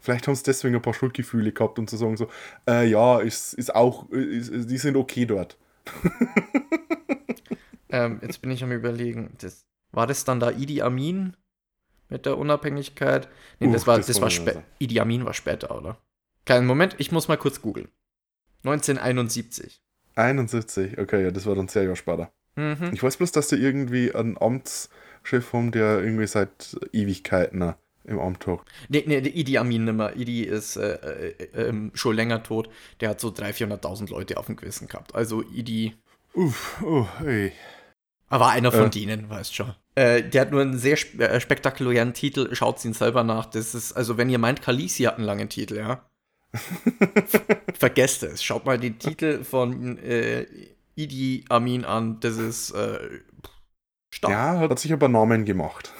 Vielleicht 0.00 0.28
haben 0.28 0.34
sie 0.36 0.44
deswegen 0.44 0.76
ein 0.76 0.82
paar 0.82 0.94
Schuldgefühle 0.94 1.52
gehabt 1.52 1.78
und 1.78 1.90
zu 1.90 1.96
sagen 1.96 2.16
so, 2.16 2.28
äh, 2.68 2.86
ja, 2.88 3.18
ist, 3.20 3.52
ist 3.54 3.74
auch, 3.74 4.08
ist, 4.10 4.48
ist- 4.48 4.70
die 4.70 4.78
sind 4.78 4.96
okay 4.96 5.26
dort. 5.26 5.58
ähm, 7.90 8.20
jetzt 8.22 8.40
bin 8.42 8.50
ich 8.50 8.62
am 8.62 8.72
überlegen, 8.72 9.32
das, 9.40 9.64
war 9.92 10.06
das 10.06 10.24
dann 10.24 10.40
da 10.40 10.50
Idi 10.50 10.82
Amin 10.82 11.36
mit 12.08 12.26
der 12.26 12.38
Unabhängigkeit? 12.38 13.28
Nee, 13.58 13.68
Uh, 13.68 13.72
das 13.72 13.86
war, 13.86 13.96
das 13.96 14.06
das 14.06 14.20
war. 14.20 14.30
Idi 14.78 15.00
Amin 15.00 15.24
war 15.24 15.34
später, 15.34 15.76
oder? 15.76 15.98
Keinen 16.44 16.66
Moment, 16.66 16.94
ich 16.98 17.12
muss 17.12 17.28
mal 17.28 17.36
kurz 17.36 17.60
googeln. 17.60 17.88
1971. 18.64 19.80
71, 20.16 20.98
okay, 20.98 21.22
ja, 21.24 21.30
das 21.30 21.46
war 21.46 21.54
dann 21.54 21.68
sehr 21.68 21.84
Jahre 21.84 21.96
später. 21.96 22.30
Mhm. 22.56 22.90
Ich 22.92 23.02
weiß 23.02 23.16
bloß, 23.18 23.32
dass 23.32 23.48
die 23.48 23.56
irgendwie 23.56 24.12
einen 24.14 24.36
Amtschef 24.36 25.52
haben, 25.52 25.70
der 25.70 26.00
irgendwie 26.00 26.26
seit 26.26 26.76
Ewigkeiten 26.92 27.74
im 28.04 28.18
Amtag. 28.18 28.60
Nee, 28.88 29.04
nee, 29.06 29.20
der 29.20 29.34
Idi 29.34 29.58
Amin 29.58 29.84
nimmer. 29.84 30.16
Idi 30.16 30.42
ist 30.42 30.76
äh, 30.76 30.94
äh, 30.94 31.44
ähm, 31.54 31.90
schon 31.94 32.16
länger 32.16 32.42
tot. 32.42 32.68
Der 33.00 33.10
hat 33.10 33.20
so 33.20 33.28
300.000, 33.28 33.80
400.000 33.80 34.10
Leute 34.10 34.36
auf 34.38 34.46
dem 34.46 34.56
Gewissen 34.56 34.88
gehabt. 34.88 35.14
Also 35.14 35.42
Idi. 35.42 35.94
Uff, 36.34 36.82
oh, 36.82 37.06
ey. 37.24 37.52
Aber 38.28 38.48
einer 38.48 38.72
von 38.72 38.86
Äh. 38.86 38.90
denen, 38.90 39.30
weißt 39.30 39.54
schon. 39.54 39.74
Äh, 39.94 40.22
der 40.22 40.42
hat 40.42 40.50
nur 40.50 40.62
einen 40.62 40.78
sehr 40.78 40.96
äh, 41.18 41.40
spektakulären 41.40 42.12
Titel. 42.14 42.54
Schaut 42.54 42.84
ihn 42.84 42.92
selber 42.92 43.24
nach. 43.24 43.46
Das 43.46 43.74
ist, 43.74 43.92
also 43.92 44.16
wenn 44.16 44.30
ihr 44.30 44.38
meint, 44.38 44.62
Khaleesi 44.62 45.04
hat 45.04 45.16
einen 45.16 45.24
langen 45.24 45.48
Titel, 45.48 45.76
ja. 45.76 46.07
Vergesst 47.78 48.22
es. 48.22 48.42
Schaut 48.42 48.64
mal 48.64 48.78
den 48.78 48.98
Titel 48.98 49.44
von 49.44 49.98
äh, 49.98 50.46
Idi 50.94 51.44
Amin 51.48 51.84
an. 51.84 52.20
Das 52.20 52.36
ist 52.36 52.70
äh, 52.70 53.20
stark. 54.10 54.32
Ja, 54.32 54.58
hat 54.58 54.78
sich 54.78 54.92
aber 54.92 55.08
Namen 55.08 55.44
gemacht. 55.44 55.92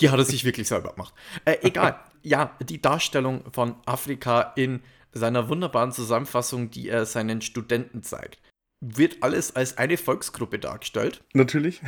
Die 0.00 0.10
hat 0.10 0.18
er 0.18 0.24
sich 0.24 0.44
wirklich 0.44 0.68
selber 0.68 0.92
gemacht. 0.92 1.14
Äh, 1.44 1.58
egal. 1.62 1.98
Ja, 2.22 2.56
die 2.60 2.82
Darstellung 2.82 3.42
von 3.52 3.76
Afrika 3.86 4.52
in 4.56 4.80
seiner 5.12 5.48
wunderbaren 5.48 5.92
Zusammenfassung, 5.92 6.70
die 6.70 6.88
er 6.88 7.06
seinen 7.06 7.40
Studenten 7.40 8.02
zeigt, 8.02 8.38
wird 8.80 9.22
alles 9.22 9.56
als 9.56 9.78
eine 9.78 9.96
Volksgruppe 9.96 10.58
dargestellt. 10.58 11.24
Natürlich. 11.32 11.80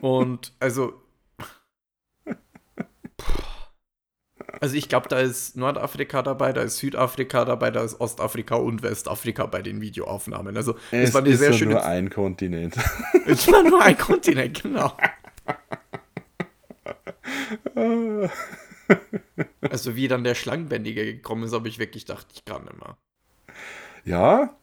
Und 0.00 0.52
also. 0.60 1.00
Also 4.60 4.74
ich 4.74 4.88
glaube, 4.88 5.08
da 5.08 5.18
ist 5.20 5.56
Nordafrika 5.56 6.22
dabei, 6.22 6.52
da 6.52 6.62
ist 6.62 6.78
Südafrika 6.78 7.44
dabei, 7.44 7.70
da 7.70 7.82
ist 7.84 8.00
Ostafrika 8.00 8.56
und 8.56 8.82
Westafrika 8.82 9.46
bei 9.46 9.62
den 9.62 9.80
Videoaufnahmen. 9.80 10.56
Also 10.56 10.74
es, 10.90 11.10
Es 11.10 11.14
war 11.14 11.20
eine 11.22 11.30
ist 11.30 11.38
sehr 11.38 11.52
schöne. 11.52 11.72
nur 11.72 11.84
ein 11.84 12.10
Kontinent. 12.10 12.74
es 13.26 13.50
war 13.50 13.62
nur 13.62 13.82
ein 13.82 13.96
Kontinent, 13.96 14.62
genau. 14.62 14.92
Also 19.60 19.96
wie 19.96 20.08
dann 20.08 20.24
der 20.24 20.34
Schlangenbändiger 20.34 21.04
gekommen 21.04 21.42
ist, 21.44 21.52
habe 21.52 21.68
ich 21.68 21.78
wirklich 21.78 22.06
gedacht, 22.06 22.26
ich 22.32 22.44
kann 22.44 22.64
nicht 22.64 22.78
mehr. 22.78 22.96
ja, 24.04 24.56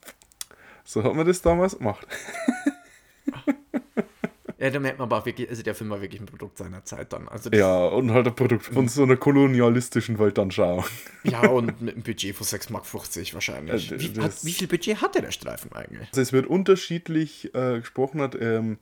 so 0.84 1.04
hat 1.04 1.14
man 1.14 1.26
das 1.28 1.42
damals 1.42 1.78
gemacht. 1.78 2.08
Ja, 4.66 4.72
da 4.72 4.80
merkt 4.80 4.98
man 4.98 5.12
aber 5.12 5.24
wirklich, 5.28 5.48
also 5.48 5.62
der 5.62 5.76
Film 5.76 5.92
war 5.92 6.02
wirklich 6.02 6.20
ein 6.20 6.26
Produkt 6.26 6.58
seiner 6.58 6.84
Zeit 6.84 7.14
dann. 7.14 7.28
Also 7.28 7.52
Ja, 7.52 7.86
und 7.86 8.12
halt 8.12 8.26
ein 8.26 8.34
Produkt 8.34 8.66
von 8.66 8.88
so 8.88 9.04
einer 9.04 9.16
kolonialistischen 9.16 10.18
Weltanschauung. 10.18 10.84
ja, 11.24 11.48
und 11.48 11.80
mit 11.80 11.94
einem 11.94 12.02
Budget 12.02 12.36
von 12.36 12.48
6,50 12.48 12.72
Mark 12.72 12.86
wahrscheinlich. 13.36 13.92
Äh, 13.92 14.00
Wie, 14.00 14.20
hat, 14.20 14.44
wie 14.44 14.54
viel 14.54 14.68
Budget 14.68 15.04
hatte 15.04 15.22
der 15.22 15.30
Streifen 15.30 15.72
eigentlich? 15.74 16.08
Also 16.10 16.22
es 16.22 16.34
wird 16.34 16.48
unterschiedlich 16.48 17.54
äh, 17.54 17.78
gesprochen. 17.78 18.22
Hat, 18.22 18.36
ähm, 18.42 18.80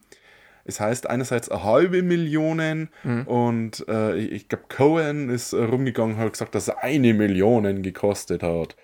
es 0.63 0.79
heißt 0.79 1.09
einerseits 1.09 1.49
eine 1.49 1.65
halbe 1.65 2.01
Million 2.01 2.87
und 3.25 3.85
äh, 3.89 4.15
ich, 4.15 4.31
ich 4.31 4.47
glaube 4.47 4.63
Cohen 4.69 5.29
ist 5.29 5.51
äh, 5.51 5.61
rumgegangen 5.61 6.15
und 6.15 6.21
hat 6.21 6.31
gesagt, 6.31 6.55
dass 6.55 6.69
er 6.69 6.81
eine 6.81 7.13
Million 7.13 7.83
gekostet 7.83 8.41
hat. 8.41 8.77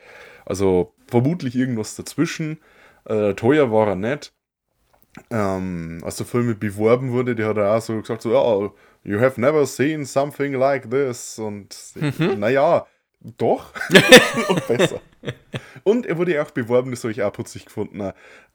Also 0.45 0.93
vermutlich 1.07 1.55
irgendwas 1.55 1.95
dazwischen. 1.95 2.59
Äh, 3.05 3.35
teuer 3.35 3.71
war 3.71 3.87
er 3.87 3.95
nicht. 3.95 4.33
Ähm, 5.29 6.01
als 6.03 6.17
der 6.17 6.25
Film 6.25 6.57
beworben 6.57 7.11
wurde, 7.11 7.35
die 7.35 7.43
hat 7.43 7.57
er 7.57 7.75
auch 7.75 7.81
so 7.81 7.99
gesagt, 7.99 8.21
so, 8.21 8.31
ja, 8.31 8.71
you 9.03 9.19
have 9.19 9.39
never 9.39 9.65
seen 9.65 10.05
something 10.05 10.53
like 10.53 10.89
this. 10.89 11.39
Und 11.39 11.75
naja, 12.37 12.85
doch. 13.37 13.73
und 14.49 14.67
besser. 14.67 15.01
Und 15.83 16.05
er 16.05 16.17
wurde 16.17 16.33
ja 16.33 16.43
auch 16.43 16.51
beworben, 16.51 16.91
das 16.91 17.03
habe 17.03 17.11
ich 17.11 17.21
auch 17.23 17.33
putzig 17.33 17.65
gefunden. 17.65 18.11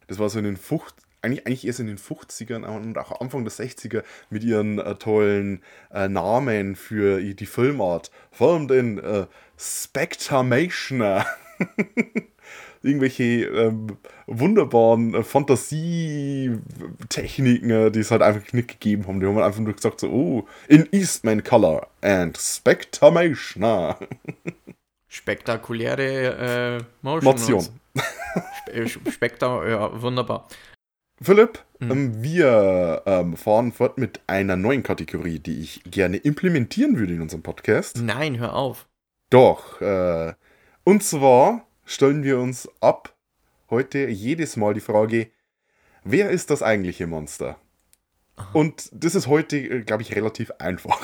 Das 0.06 0.18
war 0.18 0.28
so 0.28 0.38
in 0.38 0.44
den 0.44 0.56
50, 0.56 1.04
eigentlich, 1.24 1.46
eigentlich 1.46 1.66
erst 1.66 1.80
in 1.80 1.86
den 1.86 1.98
50ern 1.98 2.64
und 2.64 2.98
auch 2.98 3.20
Anfang 3.20 3.44
der 3.44 3.52
60er 3.52 4.02
mit 4.30 4.44
ihren 4.44 4.78
äh, 4.78 4.94
tollen 4.96 5.62
äh, 5.92 6.08
Namen 6.08 6.76
für 6.76 7.20
die 7.20 7.46
Filmart. 7.46 8.10
Filmed 8.30 8.70
in 8.70 8.98
äh, 8.98 9.26
Spectramation. 9.58 11.00
Irgendwelche 12.84 13.46
ähm, 13.46 13.96
wunderbaren 14.26 15.14
äh, 15.14 15.22
Fantasietechniken, 15.22 17.70
äh, 17.70 17.90
die 17.90 18.00
es 18.00 18.10
halt 18.10 18.20
einfach 18.22 18.52
nicht 18.52 18.68
gegeben 18.68 19.06
haben. 19.06 19.20
Die 19.20 19.26
haben 19.26 19.36
halt 19.36 19.46
einfach 19.46 19.60
nur 19.60 19.72
gesagt, 19.72 20.00
so, 20.00 20.10
oh, 20.10 20.46
in 20.68 20.86
Eastman 20.92 21.42
Color 21.42 21.88
and 22.02 22.36
Spectramation. 22.38 23.94
Spektakuläre 25.08 26.78
äh, 26.78 26.84
Motion. 27.02 27.32
Motion. 27.32 27.66
Spe 28.66 28.88
Spekta 29.10 29.68
ja, 29.68 30.02
wunderbar. 30.02 30.48
Philipp, 31.22 31.60
ähm, 31.80 32.22
wir 32.22 33.02
ähm, 33.06 33.36
fahren 33.36 33.72
fort 33.72 33.98
mit 33.98 34.20
einer 34.26 34.56
neuen 34.56 34.82
Kategorie, 34.82 35.38
die 35.38 35.60
ich 35.60 35.82
gerne 35.84 36.16
implementieren 36.16 36.98
würde 36.98 37.14
in 37.14 37.20
unserem 37.20 37.42
Podcast. 37.42 38.00
Nein, 38.02 38.38
hör 38.38 38.54
auf. 38.54 38.88
Doch, 39.30 39.80
äh, 39.80 40.34
und 40.82 41.02
zwar 41.02 41.66
stellen 41.84 42.22
wir 42.22 42.38
uns 42.38 42.68
ab 42.80 43.14
heute 43.70 44.08
jedes 44.08 44.56
Mal 44.56 44.74
die 44.74 44.80
Frage, 44.80 45.30
wer 46.04 46.30
ist 46.30 46.50
das 46.50 46.62
eigentliche 46.62 47.06
Monster? 47.06 47.58
Und 48.52 48.90
das 48.92 49.14
ist 49.14 49.26
heute, 49.26 49.82
glaube 49.84 50.02
ich, 50.02 50.14
relativ 50.14 50.50
einfach. 50.58 51.00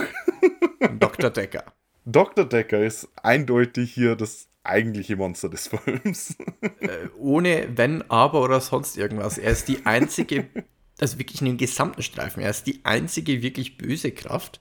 Dr. 0.99 1.31
Decker. 1.31 1.65
Dr. 2.05 2.45
Decker 2.45 2.85
ist 2.85 3.09
eindeutig 3.23 3.93
hier 3.93 4.17
das 4.17 4.49
eigentliche 4.65 5.17
Monster 5.17 5.49
des 5.49 5.69
Films. 5.69 6.37
Äh, 6.81 7.09
ohne 7.19 7.69
Wenn, 7.77 8.09
Aber 8.11 8.43
oder 8.43 8.61
sonst 8.61 8.97
irgendwas. 8.97 9.39
Er 9.39 9.53
ist 9.53 9.69
die 9.69 9.87
einzige, 9.87 10.47
also 11.01 11.19
wirklich 11.19 11.41
in 11.41 11.47
dem 11.47 11.57
gesamten 11.57 12.03
Streifen, 12.03 12.43
er 12.43 12.51
ist 12.51 12.67
die 12.67 12.81
einzige 12.85 13.43
wirklich 13.43 13.79
böse 13.79 14.13
Kraft. 14.13 14.61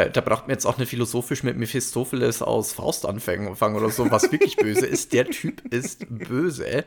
Äh, 0.00 0.10
da 0.10 0.20
braucht 0.20 0.42
man 0.42 0.50
jetzt 0.50 0.66
auch 0.66 0.78
nicht 0.78 0.88
philosophisch 0.88 1.42
mit 1.42 1.56
Mephistopheles 1.56 2.42
aus 2.42 2.72
Faust 2.72 3.06
anfangen 3.06 3.54
fangen 3.56 3.76
oder 3.76 3.90
so, 3.90 4.10
was 4.10 4.30
wirklich 4.32 4.56
böse 4.56 4.86
ist. 4.86 5.12
Der 5.12 5.26
Typ 5.26 5.62
ist 5.72 6.06
böse. 6.08 6.84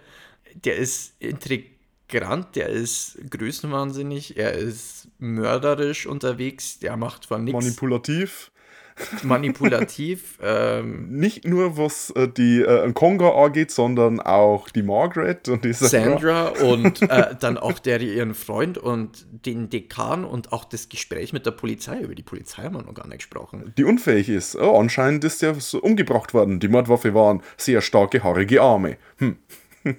Der 0.65 0.75
ist 0.77 1.13
intrigant, 1.19 2.55
der 2.55 2.69
ist 2.69 3.17
größenwahnsinnig, 3.29 4.37
er 4.37 4.53
ist 4.53 5.07
mörderisch 5.17 6.05
unterwegs, 6.05 6.79
der 6.79 6.95
macht 6.97 7.25
zwar 7.25 7.39
nichts 7.39 7.63
Manipulativ. 7.63 8.51
manipulativ. 9.23 10.37
ähm, 10.41 11.09
Nicht 11.09 11.45
nur 11.45 11.77
was 11.77 12.11
äh, 12.11 12.27
die 12.27 12.61
äh, 12.61 12.91
Konga 12.93 13.29
angeht, 13.29 13.71
sondern 13.71 14.19
auch 14.19 14.69
die 14.69 14.83
Margaret 14.83 15.49
und 15.49 15.65
die 15.65 15.73
Sandra 15.73 16.47
und 16.63 17.01
äh, 17.01 17.35
dann 17.39 17.57
auch 17.57 17.79
der 17.79 18.01
ihren 18.01 18.33
Freund 18.33 18.77
und 18.77 19.25
den 19.31 19.69
Dekan 19.69 20.25
und 20.25 20.51
auch 20.51 20.65
das 20.65 20.89
Gespräch 20.89 21.33
mit 21.33 21.45
der 21.45 21.51
Polizei. 21.51 21.99
Über 21.99 22.15
die 22.15 22.23
Polizei 22.23 22.63
haben 22.63 22.75
wir 22.75 22.83
noch 22.83 22.93
gar 22.93 23.07
nicht 23.07 23.19
gesprochen. 23.19 23.73
die 23.77 23.83
unfähig 23.83 24.29
ist. 24.29 24.55
Oh, 24.55 24.77
anscheinend 24.77 25.23
ist 25.23 25.41
der 25.41 25.55
so 25.55 25.79
umgebracht 25.79 26.33
worden. 26.33 26.59
Die 26.59 26.67
Mordwaffe 26.67 27.13
waren 27.13 27.41
sehr 27.57 27.81
starke, 27.81 28.23
haarige 28.23 28.61
Arme. 28.61 28.97
Hm. 29.17 29.37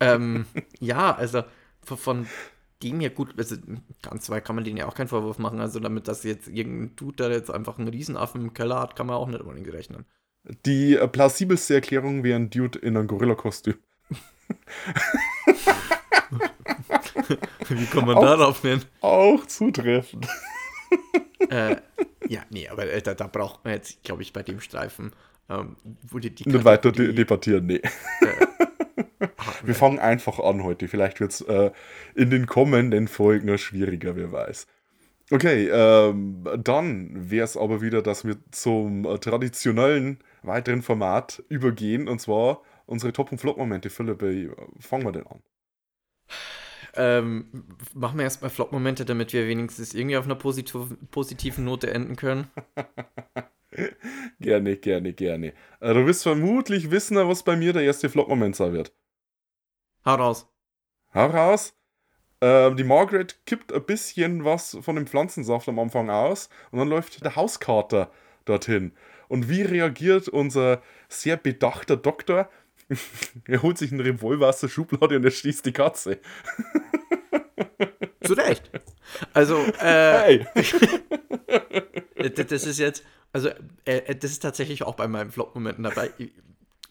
ähm, 0.00 0.46
ja, 0.80 1.14
also 1.14 1.44
von 1.84 2.26
dem 2.82 3.00
her 3.00 3.10
gut, 3.10 3.34
also 3.38 3.56
ganz 4.02 4.28
weit 4.30 4.44
kann 4.44 4.54
man 4.56 4.64
denen 4.64 4.76
ja 4.76 4.86
auch 4.86 4.94
keinen 4.94 5.08
Vorwurf 5.08 5.38
machen. 5.38 5.60
Also 5.60 5.80
damit, 5.80 6.08
dass 6.08 6.24
jetzt 6.24 6.48
irgendein 6.48 6.94
Dude, 6.96 7.16
der 7.16 7.30
jetzt 7.30 7.50
einfach 7.50 7.78
einen 7.78 7.88
Riesenaffen 7.88 8.40
im 8.42 8.54
Keller 8.54 8.80
hat, 8.80 8.96
kann 8.96 9.06
man 9.06 9.16
auch 9.16 9.28
nicht 9.28 9.40
unbedingt 9.40 9.72
rechnen. 9.72 10.04
Die 10.64 10.94
äh, 10.96 11.08
plausibelste 11.08 11.74
Erklärung 11.74 12.22
wäre 12.22 12.38
ein 12.38 12.50
Dude 12.50 12.78
in 12.78 12.96
einem 12.96 13.06
Gorilla-Kostüm. 13.08 13.74
Wie 17.68 17.86
kommt 17.86 18.06
man 18.06 18.16
Auch- 18.16 18.22
darauf 18.22 18.60
denn? 18.60 18.82
Auch 19.00 19.44
zutreffend. 19.46 20.26
äh, 21.50 21.76
ja, 22.28 22.42
nee, 22.50 22.68
aber 22.68 22.90
äh, 22.90 23.02
da, 23.02 23.14
da 23.14 23.26
braucht 23.26 23.64
man 23.64 23.74
jetzt, 23.74 24.02
glaube 24.04 24.22
ich, 24.22 24.32
bei 24.32 24.42
dem 24.42 24.60
Streifen, 24.60 25.12
ähm, 25.48 25.76
wurde 26.08 26.30
die 26.30 26.48
Nicht 26.48 26.64
weiter 26.64 26.90
Kategorie- 26.90 27.14
debattieren, 27.14 27.66
nee. 27.66 27.82
Wir 29.62 29.74
fangen 29.74 29.98
einfach 29.98 30.38
an 30.38 30.62
heute. 30.64 30.88
Vielleicht 30.88 31.20
wird 31.20 31.32
es 31.32 31.40
äh, 31.42 31.70
in 32.14 32.30
den 32.30 32.46
kommenden 32.46 33.08
Folgen 33.08 33.46
noch 33.46 33.58
schwieriger, 33.58 34.16
wer 34.16 34.32
weiß. 34.32 34.66
Okay, 35.30 35.68
ähm, 35.68 36.44
dann 36.62 37.30
wäre 37.30 37.44
es 37.44 37.56
aber 37.56 37.82
wieder, 37.82 38.00
dass 38.00 38.24
wir 38.24 38.36
zum 38.52 39.04
äh, 39.04 39.18
traditionellen 39.18 40.18
weiteren 40.42 40.82
Format 40.82 41.42
übergehen. 41.48 42.08
Und 42.08 42.20
zwar 42.20 42.62
unsere 42.86 43.12
Top- 43.12 43.32
und 43.32 43.38
Flop-Momente. 43.38 43.90
Philipp, 43.90 44.22
äh, 44.22 44.50
fangen 44.78 45.04
wir 45.04 45.12
denn 45.12 45.26
an. 45.26 45.42
Ähm, 46.94 47.64
machen 47.92 48.18
wir 48.18 48.24
erstmal 48.24 48.50
Flop-Momente, 48.50 49.04
damit 49.04 49.32
wir 49.32 49.48
wenigstens 49.48 49.94
irgendwie 49.94 50.16
auf 50.16 50.24
einer 50.24 50.36
positiv 50.36 50.76
positiven 51.10 51.64
Note 51.64 51.90
enden 51.92 52.16
können. 52.16 52.46
Gerne, 54.40 54.76
gerne, 54.76 55.12
gerne. 55.12 55.52
Äh, 55.80 55.94
du 55.94 56.06
wirst 56.06 56.22
vermutlich 56.22 56.90
wissen, 56.90 57.16
was 57.16 57.42
bei 57.42 57.56
mir 57.56 57.72
der 57.72 57.82
erste 57.82 58.08
Flop-Moment 58.08 58.56
sein 58.56 58.72
wird. 58.72 58.92
Hau 60.04 60.14
raus. 60.14 60.46
Hau 61.14 61.26
raus. 61.26 61.74
Ähm, 62.40 62.76
die 62.76 62.84
Margaret 62.84 63.44
kippt 63.46 63.72
ein 63.72 63.84
bisschen 63.84 64.44
was 64.44 64.76
von 64.82 64.96
dem 64.96 65.06
Pflanzensaft 65.06 65.68
am 65.68 65.78
Anfang 65.78 66.10
aus 66.10 66.48
und 66.70 66.78
dann 66.78 66.88
läuft 66.88 67.24
der 67.24 67.34
Hauskater 67.34 68.10
dorthin. 68.44 68.92
Und 69.28 69.48
wie 69.48 69.62
reagiert 69.62 70.28
unser 70.28 70.82
sehr 71.08 71.36
bedachter 71.36 71.96
Doktor? 71.96 72.48
er 73.46 73.62
holt 73.62 73.78
sich 73.78 73.90
einen 73.90 74.00
Revolver 74.00 74.48
aus 74.48 74.60
der 74.60 74.68
Schublade 74.68 75.16
und 75.16 75.24
er 75.24 75.30
schießt 75.30 75.66
die 75.66 75.72
Katze. 75.72 76.20
Zu 78.22 78.34
Recht. 78.34 78.70
Also, 79.32 79.56
äh, 79.80 80.44
Hey! 80.44 80.46
das, 82.30 82.46
das 82.46 82.66
ist 82.66 82.78
jetzt, 82.78 83.04
also 83.32 83.50
äh, 83.84 84.14
das 84.14 84.30
ist 84.30 84.40
tatsächlich 84.42 84.82
auch 84.82 84.94
bei 84.94 85.08
meinen 85.08 85.30
Flop-Momenten 85.30 85.84
dabei. 85.84 86.10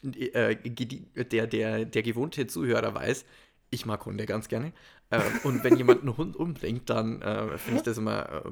Äh, 0.03 0.57
der, 0.57 1.47
der, 1.47 1.85
der 1.85 2.03
gewohnte 2.03 2.45
Zuhörer 2.45 2.93
weiß, 2.93 3.25
ich 3.71 3.87
mag 3.87 4.05
Hunde 4.05 4.27
ganz 4.27 4.49
gerne. 4.49 4.71
Äh, 5.09 5.19
und 5.43 5.63
wenn 5.63 5.77
jemand 5.77 6.01
einen 6.01 6.15
Hund 6.15 6.35
umbringt, 6.35 6.91
dann 6.91 7.23
äh, 7.23 7.57
finde 7.57 7.77
ich 7.77 7.83
das 7.83 7.97
immer 7.97 8.45
äh, 8.45 8.51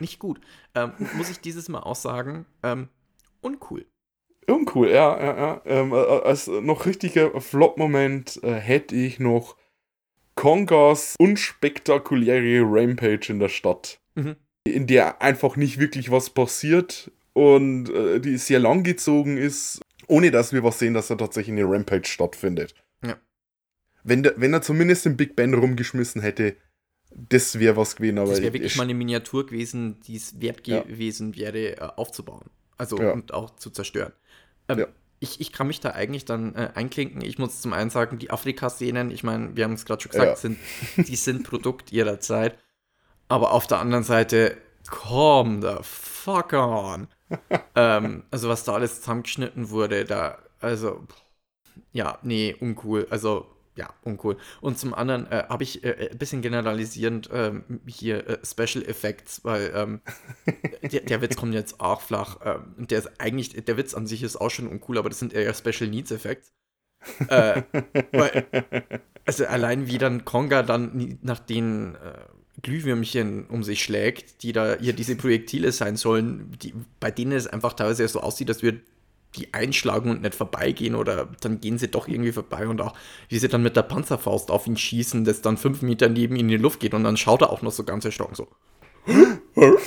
nicht 0.00 0.18
gut. 0.18 0.40
Ähm, 0.74 0.90
muss 1.14 1.30
ich 1.30 1.38
dieses 1.38 1.68
Mal 1.68 1.80
auch 1.80 1.94
sagen, 1.94 2.46
ähm, 2.64 2.88
uncool. 3.42 3.86
Uncool, 4.48 4.88
ja, 4.90 5.16
ja, 5.22 5.36
ja. 5.36 5.62
Ähm, 5.66 5.92
äh, 5.92 5.96
als 5.96 6.48
noch 6.48 6.84
richtiger 6.84 7.40
Flop-Moment 7.40 8.42
äh, 8.42 8.54
hätte 8.54 8.96
ich 8.96 9.20
noch 9.20 9.56
Kongas 10.34 11.14
unspektakuläre 11.18 12.62
Rampage 12.64 13.26
in 13.32 13.38
der 13.38 13.48
Stadt, 13.48 14.00
Mhm. 14.14 14.36
in 14.64 14.86
der 14.86 15.22
einfach 15.22 15.56
nicht 15.56 15.78
wirklich 15.78 16.10
was 16.10 16.30
passiert 16.30 17.12
und 17.38 17.88
äh, 17.90 18.20
die 18.20 18.36
sehr 18.36 18.58
lang 18.58 18.82
gezogen 18.82 19.36
ist, 19.36 19.80
ohne 20.06 20.30
dass 20.30 20.52
wir 20.52 20.64
was 20.64 20.78
sehen, 20.78 20.94
dass 20.94 21.08
da 21.08 21.14
tatsächlich 21.16 21.52
eine 21.58 21.64
Rampage 21.70 22.08
stattfindet. 22.08 22.74
Ja. 23.04 23.16
Wenn, 24.04 24.22
der, 24.22 24.34
wenn 24.40 24.52
er 24.52 24.62
zumindest 24.62 25.04
den 25.04 25.16
Big 25.16 25.36
Ben 25.36 25.54
rumgeschmissen 25.54 26.20
hätte, 26.22 26.56
das 27.10 27.58
wäre 27.58 27.76
was 27.76 27.96
gewesen. 27.96 28.18
Aber 28.18 28.30
Das 28.30 28.38
wäre 28.40 28.48
ich- 28.48 28.54
wirklich 28.54 28.72
ich- 28.72 28.78
mal 28.78 28.84
eine 28.84 28.94
Miniatur 28.94 29.46
gewesen, 29.46 30.00
die 30.06 30.16
es 30.16 30.40
wert 30.40 30.66
Ja. 30.66 30.82
gewesen 30.82 31.36
wäre, 31.36 31.76
äh, 31.76 31.80
aufzubauen. 31.96 32.50
Also 32.76 33.00
Ja. 33.00 33.12
und 33.12 33.32
auch 33.34 33.56
zu 33.56 33.70
zerstören. 33.70 34.12
Ähm, 34.68 34.78
Ja. 34.80 34.86
ich, 35.20 35.40
ich 35.40 35.52
kann 35.52 35.66
mich 35.66 35.80
da 35.80 35.90
eigentlich 35.92 36.24
dann 36.24 36.54
äh, 36.54 36.70
einklinken. 36.74 37.22
Ich 37.22 37.38
muss 37.38 37.60
zum 37.60 37.72
einen 37.72 37.90
sagen, 37.90 38.18
die 38.18 38.30
Afrika-Szenen, 38.30 39.10
ich 39.10 39.22
meine, 39.24 39.56
wir 39.56 39.64
haben 39.64 39.72
es 39.74 39.84
gerade 39.84 40.02
schon 40.02 40.10
gesagt, 40.12 40.28
Ja. 40.28 40.36
sind, 40.36 40.58
die 40.96 41.16
sind 41.16 41.44
Produkt 41.44 41.92
ihrer 41.92 42.20
Zeit. 42.20 42.58
Aber 43.28 43.52
auf 43.52 43.66
der 43.66 43.78
anderen 43.78 44.04
Seite, 44.04 44.56
come 44.88 45.60
the 45.60 45.82
fuck 45.82 46.52
on. 46.54 47.08
Ähm, 47.74 48.24
also 48.30 48.48
was 48.48 48.64
da 48.64 48.74
alles 48.74 49.00
zusammengeschnitten 49.00 49.70
wurde, 49.70 50.04
da, 50.04 50.38
also, 50.60 51.06
ja, 51.92 52.18
nee, 52.22 52.54
uncool. 52.60 53.06
Also, 53.10 53.46
ja, 53.76 53.90
uncool. 54.02 54.36
Und 54.60 54.78
zum 54.78 54.94
anderen 54.94 55.26
äh, 55.30 55.44
habe 55.48 55.62
ich 55.62 55.84
äh, 55.84 56.10
ein 56.12 56.18
bisschen 56.18 56.42
generalisierend 56.42 57.30
ähm, 57.32 57.80
hier 57.86 58.26
äh, 58.28 58.38
Special 58.44 58.84
Effects, 58.84 59.44
weil 59.44 59.72
ähm, 59.74 60.00
der, 60.82 61.02
der 61.02 61.22
Witz 61.22 61.36
kommt 61.36 61.54
jetzt 61.54 61.80
auch 61.80 62.00
flach. 62.00 62.38
Ähm, 62.44 62.74
und 62.78 62.90
der 62.90 62.98
ist 63.00 63.20
eigentlich, 63.20 63.50
der 63.64 63.76
Witz 63.76 63.94
an 63.94 64.06
sich 64.06 64.22
ist 64.22 64.36
auch 64.36 64.50
schon 64.50 64.68
uncool, 64.68 64.98
aber 64.98 65.08
das 65.08 65.20
sind 65.20 65.32
eher 65.32 65.54
Special 65.54 65.88
Needs 65.90 66.10
Effects. 66.10 66.52
äh, 67.28 67.62
weil, 68.12 68.46
also 69.26 69.46
allein 69.46 69.86
wie 69.86 69.98
dann 69.98 70.24
Konga 70.24 70.62
dann 70.62 71.18
nach 71.22 71.38
den 71.40 71.94
äh, 71.96 72.28
Glühwürmchen 72.62 73.46
um 73.46 73.62
sich 73.62 73.82
schlägt, 73.82 74.42
die 74.42 74.52
da 74.52 74.76
hier 74.80 74.92
diese 74.92 75.16
Projektile 75.16 75.72
sein 75.72 75.96
sollen, 75.96 76.56
die, 76.62 76.74
bei 77.00 77.10
denen 77.10 77.32
es 77.32 77.46
einfach 77.46 77.74
teilweise 77.74 78.06
so 78.08 78.20
aussieht, 78.20 78.48
als 78.48 78.62
würde 78.62 78.80
die 79.36 79.52
einschlagen 79.52 80.10
und 80.10 80.22
nicht 80.22 80.34
vorbeigehen 80.34 80.94
oder 80.94 81.28
dann 81.40 81.60
gehen 81.60 81.78
sie 81.78 81.88
doch 81.88 82.08
irgendwie 82.08 82.32
vorbei 82.32 82.66
und 82.66 82.80
auch 82.80 82.94
wie 83.28 83.38
sie 83.38 83.48
dann 83.48 83.62
mit 83.62 83.76
der 83.76 83.82
Panzerfaust 83.82 84.50
auf 84.50 84.66
ihn 84.66 84.76
schießen, 84.76 85.24
das 85.24 85.42
dann 85.42 85.56
fünf 85.56 85.82
Meter 85.82 86.08
neben 86.08 86.34
ihn 86.34 86.40
in 86.40 86.48
die 86.48 86.56
Luft 86.56 86.80
geht 86.80 86.94
und 86.94 87.04
dann 87.04 87.16
schaut 87.16 87.42
er 87.42 87.50
auch 87.50 87.62
noch 87.62 87.72
so 87.72 87.84
ganz 87.84 88.04
erschrocken 88.04 88.34
so. 88.34 88.48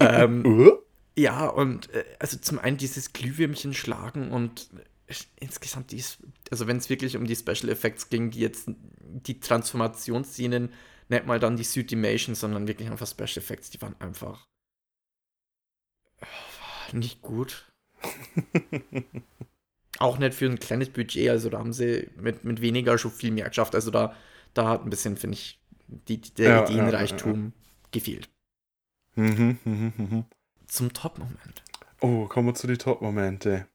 ähm, 0.00 0.70
Äh? 1.16 1.22
ja, 1.22 1.46
und 1.46 1.92
äh, 1.94 2.04
also 2.18 2.38
zum 2.38 2.58
einen 2.58 2.76
dieses 2.76 3.12
Glühwürmchen 3.12 3.74
schlagen 3.74 4.30
und 4.30 4.68
äh, 5.06 5.14
insgesamt 5.40 5.92
dies, 5.92 6.18
also 6.50 6.66
wenn 6.66 6.78
es 6.78 6.88
wirklich 6.90 7.16
um 7.16 7.26
die 7.26 7.36
Special 7.36 7.68
Effects 7.68 8.08
ging, 8.08 8.30
die 8.30 8.40
jetzt 8.40 8.68
die 9.00 9.40
Transformationsszenen, 9.40 10.70
nicht 11.08 11.26
mal 11.26 11.38
dann 11.38 11.56
die 11.56 11.64
Suitimation, 11.64 12.34
sondern 12.34 12.66
wirklich 12.68 12.90
einfach 12.90 13.06
Special 13.06 13.38
Effects, 13.38 13.70
die 13.70 13.80
waren 13.82 13.94
einfach 14.00 14.46
äh, 16.20 16.96
nicht 16.96 17.22
gut. 17.22 17.70
Auch 19.98 20.18
nicht 20.18 20.34
für 20.34 20.46
ein 20.46 20.58
kleines 20.58 20.90
Budget, 20.90 21.28
also 21.30 21.48
da 21.50 21.58
haben 21.58 21.72
sie 21.72 22.10
mit, 22.16 22.44
mit 22.44 22.60
weniger 22.60 22.98
schon 22.98 23.12
viel 23.12 23.30
mehr 23.30 23.48
geschafft. 23.48 23.74
Also 23.74 23.90
da, 23.92 24.14
da 24.52 24.68
hat 24.68 24.82
ein 24.84 24.90
bisschen, 24.90 25.16
finde 25.16 25.34
ich, 25.36 25.60
die, 25.86 26.20
der 26.20 26.48
Ja, 26.48 26.56
ja, 26.56 26.68
Ideenreichtum 26.68 27.52
gefehlt. 27.92 28.28
Mhm, 29.14 29.58
mhm, 29.64 29.92
mhm. 29.96 30.24
Zum 30.66 30.92
Top-Moment. 30.92 31.62
Oh, 32.00 32.26
kommen 32.26 32.48
wir 32.48 32.54
zu 32.54 32.66
den 32.66 32.78
Top-Momente. 32.78 33.68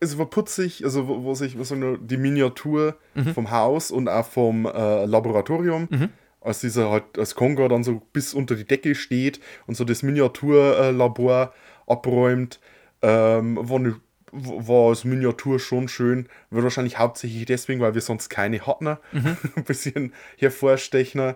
Es 0.00 0.18
war 0.18 0.26
putzig, 0.26 0.84
also 0.84 1.06
wo, 1.06 1.22
wo 1.22 1.34
sich 1.34 1.56
sagen 1.60 1.80
wir, 1.82 1.98
die 1.98 2.16
Miniatur 2.16 2.98
Mhm. 3.14 3.32
vom 3.32 3.50
Haus 3.52 3.92
und 3.92 4.08
auch 4.08 4.26
vom 4.26 4.66
äh, 4.66 5.04
Laboratorium, 5.04 5.86
Mhm. 5.88 6.10
Als 6.44 6.60
dieser 6.60 6.90
halt, 6.90 7.18
als 7.18 7.34
Konga 7.34 7.66
dann 7.68 7.82
so 7.82 8.00
bis 8.12 8.34
unter 8.34 8.54
die 8.54 8.66
Decke 8.66 8.94
steht 8.94 9.40
und 9.66 9.76
so 9.76 9.84
das 9.84 10.02
Miniaturlabor 10.02 11.54
abräumt, 11.86 12.60
ähm, 13.02 13.58
war, 13.60 13.78
ne, 13.78 14.00
war 14.30 14.90
als 14.90 15.04
Miniatur 15.04 15.58
schon 15.58 15.88
schön. 15.88 16.28
Wird 16.50 16.62
wahrscheinlich 16.64 16.98
hauptsächlich 16.98 17.46
deswegen, 17.46 17.80
weil 17.80 17.94
wir 17.94 18.02
sonst 18.02 18.28
keine 18.28 18.66
hatten. 18.66 18.96
Mhm. 19.12 19.36
Ein 19.56 19.64
bisschen 19.64 20.12
hervorstechen. 20.36 21.34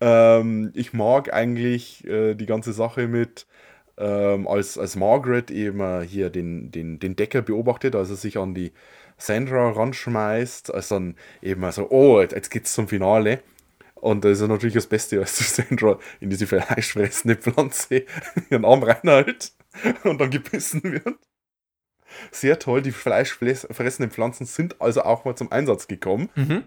Ähm, 0.00 0.72
ich 0.74 0.92
mag 0.92 1.32
eigentlich 1.32 2.06
äh, 2.06 2.34
die 2.34 2.46
ganze 2.46 2.72
Sache 2.72 3.06
mit, 3.06 3.46
ähm, 3.98 4.46
als, 4.48 4.78
als 4.78 4.96
Margaret 4.96 5.50
eben 5.50 5.80
äh, 5.80 6.06
hier 6.06 6.30
den, 6.30 6.70
den, 6.70 6.98
den 7.00 7.16
Decker 7.16 7.42
beobachtet, 7.42 7.96
als 7.96 8.10
er 8.10 8.16
sich 8.16 8.38
an 8.38 8.54
die 8.54 8.72
Sandra 9.18 9.70
ranschmeißt, 9.70 10.72
als 10.72 10.88
dann 10.88 11.16
eben 11.42 11.64
also, 11.64 11.90
oh, 11.90 12.20
jetzt, 12.20 12.34
jetzt 12.34 12.50
geht's 12.50 12.72
zum 12.72 12.88
Finale. 12.88 13.40
Und 14.00 14.24
das 14.24 14.32
ist 14.32 14.40
ja 14.42 14.48
natürlich 14.48 14.74
das 14.74 14.86
Beste, 14.86 15.18
als 15.18 15.36
die 15.38 15.44
Sandra 15.44 15.98
in 16.20 16.30
diese 16.30 16.46
fleischfressende 16.46 17.36
Pflanze 17.36 18.04
ihren 18.50 18.64
Arm 18.64 18.82
reinhält 18.82 19.52
und 20.04 20.20
dann 20.20 20.30
gebissen 20.30 20.82
wird. 20.82 21.18
Sehr 22.30 22.58
toll, 22.58 22.82
die 22.82 22.92
fleischfressenden 22.92 24.10
Pflanzen 24.10 24.46
sind 24.46 24.80
also 24.80 25.02
auch 25.02 25.24
mal 25.24 25.36
zum 25.36 25.52
Einsatz 25.52 25.86
gekommen. 25.86 26.30
Mhm. 26.34 26.64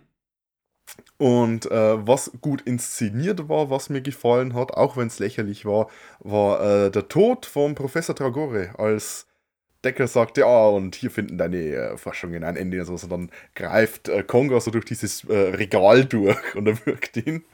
Und 1.17 1.69
äh, 1.71 2.07
was 2.07 2.31
gut 2.41 2.61
inszeniert 2.61 3.47
war, 3.47 3.69
was 3.69 3.89
mir 3.89 4.01
gefallen 4.01 4.55
hat, 4.55 4.71
auch 4.71 4.97
wenn 4.97 5.07
es 5.07 5.19
lächerlich 5.19 5.65
war, 5.65 5.89
war 6.19 6.61
äh, 6.61 6.91
der 6.91 7.07
Tod 7.07 7.45
von 7.45 7.75
Professor 7.75 8.15
Tragore, 8.15 8.71
als 8.77 9.27
Decker 9.83 10.07
sagt, 10.07 10.37
ja, 10.37 10.67
und 10.67 10.95
hier 10.95 11.11
finden 11.11 11.37
deine 11.37 11.57
äh, 11.57 11.97
Forschungen 11.97 12.43
ein 12.43 12.55
Ende. 12.55 12.79
Also, 12.79 13.07
dann 13.07 13.31
greift 13.55 14.09
äh, 14.09 14.23
Konga 14.23 14.59
so 14.59 14.71
durch 14.71 14.85
dieses 14.85 15.23
äh, 15.25 15.33
Regal 15.33 16.05
durch 16.05 16.55
und 16.55 16.67
er 16.67 16.85
wirkt 16.85 17.17
ihn. 17.17 17.43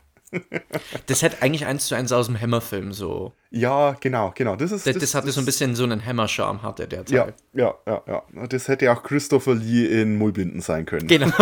Das 1.05 1.21
hätte 1.21 1.41
eigentlich 1.41 1.65
eins 1.65 1.87
zu 1.87 1.95
eins 1.95 2.11
aus 2.11 2.25
dem 2.25 2.37
Hammer-Film 2.37 2.91
so. 2.91 3.31
Ja, 3.49 3.95
genau, 4.01 4.33
genau. 4.35 4.57
Das, 4.57 4.73
ist, 4.73 4.85
Das, 4.85 4.97
das 4.97 5.15
hatte 5.15 5.31
so 5.31 5.39
ein 5.39 5.45
bisschen 5.45 5.73
so 5.73 5.85
einen 5.85 6.05
Hammer-Charme, 6.05 6.63
hatte 6.63 6.85
der 6.85 7.05
Teil. 7.05 7.33
Ja, 7.53 7.75
ja, 7.87 8.03
ja, 8.05 8.23
ja. 8.35 8.47
Das 8.47 8.67
hätte 8.67 8.91
auch 8.91 9.03
Christopher 9.03 9.55
Lee 9.55 9.85
in 10.01 10.17
Mullbinden 10.17 10.59
sein 10.59 10.85
können. 10.85 11.07
Genau. 11.07 11.31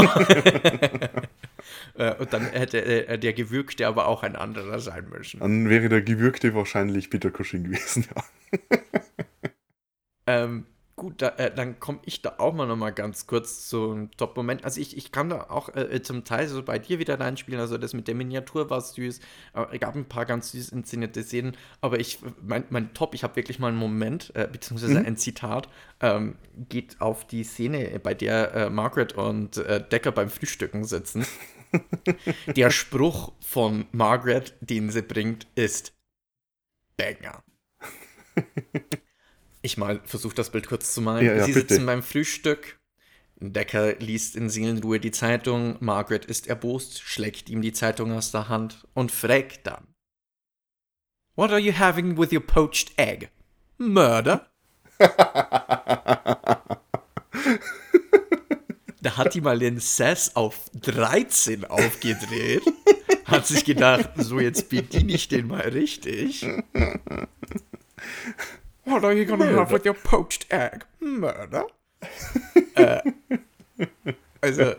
Äh, 1.97 2.13
Und 2.15 2.33
dann 2.33 2.45
hätte 2.47 2.83
äh, 2.83 3.17
der 3.17 3.33
Gewürgte 3.33 3.87
aber 3.87 4.07
auch 4.07 4.21
ein 4.23 4.35
anderer 4.35 4.79
sein 4.79 5.07
müssen. 5.09 5.39
Dann 5.39 5.69
wäre 5.69 5.87
der 5.89 6.01
Gewürgte 6.01 6.53
wahrscheinlich 6.53 7.09
Peter 7.09 7.31
Cushing 7.31 7.63
gewesen, 7.63 8.05
ja. 8.13 8.59
Ähm, 10.27 10.65
gut, 10.95 11.21
da, 11.21 11.29
äh, 11.29 11.53
dann 11.53 11.79
komme 11.79 11.99
ich 12.05 12.21
da 12.21 12.35
auch 12.37 12.53
mal 12.53 12.65
noch 12.65 12.77
mal 12.77 12.91
ganz 12.91 13.27
kurz 13.27 13.67
zum 13.67 14.11
Top-Moment. 14.11 14.63
Also 14.63 14.79
ich, 14.79 14.95
ich 14.95 15.11
kann 15.11 15.29
da 15.29 15.47
auch 15.49 15.69
äh, 15.75 16.01
zum 16.01 16.23
Teil 16.23 16.47
so 16.47 16.63
bei 16.63 16.79
dir 16.79 16.99
wieder 16.99 17.19
reinspielen. 17.19 17.59
Also 17.59 17.77
das 17.77 17.93
mit 17.93 18.07
der 18.07 18.15
Miniatur 18.15 18.69
war 18.69 18.79
süß. 18.79 19.19
Äh, 19.53 19.65
es 19.73 19.79
gab 19.79 19.95
ein 19.95 20.07
paar 20.07 20.25
ganz 20.25 20.51
süß 20.51 20.69
inszenierte 20.69 21.23
Szenen. 21.23 21.57
Aber 21.81 21.99
ich, 21.99 22.19
mein, 22.41 22.63
mein 22.69 22.93
Top, 22.93 23.13
ich 23.13 23.23
habe 23.23 23.35
wirklich 23.35 23.59
mal 23.59 23.69
einen 23.69 23.77
Moment, 23.77 24.31
äh, 24.35 24.47
beziehungsweise 24.49 24.99
ein 24.99 25.17
Zitat, 25.17 25.69
ähm, 25.99 26.35
geht 26.69 27.01
auf 27.01 27.27
die 27.27 27.43
Szene, 27.43 27.99
bei 28.01 28.13
der 28.13 28.53
äh, 28.53 28.69
Margaret 28.69 29.13
und 29.13 29.57
äh, 29.57 29.85
Decker 29.85 30.11
beim 30.11 30.29
Frühstücken 30.29 30.85
sitzen. 30.85 31.25
der 32.47 32.69
Spruch 32.69 33.33
von 33.41 33.85
Margaret, 33.91 34.55
den 34.61 34.89
sie 34.89 35.01
bringt, 35.01 35.47
ist 35.55 35.93
Banger. 36.95 37.43
Ich 39.65 39.77
mal 39.77 39.99
versuche 40.05 40.35
das 40.35 40.51
Bild 40.51 40.67
kurz 40.67 40.93
zu 40.93 41.01
malen. 41.01 41.25
Ja, 41.25 41.33
ja, 41.37 41.43
Sie 41.45 41.53
bitte. 41.53 41.73
sitzen 41.73 41.87
beim 41.87 42.03
Frühstück. 42.03 42.79
Decker 43.37 43.95
liest 43.95 44.35
in 44.35 44.47
Seelenruhe 44.47 44.99
die 44.99 45.09
Zeitung. 45.09 45.77
Margaret 45.79 46.25
ist 46.25 46.45
erbost, 46.45 47.01
schlägt 47.01 47.49
ihm 47.49 47.63
die 47.63 47.73
Zeitung 47.73 48.11
aus 48.11 48.29
der 48.29 48.47
Hand 48.47 48.85
und 48.93 49.11
fragt 49.11 49.65
dann: 49.65 49.87
What 51.35 51.49
are 51.49 51.59
you 51.59 51.73
having 51.75 52.15
with 52.15 52.31
your 52.31 52.45
poached 52.45 52.93
egg? 52.97 53.29
Murder? 53.79 54.47
Da 59.01 59.17
hat 59.17 59.35
die 59.35 59.41
mal 59.41 59.59
den 59.59 59.79
Sass 59.79 60.35
auf 60.35 60.71
13 60.81 61.63
aufgedreht. 61.65 62.63
Hat 63.25 63.45
sich 63.45 63.63
gedacht, 63.63 64.09
so 64.15 64.39
jetzt 64.39 64.69
bediene 64.69 65.13
ich 65.13 65.27
den 65.27 65.45
mal 65.45 65.61
richtig. 65.61 66.43
What 68.85 69.03
are 69.03 69.13
you 69.13 69.25
gonna 69.25 69.45
have 69.45 69.71
with 69.73 69.85
your 69.85 69.95
poached 69.95 70.45
egg? 70.51 70.85
Murder? 70.99 71.65
äh, 72.75 73.01
also, 74.41 74.73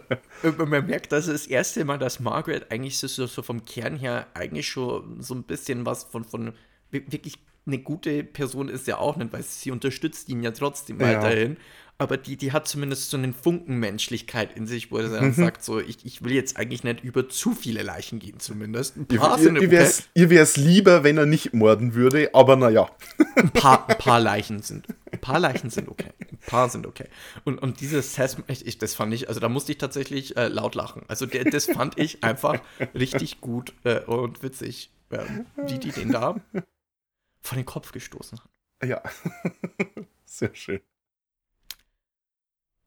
man 0.58 0.86
merkt, 0.86 1.10
das 1.12 1.26
ist 1.26 1.46
das 1.46 1.50
erste 1.50 1.84
Mal, 1.84 1.98
dass 1.98 2.20
Margaret 2.20 2.70
eigentlich 2.70 2.98
so, 2.98 3.06
so, 3.26 3.42
vom 3.42 3.64
Kern 3.64 3.96
her 3.96 4.26
eigentlich 4.34 4.68
schon 4.68 5.20
so 5.22 5.34
ein 5.34 5.42
bisschen 5.42 5.84
was 5.84 6.04
von, 6.04 6.24
von 6.24 6.52
wi- 6.92 7.04
wirklich 7.08 7.38
eine 7.66 7.78
gute 7.78 8.22
Person 8.22 8.68
ist 8.68 8.86
ja 8.86 8.98
auch 8.98 9.16
nicht, 9.16 9.32
weil 9.32 9.42
sie 9.42 9.72
unterstützt 9.72 10.28
ihn 10.28 10.42
ja 10.42 10.52
trotzdem 10.52 11.00
Ja. 11.00 11.08
weiterhin. 11.08 11.56
Aber 11.98 12.18
die, 12.18 12.36
die 12.36 12.52
hat 12.52 12.68
zumindest 12.68 13.08
so 13.08 13.16
einen 13.16 13.32
Funken 13.32 13.78
Menschlichkeit 13.78 14.54
in 14.54 14.66
sich, 14.66 14.90
wo 14.90 14.98
er 14.98 15.08
dann 15.08 15.28
Mhm. 15.28 15.32
sagt, 15.32 15.64
so, 15.64 15.80
ich, 15.80 16.04
ich 16.04 16.22
will 16.22 16.32
jetzt 16.32 16.58
eigentlich 16.58 16.84
nicht 16.84 17.02
über 17.02 17.28
zu 17.30 17.52
viele 17.54 17.82
Leichen 17.82 18.18
gehen, 18.18 18.38
zumindest. 18.38 18.96
Ein 18.96 19.06
Ihr, 19.10 19.18
paar, 19.18 19.38
ihr, 19.38 19.44
sind 19.44 19.54
ihr 19.56 19.62
okay. 19.62 19.70
wär's, 19.70 20.02
ihr 20.12 20.28
wär's 20.28 20.56
lieber, 20.58 21.04
wenn 21.04 21.16
er 21.16 21.24
nicht 21.24 21.54
morden 21.54 21.94
würde, 21.94 22.34
aber 22.34 22.56
naja. 22.56 22.90
ein, 23.36 23.50
paar, 23.50 23.88
ein 23.88 23.96
paar 23.96 24.20
Leichen 24.20 24.60
sind. 24.60 24.88
Ein 25.10 25.20
paar 25.22 25.40
Leichen 25.40 25.70
sind 25.70 25.88
okay. 25.88 26.10
Ein 26.20 26.38
paar 26.46 26.68
sind 26.68 26.86
okay. 26.86 27.08
Und, 27.44 27.58
und 27.62 27.80
dieses 27.80 28.14
Sesame, 28.14 28.44
ich, 28.48 28.66
ich, 28.66 28.76
das 28.76 28.94
fand 28.94 29.14
ich, 29.14 29.28
also 29.28 29.40
da 29.40 29.48
musste 29.48 29.72
ich 29.72 29.78
tatsächlich 29.78 30.36
äh, 30.36 30.48
laut 30.48 30.74
lachen. 30.74 31.02
Also 31.08 31.24
der, 31.24 31.44
das 31.44 31.64
fand 31.64 31.98
ich 31.98 32.22
einfach 32.22 32.60
richtig 32.94 33.40
gut 33.40 33.72
äh, 33.84 34.00
und 34.00 34.42
witzig, 34.42 34.90
ähm, 35.10 35.46
wie 35.66 35.78
die 35.78 35.92
den 35.92 36.12
da 36.12 36.36
vor 37.40 37.56
den 37.56 37.64
Kopf 37.64 37.92
gestoßen 37.92 38.38
haben. 38.38 38.50
Ja. 38.90 39.00
Sehr 40.26 40.54
schön. 40.54 40.80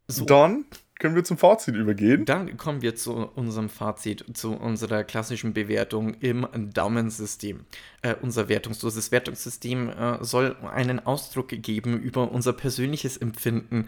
So. 0.10 0.26
Dann 0.26 0.66
können 1.00 1.16
wir 1.16 1.24
zum 1.24 1.38
Fazit 1.38 1.76
übergehen. 1.76 2.26
Dann 2.26 2.58
kommen 2.58 2.82
wir 2.82 2.96
zu 2.96 3.14
unserem 3.14 3.70
Fazit, 3.70 4.26
zu 4.34 4.52
unserer 4.52 5.04
klassischen 5.04 5.54
Bewertung 5.54 6.16
im 6.16 6.46
Daumensystem. 6.74 7.62
Äh, 8.02 8.16
unser 8.22 8.50
wertungsloses 8.50 9.12
Wertungssystem 9.12 9.90
äh, 9.90 10.24
soll 10.24 10.58
einen 10.74 11.00
Ausdruck 11.00 11.50
geben 11.50 12.00
über 12.00 12.32
unser 12.32 12.54
persönliches 12.54 13.18
Empfinden 13.18 13.88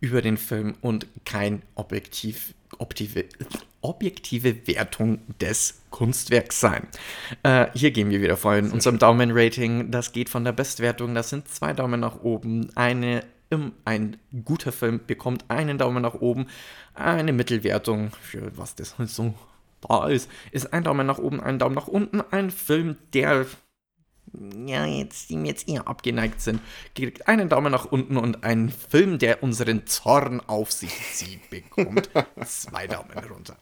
über 0.00 0.20
den 0.20 0.36
Film 0.36 0.74
und 0.80 1.06
kein 1.24 1.62
objektiv, 1.74 2.54
objektive, 2.78 3.24
objektive 3.80 4.66
Wertung 4.66 5.20
des 5.40 5.80
Kunstwerks 5.90 6.60
sein. 6.60 6.86
Äh, 7.42 7.68
hier 7.74 7.92
gehen 7.92 8.10
wir 8.10 8.20
wieder 8.20 8.36
vor 8.36 8.54
in 8.56 8.70
unserem 8.70 8.98
Daumen-Rating. 8.98 9.90
Das 9.90 10.12
geht 10.12 10.28
von 10.28 10.44
der 10.44 10.52
Bestwertung, 10.52 11.14
das 11.14 11.30
sind 11.30 11.48
zwei 11.48 11.72
Daumen 11.72 12.00
nach 12.00 12.22
oben, 12.22 12.70
eine 12.76 13.24
ein 13.84 14.16
guter 14.44 14.72
Film 14.72 15.00
bekommt 15.06 15.44
einen 15.48 15.78
Daumen 15.78 16.02
nach 16.02 16.14
oben. 16.14 16.46
Eine 16.94 17.32
Mittelwertung, 17.32 18.10
für 18.20 18.56
was 18.56 18.74
das 18.74 18.98
halt 18.98 19.10
so 19.10 19.34
da 19.80 20.08
ist, 20.08 20.30
ist 20.52 20.72
ein 20.72 20.84
Daumen 20.84 21.06
nach 21.06 21.18
oben, 21.18 21.40
ein 21.40 21.58
Daumen 21.58 21.74
nach 21.74 21.88
unten. 21.88 22.20
Ein 22.20 22.50
Film, 22.50 22.96
der 23.14 23.46
ja, 24.66 24.86
jetzt, 24.86 25.28
die 25.30 25.36
mir 25.36 25.48
jetzt 25.48 25.68
eher 25.68 25.88
abgeneigt 25.88 26.40
sind, 26.40 26.60
kriegt 26.94 27.28
einen 27.28 27.48
Daumen 27.48 27.70
nach 27.70 27.84
unten 27.84 28.16
und 28.16 28.44
ein 28.44 28.70
Film, 28.70 29.18
der 29.18 29.42
unseren 29.42 29.86
Zorn 29.86 30.40
auf 30.46 30.72
sich 30.72 30.92
zieht, 31.12 31.50
bekommt 31.50 32.10
zwei 32.44 32.86
Daumen 32.86 33.18
runter. 33.30 33.56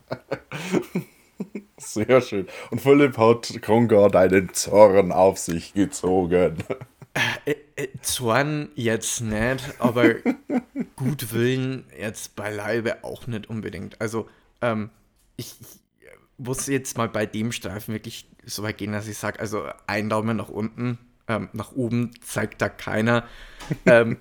Sehr 1.77 2.21
schön. 2.21 2.47
Und 2.71 2.81
Philipp 2.81 3.17
hat 3.17 3.61
Konga 3.63 4.09
deinen 4.09 4.53
Zorn 4.53 5.13
auf 5.13 5.39
sich 5.39 5.73
gezogen. 5.73 6.59
Äh, 7.15 7.55
äh, 7.77 7.89
Zorn 8.03 8.71
jetzt 8.75 9.21
nicht, 9.21 9.81
aber 9.81 10.15
Gutwillen 10.97 11.85
jetzt 11.99 12.37
beileibe 12.37 13.03
auch 13.05 13.27
nicht 13.27 13.49
unbedingt. 13.49 14.01
Also, 14.01 14.29
ähm, 14.61 14.91
ich, 15.37 15.57
ich 15.61 15.81
muss 16.39 16.67
jetzt 16.67 16.97
mal 16.97 17.09
bei 17.09 17.27
dem 17.27 17.53
Streifen 17.53 17.95
wirklich 17.95 18.29
so 18.45 18.63
weit 18.63 18.79
gehen, 18.79 18.93
dass 18.93 19.09
ich 19.09 19.19
sage, 19.19 19.41
also 19.41 19.65
ein 19.87 20.09
Daumen 20.09 20.37
nach 20.37 20.49
unten, 20.49 20.99
ähm, 21.29 21.49
nach 21.53 21.73
oben 21.73 22.13
zeigt 22.23 22.63
da 22.63 22.69
keiner. 22.69 23.27
ähm, 23.87 24.19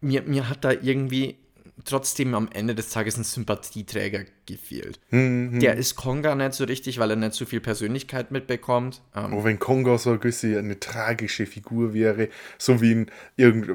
mir, 0.00 0.22
mir 0.22 0.48
hat 0.48 0.64
da 0.64 0.72
irgendwie 0.72 1.36
trotzdem 1.84 2.34
am 2.34 2.48
Ende 2.52 2.74
des 2.74 2.90
Tages 2.90 3.16
ein 3.16 3.24
Sympathieträger 3.24 4.24
gefehlt. 4.48 4.98
Der 5.12 5.76
ist 5.76 5.94
Konga 5.94 6.34
nicht 6.34 6.54
so 6.54 6.64
richtig, 6.64 6.98
weil 6.98 7.10
er 7.10 7.16
nicht 7.16 7.34
so 7.34 7.44
viel 7.44 7.60
Persönlichkeit 7.60 8.30
mitbekommt. 8.30 9.02
Ähm, 9.14 9.32
Aber 9.32 9.44
wenn 9.44 9.58
Konga 9.58 9.98
so 9.98 10.10
ein 10.10 10.18
bisschen 10.18 10.58
eine 10.58 10.80
tragische 10.80 11.46
Figur 11.46 11.92
wäre, 11.92 12.28
so 12.56 12.80
wie 12.80 12.92
in 12.92 13.06
irgend, 13.36 13.68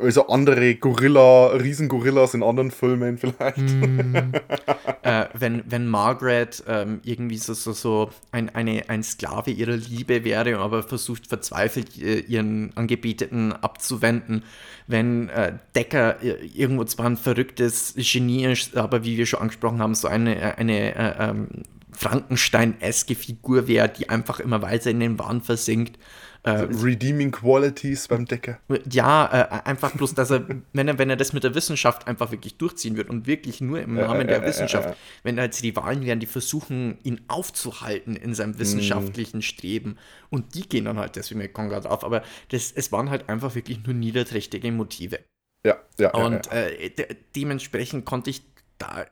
also 0.00 0.26
andere 0.26 0.74
Gorilla, 0.74 1.46
Riesengorillas 1.48 2.34
in 2.34 2.42
anderen 2.42 2.70
Filmen 2.70 3.16
vielleicht. 3.18 3.58
äh, 5.02 5.26
wenn, 5.34 5.62
wenn 5.66 5.86
Margaret 5.86 6.64
ähm, 6.66 7.00
irgendwie 7.04 7.38
so, 7.38 7.54
so, 7.54 7.72
so 7.72 8.10
ein, 8.32 8.54
eine, 8.54 8.88
ein 8.88 9.02
Sklave 9.02 9.52
ihrer 9.52 9.76
Liebe 9.76 10.24
wäre, 10.24 10.58
aber 10.58 10.82
versucht 10.82 11.28
verzweifelt 11.28 11.96
äh, 12.02 12.20
ihren 12.20 12.76
Angebeteten 12.76 13.52
abzuwenden, 13.52 14.42
wenn 14.88 15.28
äh, 15.28 15.52
Decker 15.76 16.16
irgendwo 16.22 16.84
zwar 16.84 17.06
ein 17.06 17.16
verrücktes 17.16 17.94
Genie 17.96 18.46
ist, 18.46 18.76
aber 18.76 19.04
wie 19.04 19.16
wir 19.16 19.26
schon 19.26 19.40
angesprochen 19.40 19.80
haben, 19.80 19.94
so 19.94 20.07
eine, 20.08 20.58
eine 20.58 20.94
äh, 20.94 21.30
ähm, 21.30 21.48
Frankenstein-eske 21.92 23.14
Figur 23.14 23.66
wäre, 23.66 23.88
die 23.88 24.08
einfach 24.08 24.40
immer 24.40 24.62
weiter 24.62 24.90
in 24.90 25.00
den 25.00 25.18
Wahn 25.18 25.40
versinkt. 25.40 25.98
Äh, 26.44 26.50
Redeeming 26.50 27.32
Qualities 27.32 28.06
beim 28.06 28.24
Decker. 28.24 28.60
ja, 28.90 29.26
äh, 29.26 29.68
einfach 29.68 29.92
bloß, 29.92 30.14
dass 30.14 30.30
er, 30.30 30.46
wenn 30.72 30.86
er, 30.86 30.98
wenn 30.98 31.10
er 31.10 31.16
das 31.16 31.32
mit 31.32 31.42
der 31.42 31.54
Wissenschaft 31.54 32.06
einfach 32.06 32.30
wirklich 32.30 32.56
durchziehen 32.56 32.96
wird 32.96 33.10
und 33.10 33.26
wirklich 33.26 33.60
nur 33.60 33.80
im 33.80 33.94
Namen 33.94 34.28
der 34.28 34.42
Wissenschaft, 34.44 34.96
wenn 35.24 35.36
jetzt 35.36 35.62
die 35.64 35.74
Wahlen 35.74 36.04
wären, 36.04 36.20
die 36.20 36.26
versuchen, 36.26 36.98
ihn 37.02 37.20
aufzuhalten 37.26 38.14
in 38.14 38.34
seinem 38.34 38.58
wissenschaftlichen 38.58 39.42
Streben 39.42 39.98
und 40.30 40.54
die 40.54 40.68
gehen 40.68 40.84
dann 40.84 40.98
halt 40.98 41.16
deswegen 41.16 41.40
mit 41.40 41.52
Konga 41.52 41.80
drauf, 41.80 42.04
aber 42.04 42.22
das, 42.50 42.70
es 42.70 42.92
waren 42.92 43.10
halt 43.10 43.28
einfach 43.28 43.56
wirklich 43.56 43.84
nur 43.84 43.94
niederträchtige 43.94 44.70
Motive. 44.70 45.18
Ja, 45.66 45.76
ja. 45.98 46.14
Und 46.14 46.46
ja, 46.46 46.52
äh, 46.52 46.90
de 46.90 47.16
dementsprechend 47.34 48.04
konnte 48.04 48.30
ich 48.30 48.42
da. 48.78 49.06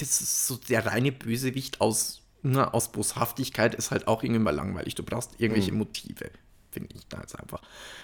Das 0.00 0.20
ist 0.20 0.46
so 0.46 0.56
der 0.56 0.86
reine 0.86 1.12
Bösewicht 1.12 1.80
aus, 1.80 2.22
ne, 2.42 2.72
aus 2.72 2.90
Boshaftigkeit 2.90 3.74
ist 3.74 3.90
halt 3.90 4.08
auch 4.08 4.22
irgendwie 4.22 4.40
mal 4.40 4.54
langweilig. 4.54 4.94
Du 4.94 5.02
brauchst 5.02 5.38
irgendwelche 5.38 5.72
Motive, 5.72 6.30
finde 6.70 6.94
ich 6.94 7.06
da 7.08 7.20
jetzt 7.20 7.38
einfach. 7.38 7.60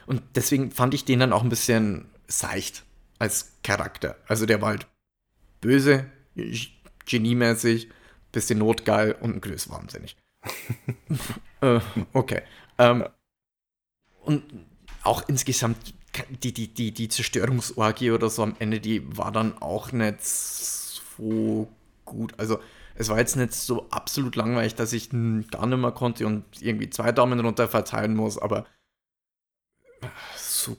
Und 0.07 0.23
deswegen 0.35 0.71
fand 0.71 0.93
ich 0.93 1.05
den 1.05 1.21
dann 1.21 1.33
auch 1.33 1.43
ein 1.43 1.49
bisschen 1.49 2.07
seicht 2.29 2.85
als 3.19 3.53
Charakter. 3.63 4.17
Also 4.29 4.45
der 4.45 4.61
war 4.61 4.71
halt 4.71 4.87
böse, 5.61 6.11
geniemäßig, 7.07 7.89
bisschen 8.31 8.59
notgeil 8.59 9.13
und 9.13 9.41
größwahnsinnig. 9.41 10.17
äh, 11.63 11.81
okay. 12.13 12.43
Ähm, 12.79 13.07
und 14.23 14.43
auch 15.03 15.27
insgesamt 15.29 15.95
die, 16.43 16.53
die, 16.53 16.69
die, 16.69 16.93
die 16.93 17.09
Zerstörungsorgie 17.09 18.11
oder 18.11 18.29
so 18.31 18.43
am 18.43 18.57
Ende, 18.59 18.81
die 18.81 19.17
war 19.17 19.33
dann 19.33 19.57
auch 19.59 19.93
nicht 19.93 20.25
so 20.25 21.69
gut. 22.07 22.33
Also 22.39 22.59
es 22.95 23.11
war 23.11 23.19
jetzt 23.19 23.37
nicht 23.37 23.53
so 23.53 23.89
absolut 23.91 24.37
langweilig, 24.37 24.75
dass 24.75 24.95
ich 24.95 25.11
gar 25.11 25.67
nicht 25.67 25.79
mehr 25.79 25.93
konnte 25.93 26.27
und 26.27 26.45
irgendwie 26.61 26.89
zwei 26.89 27.13
Daumen 27.13 27.41
runter 27.41 27.69
verteilen 27.69 28.17
muss, 28.17 28.39
aber 28.39 28.65
so 30.37 30.79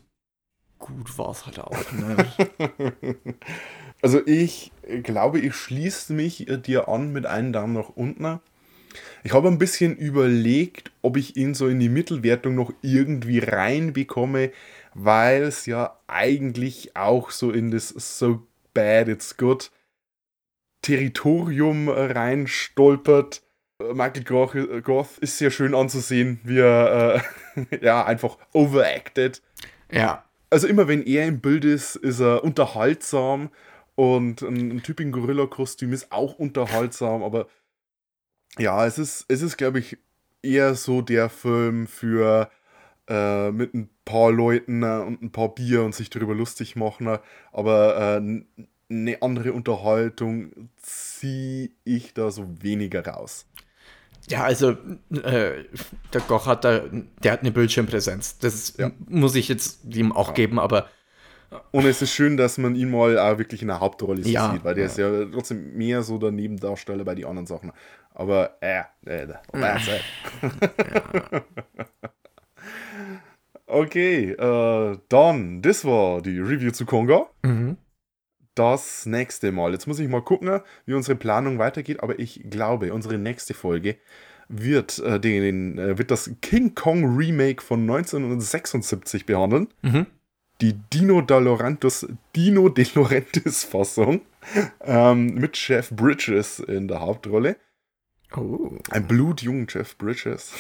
gut 0.79 1.17
war 1.17 1.31
es 1.31 1.45
halt 1.45 1.59
auch 1.59 1.91
nicht. 1.91 3.35
Also 4.01 4.21
ich 4.27 4.71
glaube, 5.01 5.39
ich 5.39 5.55
schließe 5.55 6.13
mich 6.13 6.47
äh, 6.47 6.57
dir 6.59 6.87
an 6.87 7.11
mit 7.11 7.25
einem 7.25 7.51
Daumen 7.51 7.73
nach 7.73 7.89
unten. 7.89 8.39
Ich 9.23 9.33
habe 9.33 9.47
ein 9.47 9.57
bisschen 9.57 9.95
überlegt, 9.95 10.91
ob 11.01 11.17
ich 11.17 11.35
ihn 11.35 11.53
so 11.53 11.67
in 11.67 11.79
die 11.79 11.89
Mittelwertung 11.89 12.55
noch 12.55 12.71
irgendwie 12.81 13.39
reinbekomme, 13.39 14.51
weil 14.93 15.43
es 15.43 15.65
ja 15.65 15.97
eigentlich 16.07 16.95
auch 16.95 17.31
so 17.31 17.51
in 17.51 17.71
das 17.71 17.89
So 17.89 18.45
Bad 18.73 19.07
It's 19.07 19.37
Good 19.37 19.71
Territorium 20.87 21.89
äh, 21.89 22.13
reinstolpert. 22.13 23.43
Äh, 23.81 23.93
Michael 23.93 24.23
Goth, 24.23 24.55
äh, 24.55 24.81
Goth 24.81 25.17
ist 25.17 25.37
sehr 25.37 25.51
schön 25.51 25.75
anzusehen, 25.75 26.39
wie 26.45 26.59
er 26.59 27.21
äh, 27.55 27.77
ja 27.81 28.05
einfach 28.05 28.37
overacted. 28.53 29.41
Ja, 29.91 30.23
also 30.49 30.65
immer 30.65 30.87
wenn 30.87 31.03
er 31.03 31.27
im 31.27 31.41
Bild 31.41 31.65
ist, 31.65 31.97
ist 31.97 32.21
er 32.21 32.41
unterhaltsam. 32.41 33.49
Und 33.95 34.43
ein, 34.43 34.77
ein 34.77 34.83
Typ 34.83 35.01
in 35.01 35.11
Gorilla-Kostüm 35.11 35.91
ist 35.91 36.11
auch 36.11 36.39
unterhaltsam, 36.39 37.21
aber 37.21 37.47
ja, 38.57 38.85
es 38.85 38.97
ist, 38.97 39.25
es 39.27 39.41
ist, 39.41 39.57
glaube 39.57 39.79
ich, 39.79 39.97
eher 40.41 40.75
so 40.75 41.01
der 41.01 41.29
Film 41.29 41.87
für 41.87 42.49
äh, 43.09 43.51
mit 43.51 43.73
ein 43.73 43.89
paar 44.05 44.31
Leuten 44.31 44.83
äh, 44.83 45.03
und 45.05 45.21
ein 45.21 45.31
paar 45.31 45.53
Bier 45.53 45.83
und 45.83 45.95
sich 45.95 46.09
darüber 46.09 46.33
lustig 46.33 46.77
machen, 46.77 47.17
aber 47.51 48.21
eine 48.89 49.21
andere 49.21 49.53
Unterhaltung 49.53 50.69
ziehe 50.77 51.69
ich 51.83 52.13
da 52.13 52.31
so 52.31 52.47
weniger 52.61 53.05
raus. 53.05 53.45
Ja, 54.29 54.43
also 54.43 54.71
äh, 55.11 55.63
der 56.13 56.21
Koch 56.21 56.47
hat 56.47 56.65
da, 56.65 56.79
der 57.23 57.31
hat 57.31 57.41
eine 57.41 57.51
Bildschirmpräsenz. 57.51 58.39
Das 58.39 58.75
Ja. 58.77 58.91
muss 59.07 59.35
ich 59.35 59.47
jetzt 59.47 59.85
ihm 59.95 60.11
auch 60.11 60.33
geben, 60.33 60.59
aber 60.59 60.89
Und 61.71 61.85
es 61.85 62.01
ist 62.01 62.11
schön, 62.11 62.35
dass 62.35 62.57
man 62.57 62.75
ihn 62.75 62.91
mal 62.91 63.17
auch 63.19 63.37
wirklich 63.37 63.61
in 63.61 63.69
der 63.69 63.79
Hauptrolle 63.79 64.21
Ja, 64.23 64.51
sieht, 64.51 64.63
weil 64.65 64.75
der 64.75 64.83
ja. 64.85 64.89
ist 64.89 64.97
ja 64.97 65.25
trotzdem 65.31 65.77
mehr 65.77 66.03
so 66.03 66.17
der 66.17 66.31
Nebendarsteller 66.31 67.05
bei 67.05 67.15
den 67.15 67.25
anderen 67.25 67.47
Sachen. 67.47 67.71
Aber 68.13 68.57
äh, 68.61 68.81
äh, 69.05 69.27
that's 69.53 69.87
it. 69.87 71.43
okay, 73.65 74.31
äh, 74.31 74.97
dann, 75.09 75.61
das 75.61 75.85
war 75.85 76.21
die 76.21 76.39
Review 76.39 76.71
zu 76.71 76.85
Konga. 76.85 77.27
Das 78.57 79.05
nächste 79.05 79.51
Mal. 79.51 79.71
Jetzt 79.71 79.85
muss 79.85 79.99
ich 79.99 80.09
mal 80.09 80.23
gucken, 80.23 80.61
wie 80.87 80.95
unsere 80.95 81.15
Planung 81.15 81.59
weitergeht, 81.59 82.01
aber 82.01 82.17
ich 82.17 82.41
glaube, 82.49 82.91
unsere 82.91 83.19
nächste 83.19 83.53
Folge 83.53 83.97
wird, 84.49 84.97
äh, 84.99 85.19
den, 85.19 85.77
äh, 85.77 85.97
wird 85.99 86.09
das 86.09 86.31
King 86.41 86.73
Kong 86.73 87.17
Remake 87.17 87.61
von 87.61 87.81
1976 87.81 89.27
behandeln. 89.27 89.67
Mhm. 89.83 90.07
Die 90.61 90.73
Dino 90.73 91.21
De 91.21 91.39
Laurentiis, 91.39 92.07
Dino 92.35 92.69
De 92.69 92.87
Laurentiis 92.95 93.63
Fassung 93.63 94.21
ähm, 94.81 95.35
mit 95.35 95.55
Jeff 95.55 95.91
Bridges 95.91 96.59
in 96.59 96.87
der 96.87 97.01
Hauptrolle. 97.01 97.57
Oh. 98.35 98.71
Ein 98.89 99.07
blutjungen 99.07 99.67
Jeff 99.69 99.95
Bridges. 99.97 100.53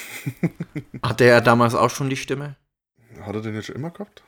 Hatte 1.01 1.23
er 1.23 1.41
damals 1.41 1.73
auch 1.73 1.89
schon 1.89 2.11
die 2.11 2.15
Stimme? 2.15 2.57
Hat 3.21 3.33
er 3.33 3.41
den 3.41 3.55
jetzt 3.55 3.65
schon 3.65 3.75
immer 3.75 3.89
gehabt? 3.89 4.23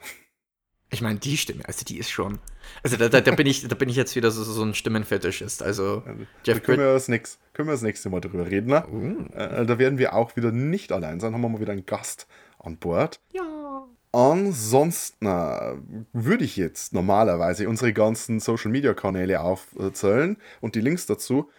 Ich 0.91 1.01
meine, 1.01 1.19
die 1.19 1.37
Stimme, 1.37 1.63
also 1.65 1.85
die 1.85 1.99
ist 1.99 2.09
schon. 2.09 2.39
Also 2.81 2.97
da, 2.97 3.09
da, 3.09 3.21
da, 3.21 3.35
bin, 3.35 3.45
ich, 3.45 3.67
da 3.67 3.75
bin 3.75 3.89
ich 3.89 3.95
jetzt 3.95 4.15
wieder 4.15 4.31
so, 4.31 4.43
so 4.43 4.63
ein 4.63 4.73
Stimmenfetischist. 4.73 5.61
Also 5.61 6.03
da 6.05 6.13
Jeff 6.43 6.63
können 6.63 6.79
wir, 6.79 6.93
das 6.93 7.07
nächste, 7.07 7.37
können 7.53 7.67
wir 7.67 7.73
das 7.73 7.83
nächste 7.83 8.09
Mal 8.09 8.21
drüber 8.21 8.49
reden. 8.49 8.69
Ne? 8.69 8.85
Uh. 8.87 9.33
Äh, 9.35 9.65
da 9.65 9.77
werden 9.77 9.99
wir 9.99 10.13
auch 10.13 10.35
wieder 10.35 10.51
nicht 10.51 10.91
allein 10.91 11.19
sein, 11.19 11.33
haben 11.33 11.41
wir 11.41 11.49
mal 11.49 11.61
wieder 11.61 11.73
einen 11.73 11.85
Gast 11.85 12.27
an 12.57 12.77
Bord. 12.77 13.19
Ja. 13.33 13.85
Ansonsten 14.11 15.27
äh, 15.27 15.75
würde 16.13 16.43
ich 16.43 16.57
jetzt 16.57 16.93
normalerweise 16.93 17.69
unsere 17.69 17.93
ganzen 17.93 18.39
Social 18.39 18.71
Media 18.71 18.95
Kanäle 18.95 19.41
aufzählen 19.41 20.37
und 20.61 20.73
die 20.73 20.81
Links 20.81 21.05
dazu. 21.05 21.49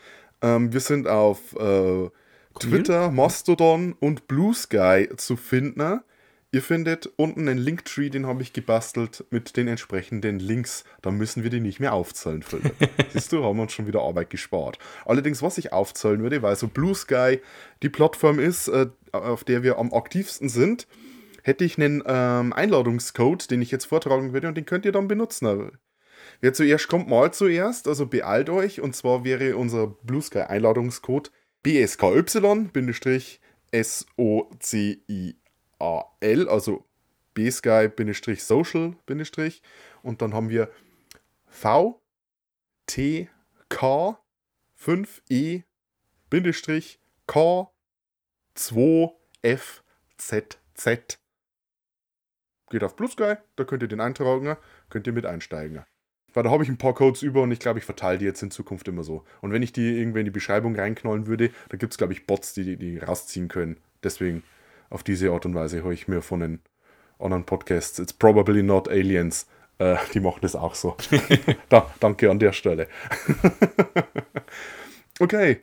Ähm, 0.43 0.73
wir 0.73 0.81
sind 0.81 1.07
auf 1.07 1.55
äh, 1.55 2.11
Twitter, 2.59 3.13
Mastodon 3.13 3.95
und 4.01 4.27
Blue 4.27 4.55
Sky 4.55 5.09
zu 5.17 5.37
finden. 5.37 6.01
Ihr 6.53 6.63
findet 6.63 7.09
unten 7.17 7.49
einen 7.49 7.59
Linktree, 7.59 8.11
den 8.11 8.27
habe 8.27 8.43
ich 8.43 8.53
gebastelt 8.53 9.25
mit 9.31 9.57
den 9.57 9.69
entsprechenden 9.69 10.41
Links. 10.41 10.83
Da 11.01 11.13
müssen 11.13 11.45
wir 11.45 11.51
die 11.51 11.61
nicht 11.61 11.79
mehr 11.79 11.93
aufzählen, 11.93 12.43
Philipp. 12.43 12.75
Siehst 13.13 13.33
du, 13.33 13.45
haben 13.45 13.57
wir 13.57 13.63
uns 13.63 13.73
schon 13.73 13.87
wieder 13.87 14.01
Arbeit 14.01 14.31
gespart. 14.31 14.79
Allerdings, 15.05 15.43
was 15.43 15.59
ich 15.59 15.73
aufzählen 15.73 16.23
würde, 16.23 16.43
weil 16.43 16.57
so 16.57 16.67
Blue 16.67 16.95
Sky 16.95 17.41
die 17.85 17.89
Plattform 17.89 18.41
ist, 18.41 18.67
äh, 18.67 18.89
auf 19.13 19.45
der 19.45 19.63
wir 19.63 19.79
am 19.79 19.95
aktivsten 19.95 20.49
sind, 20.49 20.89
hätte 21.45 21.65
ich 21.65 21.79
einen 21.79 22.03
ähm, 22.05 22.53
Einladungscode, 22.53 23.49
den 23.49 23.63
ich 23.63 23.71
jetzt 23.71 23.85
vortragen 23.85 24.33
würde 24.33 24.49
und 24.49 24.57
den 24.57 24.67
könnt 24.67 24.85
ihr 24.85 24.93
dann 24.93 25.07
benutzen. 25.07 25.71
Wer 26.41 26.53
zuerst 26.53 26.89
kommt, 26.89 27.09
mal 27.09 27.33
zuerst, 27.33 27.87
also 27.87 28.07
beeilt 28.07 28.51
euch. 28.51 28.81
Und 28.81 28.97
zwar 28.97 29.23
wäre 29.23 29.57
unser 29.57 29.87
Blue 29.87 30.21
Sky 30.21 30.41
Einladungscode 30.41 31.31
BSKY-SOCIAL, 35.81 36.49
also 36.49 36.85
bsky-social- 37.35 38.95
und 40.03 40.23
dann 40.23 40.35
haben 40.35 40.51
wir 40.51 40.71
V 41.47 42.01
T 42.87 43.29
K 43.69 44.19
5E 44.79 45.65
K 47.27 47.71
2 48.55 49.11
F 49.43 49.83
Z 50.17 50.59
Z. 50.75 51.19
Geht 52.71 52.85
auf 52.85 52.95
Blue 52.95 53.11
Sky, 53.11 53.35
da 53.57 53.65
könnt 53.65 53.83
ihr 53.83 53.89
den 53.89 54.01
eintragen, 54.01 54.57
könnt 54.91 55.07
ihr 55.07 55.13
mit 55.13 55.27
einsteigen. 55.27 55.85
Weil 56.33 56.45
da 56.45 56.51
habe 56.51 56.63
ich 56.63 56.69
ein 56.69 56.79
paar 56.79 56.95
Codes 56.95 57.23
über 57.23 57.43
und 57.43 57.51
ich 57.51 57.59
glaube, 57.59 57.81
ich 57.81 57.85
verteile 57.85 58.19
die 58.19 58.25
jetzt 58.25 58.43
in 58.43 58.53
Zukunft 58.53 58.87
immer 58.87 59.03
so. 59.03 59.25
Und 59.41 59.53
wenn 59.53 59.63
ich 59.63 59.73
die 59.73 59.99
irgendwie 59.99 60.21
in 60.21 60.25
die 60.27 60.31
Beschreibung 60.31 60.77
reinknallen 60.77 61.27
würde, 61.27 61.51
da 61.69 61.77
gibt 61.77 61.93
es, 61.93 61.99
glaube 61.99 62.13
ich, 62.13 62.27
Bots, 62.27 62.55
die, 62.55 62.77
die 62.77 62.99
rausziehen 62.99 63.49
können. 63.49 63.79
Deswegen 64.05 64.45
auf 64.91 65.03
diese 65.03 65.31
Art 65.31 65.47
und 65.47 65.55
Weise 65.55 65.83
habe 65.83 65.95
ich 65.95 66.09
mir 66.09 66.21
von 66.21 66.41
den 66.41 66.61
anderen 67.19 67.45
Podcasts, 67.45 67.99
It's 67.99 68.13
Probably 68.13 68.63
Not 68.63 68.89
Aliens, 68.89 69.47
äh, 69.79 69.97
die 70.13 70.21
machen 70.21 70.41
das 70.43 70.55
auch 70.55 70.75
so. 70.75 70.97
da, 71.69 71.91
danke 72.01 72.31
an 72.31 72.39
der 72.39 72.53
Stelle. 72.53 72.89
okay. 75.21 75.63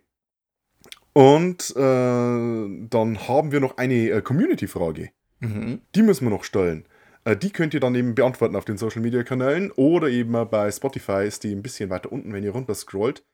Und 1.13 1.75
äh, 1.75 1.79
dann 1.79 3.27
haben 3.27 3.51
wir 3.51 3.59
noch 3.59 3.77
eine 3.77 4.09
äh, 4.09 4.21
Community-Frage. 4.21 5.09
Mhm. 5.39 5.81
Die 5.95 6.01
müssen 6.03 6.25
wir 6.25 6.31
noch 6.31 6.43
stellen. 6.43 6.85
Äh, 7.25 7.35
die 7.35 7.51
könnt 7.51 7.73
ihr 7.73 7.79
dann 7.79 7.95
eben 7.95 8.15
beantworten 8.15 8.55
auf 8.55 8.65
den 8.65 8.77
Social 8.77 9.01
Media 9.01 9.23
Kanälen 9.23 9.71
oder 9.71 10.07
eben 10.07 10.33
bei 10.49 10.71
Spotify 10.71 11.25
ist 11.25 11.43
die 11.43 11.53
ein 11.53 11.63
bisschen 11.63 11.89
weiter 11.89 12.11
unten, 12.11 12.33
wenn 12.33 12.43
ihr 12.43 12.51
runter 12.51 12.75
scrollt. 12.75 13.25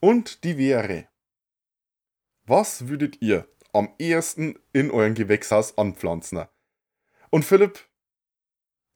Und 0.00 0.44
die 0.44 0.58
wäre: 0.58 1.06
Was 2.46 2.88
würdet 2.88 3.20
ihr 3.20 3.46
am 3.74 3.90
ehesten 3.98 4.58
in 4.72 4.90
euren 4.90 5.14
Gewächshaus 5.14 5.76
anpflanzen? 5.76 6.44
Und 7.30 7.44
Philipp, 7.44 7.80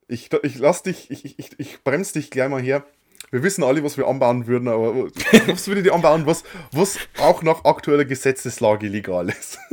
ich, 0.07 0.33
ich 0.43 0.59
lass 0.59 0.83
dich, 0.83 1.11
ich, 1.11 1.39
ich, 1.39 1.59
ich 1.59 1.85
bremse 1.85 2.15
dich 2.15 2.31
gleich 2.31 2.49
mal 2.49 2.63
her. 2.63 2.85
Wir 3.31 3.43
wissen 3.43 3.63
alle, 3.63 3.85
was 3.85 3.99
wir 3.99 4.07
anbauen 4.07 4.47
würden, 4.47 4.69
aber 4.69 4.95
was 5.47 5.69
würdet 5.69 5.87
ihr 5.87 5.95
anbauen, 5.95 6.25
was, 6.25 6.45
was 6.73 6.99
auch 7.19 7.43
nach 7.43 7.65
aktueller 7.65 8.05
Gesetzeslage 8.05 8.89
legal 8.89 9.29
ist? 9.29 9.59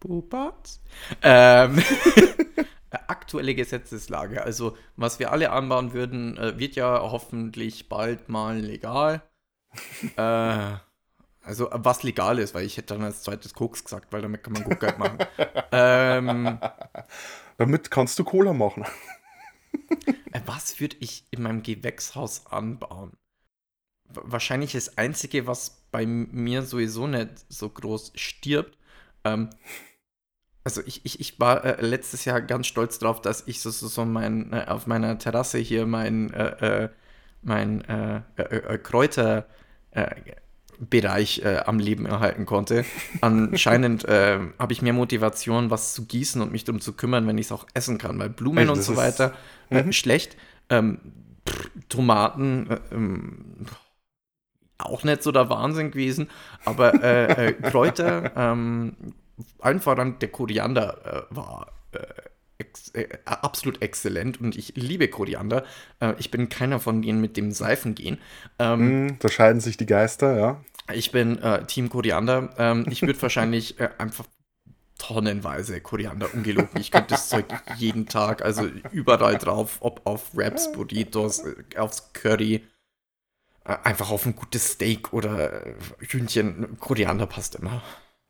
Pupat? 0.00 0.80
Ähm, 1.22 1.82
aktuelle 2.90 3.54
Gesetzeslage. 3.54 4.42
Also, 4.42 4.76
was 4.96 5.18
wir 5.18 5.32
alle 5.32 5.50
anbauen 5.50 5.92
würden, 5.92 6.36
äh, 6.36 6.58
wird 6.58 6.76
ja 6.76 7.00
hoffentlich 7.00 7.88
bald 7.88 8.28
mal 8.28 8.58
legal. 8.58 9.22
äh, 10.16 10.74
also, 11.44 11.68
was 11.72 12.02
legal 12.02 12.38
ist, 12.38 12.54
weil 12.54 12.64
ich 12.64 12.76
hätte 12.76 12.94
dann 12.94 13.04
als 13.04 13.22
zweites 13.22 13.54
Koks 13.54 13.84
gesagt, 13.84 14.12
weil 14.12 14.22
damit 14.22 14.44
kann 14.44 14.52
man 14.52 14.64
gut 14.64 14.80
Geld 14.80 14.98
machen. 14.98 15.18
ähm, 15.72 16.58
Damit 17.58 17.90
kannst 17.90 18.18
du 18.18 18.24
Cola 18.24 18.52
machen. 18.52 18.84
äh, 20.32 20.40
was 20.46 20.80
würde 20.80 20.96
ich 21.00 21.24
in 21.30 21.42
meinem 21.42 21.62
Gewächshaus 21.62 22.46
anbauen? 22.46 23.12
Wahrscheinlich 24.08 24.72
das 24.72 24.98
Einzige, 24.98 25.46
was 25.46 25.86
bei 25.90 26.06
mir 26.06 26.62
sowieso 26.62 27.06
nicht 27.06 27.30
so 27.48 27.68
groß 27.68 28.12
stirbt, 28.14 28.76
ähm, 29.24 29.50
also 30.64 30.80
ich, 30.86 31.04
ich, 31.04 31.18
ich 31.20 31.40
war 31.40 31.64
äh, 31.64 31.84
letztes 31.84 32.24
Jahr 32.24 32.40
ganz 32.40 32.68
stolz 32.68 32.98
drauf, 32.98 33.20
dass 33.20 33.46
ich 33.48 33.60
so, 33.60 33.70
so, 33.70 33.88
so 33.88 34.04
mein, 34.04 34.52
äh, 34.52 34.66
auf 34.68 34.86
meiner 34.86 35.18
Terrasse 35.18 35.58
hier 35.58 35.86
mein, 35.86 36.32
äh, 36.32 36.84
äh 36.84 36.88
mein 37.44 37.80
äh, 40.90 41.42
äh, 41.42 41.58
am 41.64 41.78
Leben 41.78 42.06
erhalten 42.06 42.46
konnte. 42.46 42.84
Anscheinend 43.20 44.04
habe 44.58 44.72
ich 44.72 44.82
mehr 44.82 44.92
Motivation, 44.92 45.70
was 45.70 45.94
zu 45.94 46.06
gießen 46.06 46.40
und 46.42 46.52
mich 46.52 46.64
darum 46.64 46.80
zu 46.80 46.92
kümmern, 46.94 47.26
wenn 47.26 47.38
ich 47.38 47.46
es 47.46 47.52
auch 47.52 47.66
essen 47.74 47.98
kann, 47.98 48.18
weil 48.18 48.30
Blumen 48.30 48.58
Also 48.58 48.72
und 48.72 48.82
so 48.82 48.92
ist- 48.92 48.98
weiter 48.98 49.32
schlecht. 49.90 50.36
Ähm, 50.70 50.98
pff, 51.48 51.70
Tomaten, 51.88 52.68
ähm, 52.92 53.66
auch 54.78 55.04
nicht 55.04 55.22
so 55.22 55.32
der 55.32 55.48
Wahnsinn 55.48 55.90
gewesen, 55.92 56.28
aber 56.64 57.02
äh, 57.02 57.48
äh, 57.48 57.52
Kräuter, 57.70 58.32
ähm, 58.36 58.96
allen 59.60 59.80
voran 59.80 60.18
der 60.18 60.28
Koriander 60.30 61.26
äh, 61.30 61.34
war 61.34 61.72
äh, 61.92 61.98
ex 62.58 62.88
äh, 62.90 63.08
absolut 63.24 63.80
exzellent 63.82 64.40
und 64.40 64.56
ich 64.56 64.72
liebe 64.76 65.08
Koriander. 65.08 65.64
Äh, 66.00 66.14
ich 66.18 66.30
bin 66.30 66.48
keiner 66.48 66.80
von 66.80 67.02
denen 67.02 67.20
mit 67.20 67.36
dem 67.36 67.50
Seifen 67.52 67.94
gehen. 67.94 68.18
Ähm, 68.58 68.80
Hm, 69.08 69.16
da 69.20 69.28
scheiden 69.28 69.60
sich 69.60 69.76
die 69.76 69.86
Geister, 69.86 70.36
ja. 70.38 70.60
Ich 70.94 71.12
bin 71.12 71.38
äh, 71.38 71.64
Team 71.66 71.88
Koriander. 71.88 72.50
Ähm, 72.58 72.86
ich 72.90 73.02
würde 73.02 73.20
wahrscheinlich 73.22 73.78
äh, 73.80 73.90
einfach 73.98 74.26
tonnenweise 74.98 75.80
Koriander 75.80 76.32
ungelogen. 76.32 76.80
Ich 76.80 76.90
könnte 76.90 77.08
das 77.10 77.28
Zeug 77.28 77.46
jeden 77.76 78.06
Tag, 78.06 78.42
also 78.42 78.68
überall 78.92 79.36
drauf, 79.36 79.78
ob 79.80 80.06
auf 80.06 80.36
Wraps, 80.36 80.70
Burritos, 80.72 81.40
äh, 81.40 81.76
aufs 81.76 82.12
Curry, 82.12 82.64
äh, 83.64 83.76
einfach 83.82 84.10
auf 84.10 84.26
ein 84.26 84.36
gutes 84.36 84.72
Steak 84.72 85.12
oder 85.12 85.66
äh, 85.66 85.74
Hühnchen. 85.98 86.78
Koriander 86.78 87.26
passt 87.26 87.56
immer. 87.56 87.82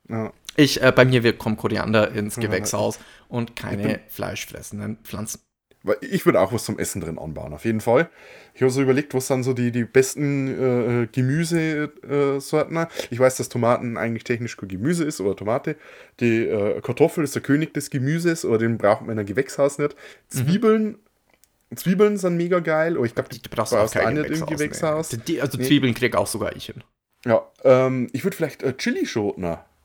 ja. 0.09 0.33
Ich, 0.57 0.83
äh, 0.83 0.93
bei 0.93 1.05
mir 1.05 1.23
wird, 1.23 1.39
kommt 1.39 1.59
Koriander 1.59 2.11
ins 2.13 2.37
Gewächshaus 2.41 2.99
und 3.29 3.57
keine 3.57 4.01
fleischfressenden 4.09 4.99
Pflanzen. 5.03 5.41
Weil 5.85 5.97
Ich 6.01 6.25
würde 6.27 6.41
auch 6.41 6.53
was 6.53 6.65
zum 6.65 6.79
Essen 6.79 7.01
drin 7.01 7.19
anbauen, 7.19 7.53
auf 7.53 7.65
jeden 7.65 7.81
Fall. 7.81 8.09
Ich 8.55 8.63
habe 8.63 8.71
so 8.71 8.83
überlegt, 8.83 9.15
was 9.15 9.27
sind 9.27 9.43
so 9.43 9.53
die, 9.53 9.73
die 9.73 9.85
besten 9.85 10.49
äh, 10.49 11.09
Gemüsesorten. 11.11 12.87
ich 13.11 13.19
weiß, 13.19 13.37
dass 13.37 13.49
Tomaten 13.49 13.97
eigentlich 13.97 14.25
technisch 14.25 14.57
kein 14.57 14.69
Gemüse 14.69 15.05
ist 15.05 15.21
oder 15.21 15.35
Tomate. 15.35 15.77
Die 16.21 16.47
äh, 16.47 16.81
Kartoffel 16.81 17.25
ist 17.25 17.35
der 17.35 17.43
König 17.43 17.75
des 17.75 17.91
Gemüses, 17.91 18.45
aber 18.45 18.59
den 18.59 18.79
braucht 18.79 19.03
man 19.03 19.11
in 19.11 19.19
einem 19.19 19.27
Gewächshaus 19.27 19.79
nicht. 19.79 19.97
Zwiebeln, 20.29 20.99
Zwiebeln 21.75 22.17
sind 22.17 22.37
mega 22.37 22.61
geil, 22.61 22.97
aber 22.97 23.07
ich 23.07 23.15
glaube, 23.15 23.31
die 23.31 23.41
brauchst 23.49 23.75
auch 23.75 23.91
du 23.91 23.99
kein 23.99 24.19
auch 24.19 24.23
nicht 24.29 24.41
im 24.41 24.47
Gewächshaus. 24.47 25.13
Nee. 25.13 25.21
Die, 25.27 25.41
also 25.41 25.59
Nee. 25.59 25.65
Zwiebeln 25.65 25.95
krieg 25.95 26.15
auch 26.15 26.27
sogar 26.27 26.55
ich 26.55 26.67
hin. 26.67 26.85
Ja, 27.25 27.47
ähm, 27.65 28.09
ich 28.13 28.25
würde 28.25 28.37
vielleicht 28.37 28.63
äh, 28.63 28.77
Chilischoten 28.77 29.45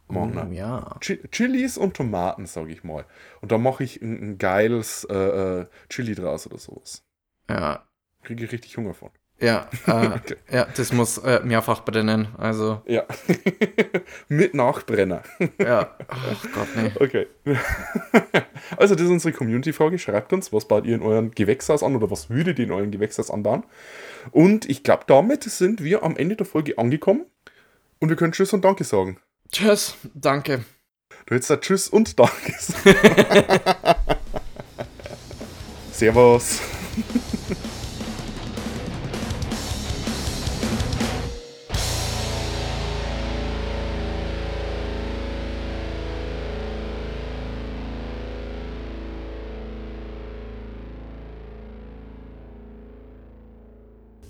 machen. 0.10 0.48
Oh, 0.50 0.54
ja. 0.54 0.96
Chi 1.02 1.20
Chilis 1.32 1.78
und 1.78 1.96
Tomaten, 1.96 2.46
sage 2.46 2.72
ich 2.72 2.84
mal. 2.84 3.06
Und 3.42 3.52
da 3.52 3.58
mache 3.58 3.84
ich 3.84 4.02
ein, 4.02 4.32
ein 4.32 4.38
geiles 4.38 5.06
äh, 5.10 5.16
äh, 5.62 5.66
Chili 5.90 6.16
draus 6.16 6.48
oder 6.48 6.58
sowas. 6.58 7.04
Ja, 7.50 7.88
Kriege 8.24 8.44
ich 8.44 8.52
richtig 8.52 8.76
Hunger 8.76 8.94
von. 8.94 9.10
Ja, 9.40 9.70
äh, 9.88 10.20
ja, 10.52 10.68
das 10.76 10.92
muss 10.92 11.20
äh, 11.20 11.40
mehrfach 11.44 11.86
brennen. 11.86 12.28
Also, 12.38 12.82
Ja. 12.88 13.06
Mit 14.28 14.54
Nachbrenner. 14.54 15.24
ja, 15.60 15.96
ach 16.08 16.46
Gott, 16.54 16.68
nee. 16.76 16.92
Okay. 17.00 17.28
also, 18.76 18.96
das 18.96 19.06
ist 19.06 19.12
unsere 19.12 19.34
Community-Frage. 19.34 20.00
Schreibt 20.00 20.34
uns, 20.34 20.52
was 20.52 20.68
baut 20.68 20.86
ihr 20.86 20.96
in 20.96 21.04
euren 21.04 21.32
Gewächshaus 21.32 21.84
an 21.84 21.96
oder 21.96 22.10
was 22.10 22.30
würdet 22.30 22.58
ihr 22.60 22.66
in 22.66 22.72
euren 22.72 22.92
Gewächshaus 22.92 23.30
anbauen? 23.30 23.64
Und 24.32 24.68
ich 24.68 24.84
glaube, 24.84 25.04
damit 25.08 25.44
sind 25.44 25.84
wir 25.84 26.04
am 26.04 26.18
Ende 26.18 26.36
der 26.36 26.46
Folge 26.46 26.78
angekommen. 26.78 27.26
Und 28.00 28.10
wir 28.10 28.16
können 28.16 28.34
Tschüss 28.34 28.54
und 28.54 28.66
Danke 28.66 28.84
sagen. 28.84 29.20
Tschüss, 29.52 29.96
danke. 30.14 30.66
Du 31.26 31.36
hättest 31.36 31.50
da 31.50 31.58
Tschüss 31.58 31.90
und 31.90 32.18
Danke. 32.18 32.54
Servus. 35.92 36.62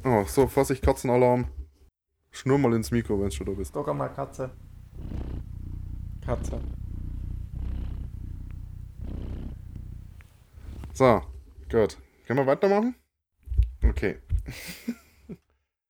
Oh, 0.04 0.24
so, 0.26 0.48
Vorsicht, 0.48 0.82
Katzenalarm. 0.82 1.48
Schnur 2.32 2.58
mal 2.58 2.74
ins 2.74 2.92
Mikro, 2.92 3.20
wenn 3.20 3.30
du 3.30 3.36
schon 3.36 3.46
da 3.46 3.52
bist. 3.52 3.74
Sag 3.74 3.94
mal 3.94 4.08
Katze. 4.08 4.52
Katze. 6.26 6.60
So, 10.94 11.22
gut. 11.72 11.98
Können 12.26 12.40
wir 12.40 12.48
weitermachen? 12.48 12.96
Okay. 13.84 14.18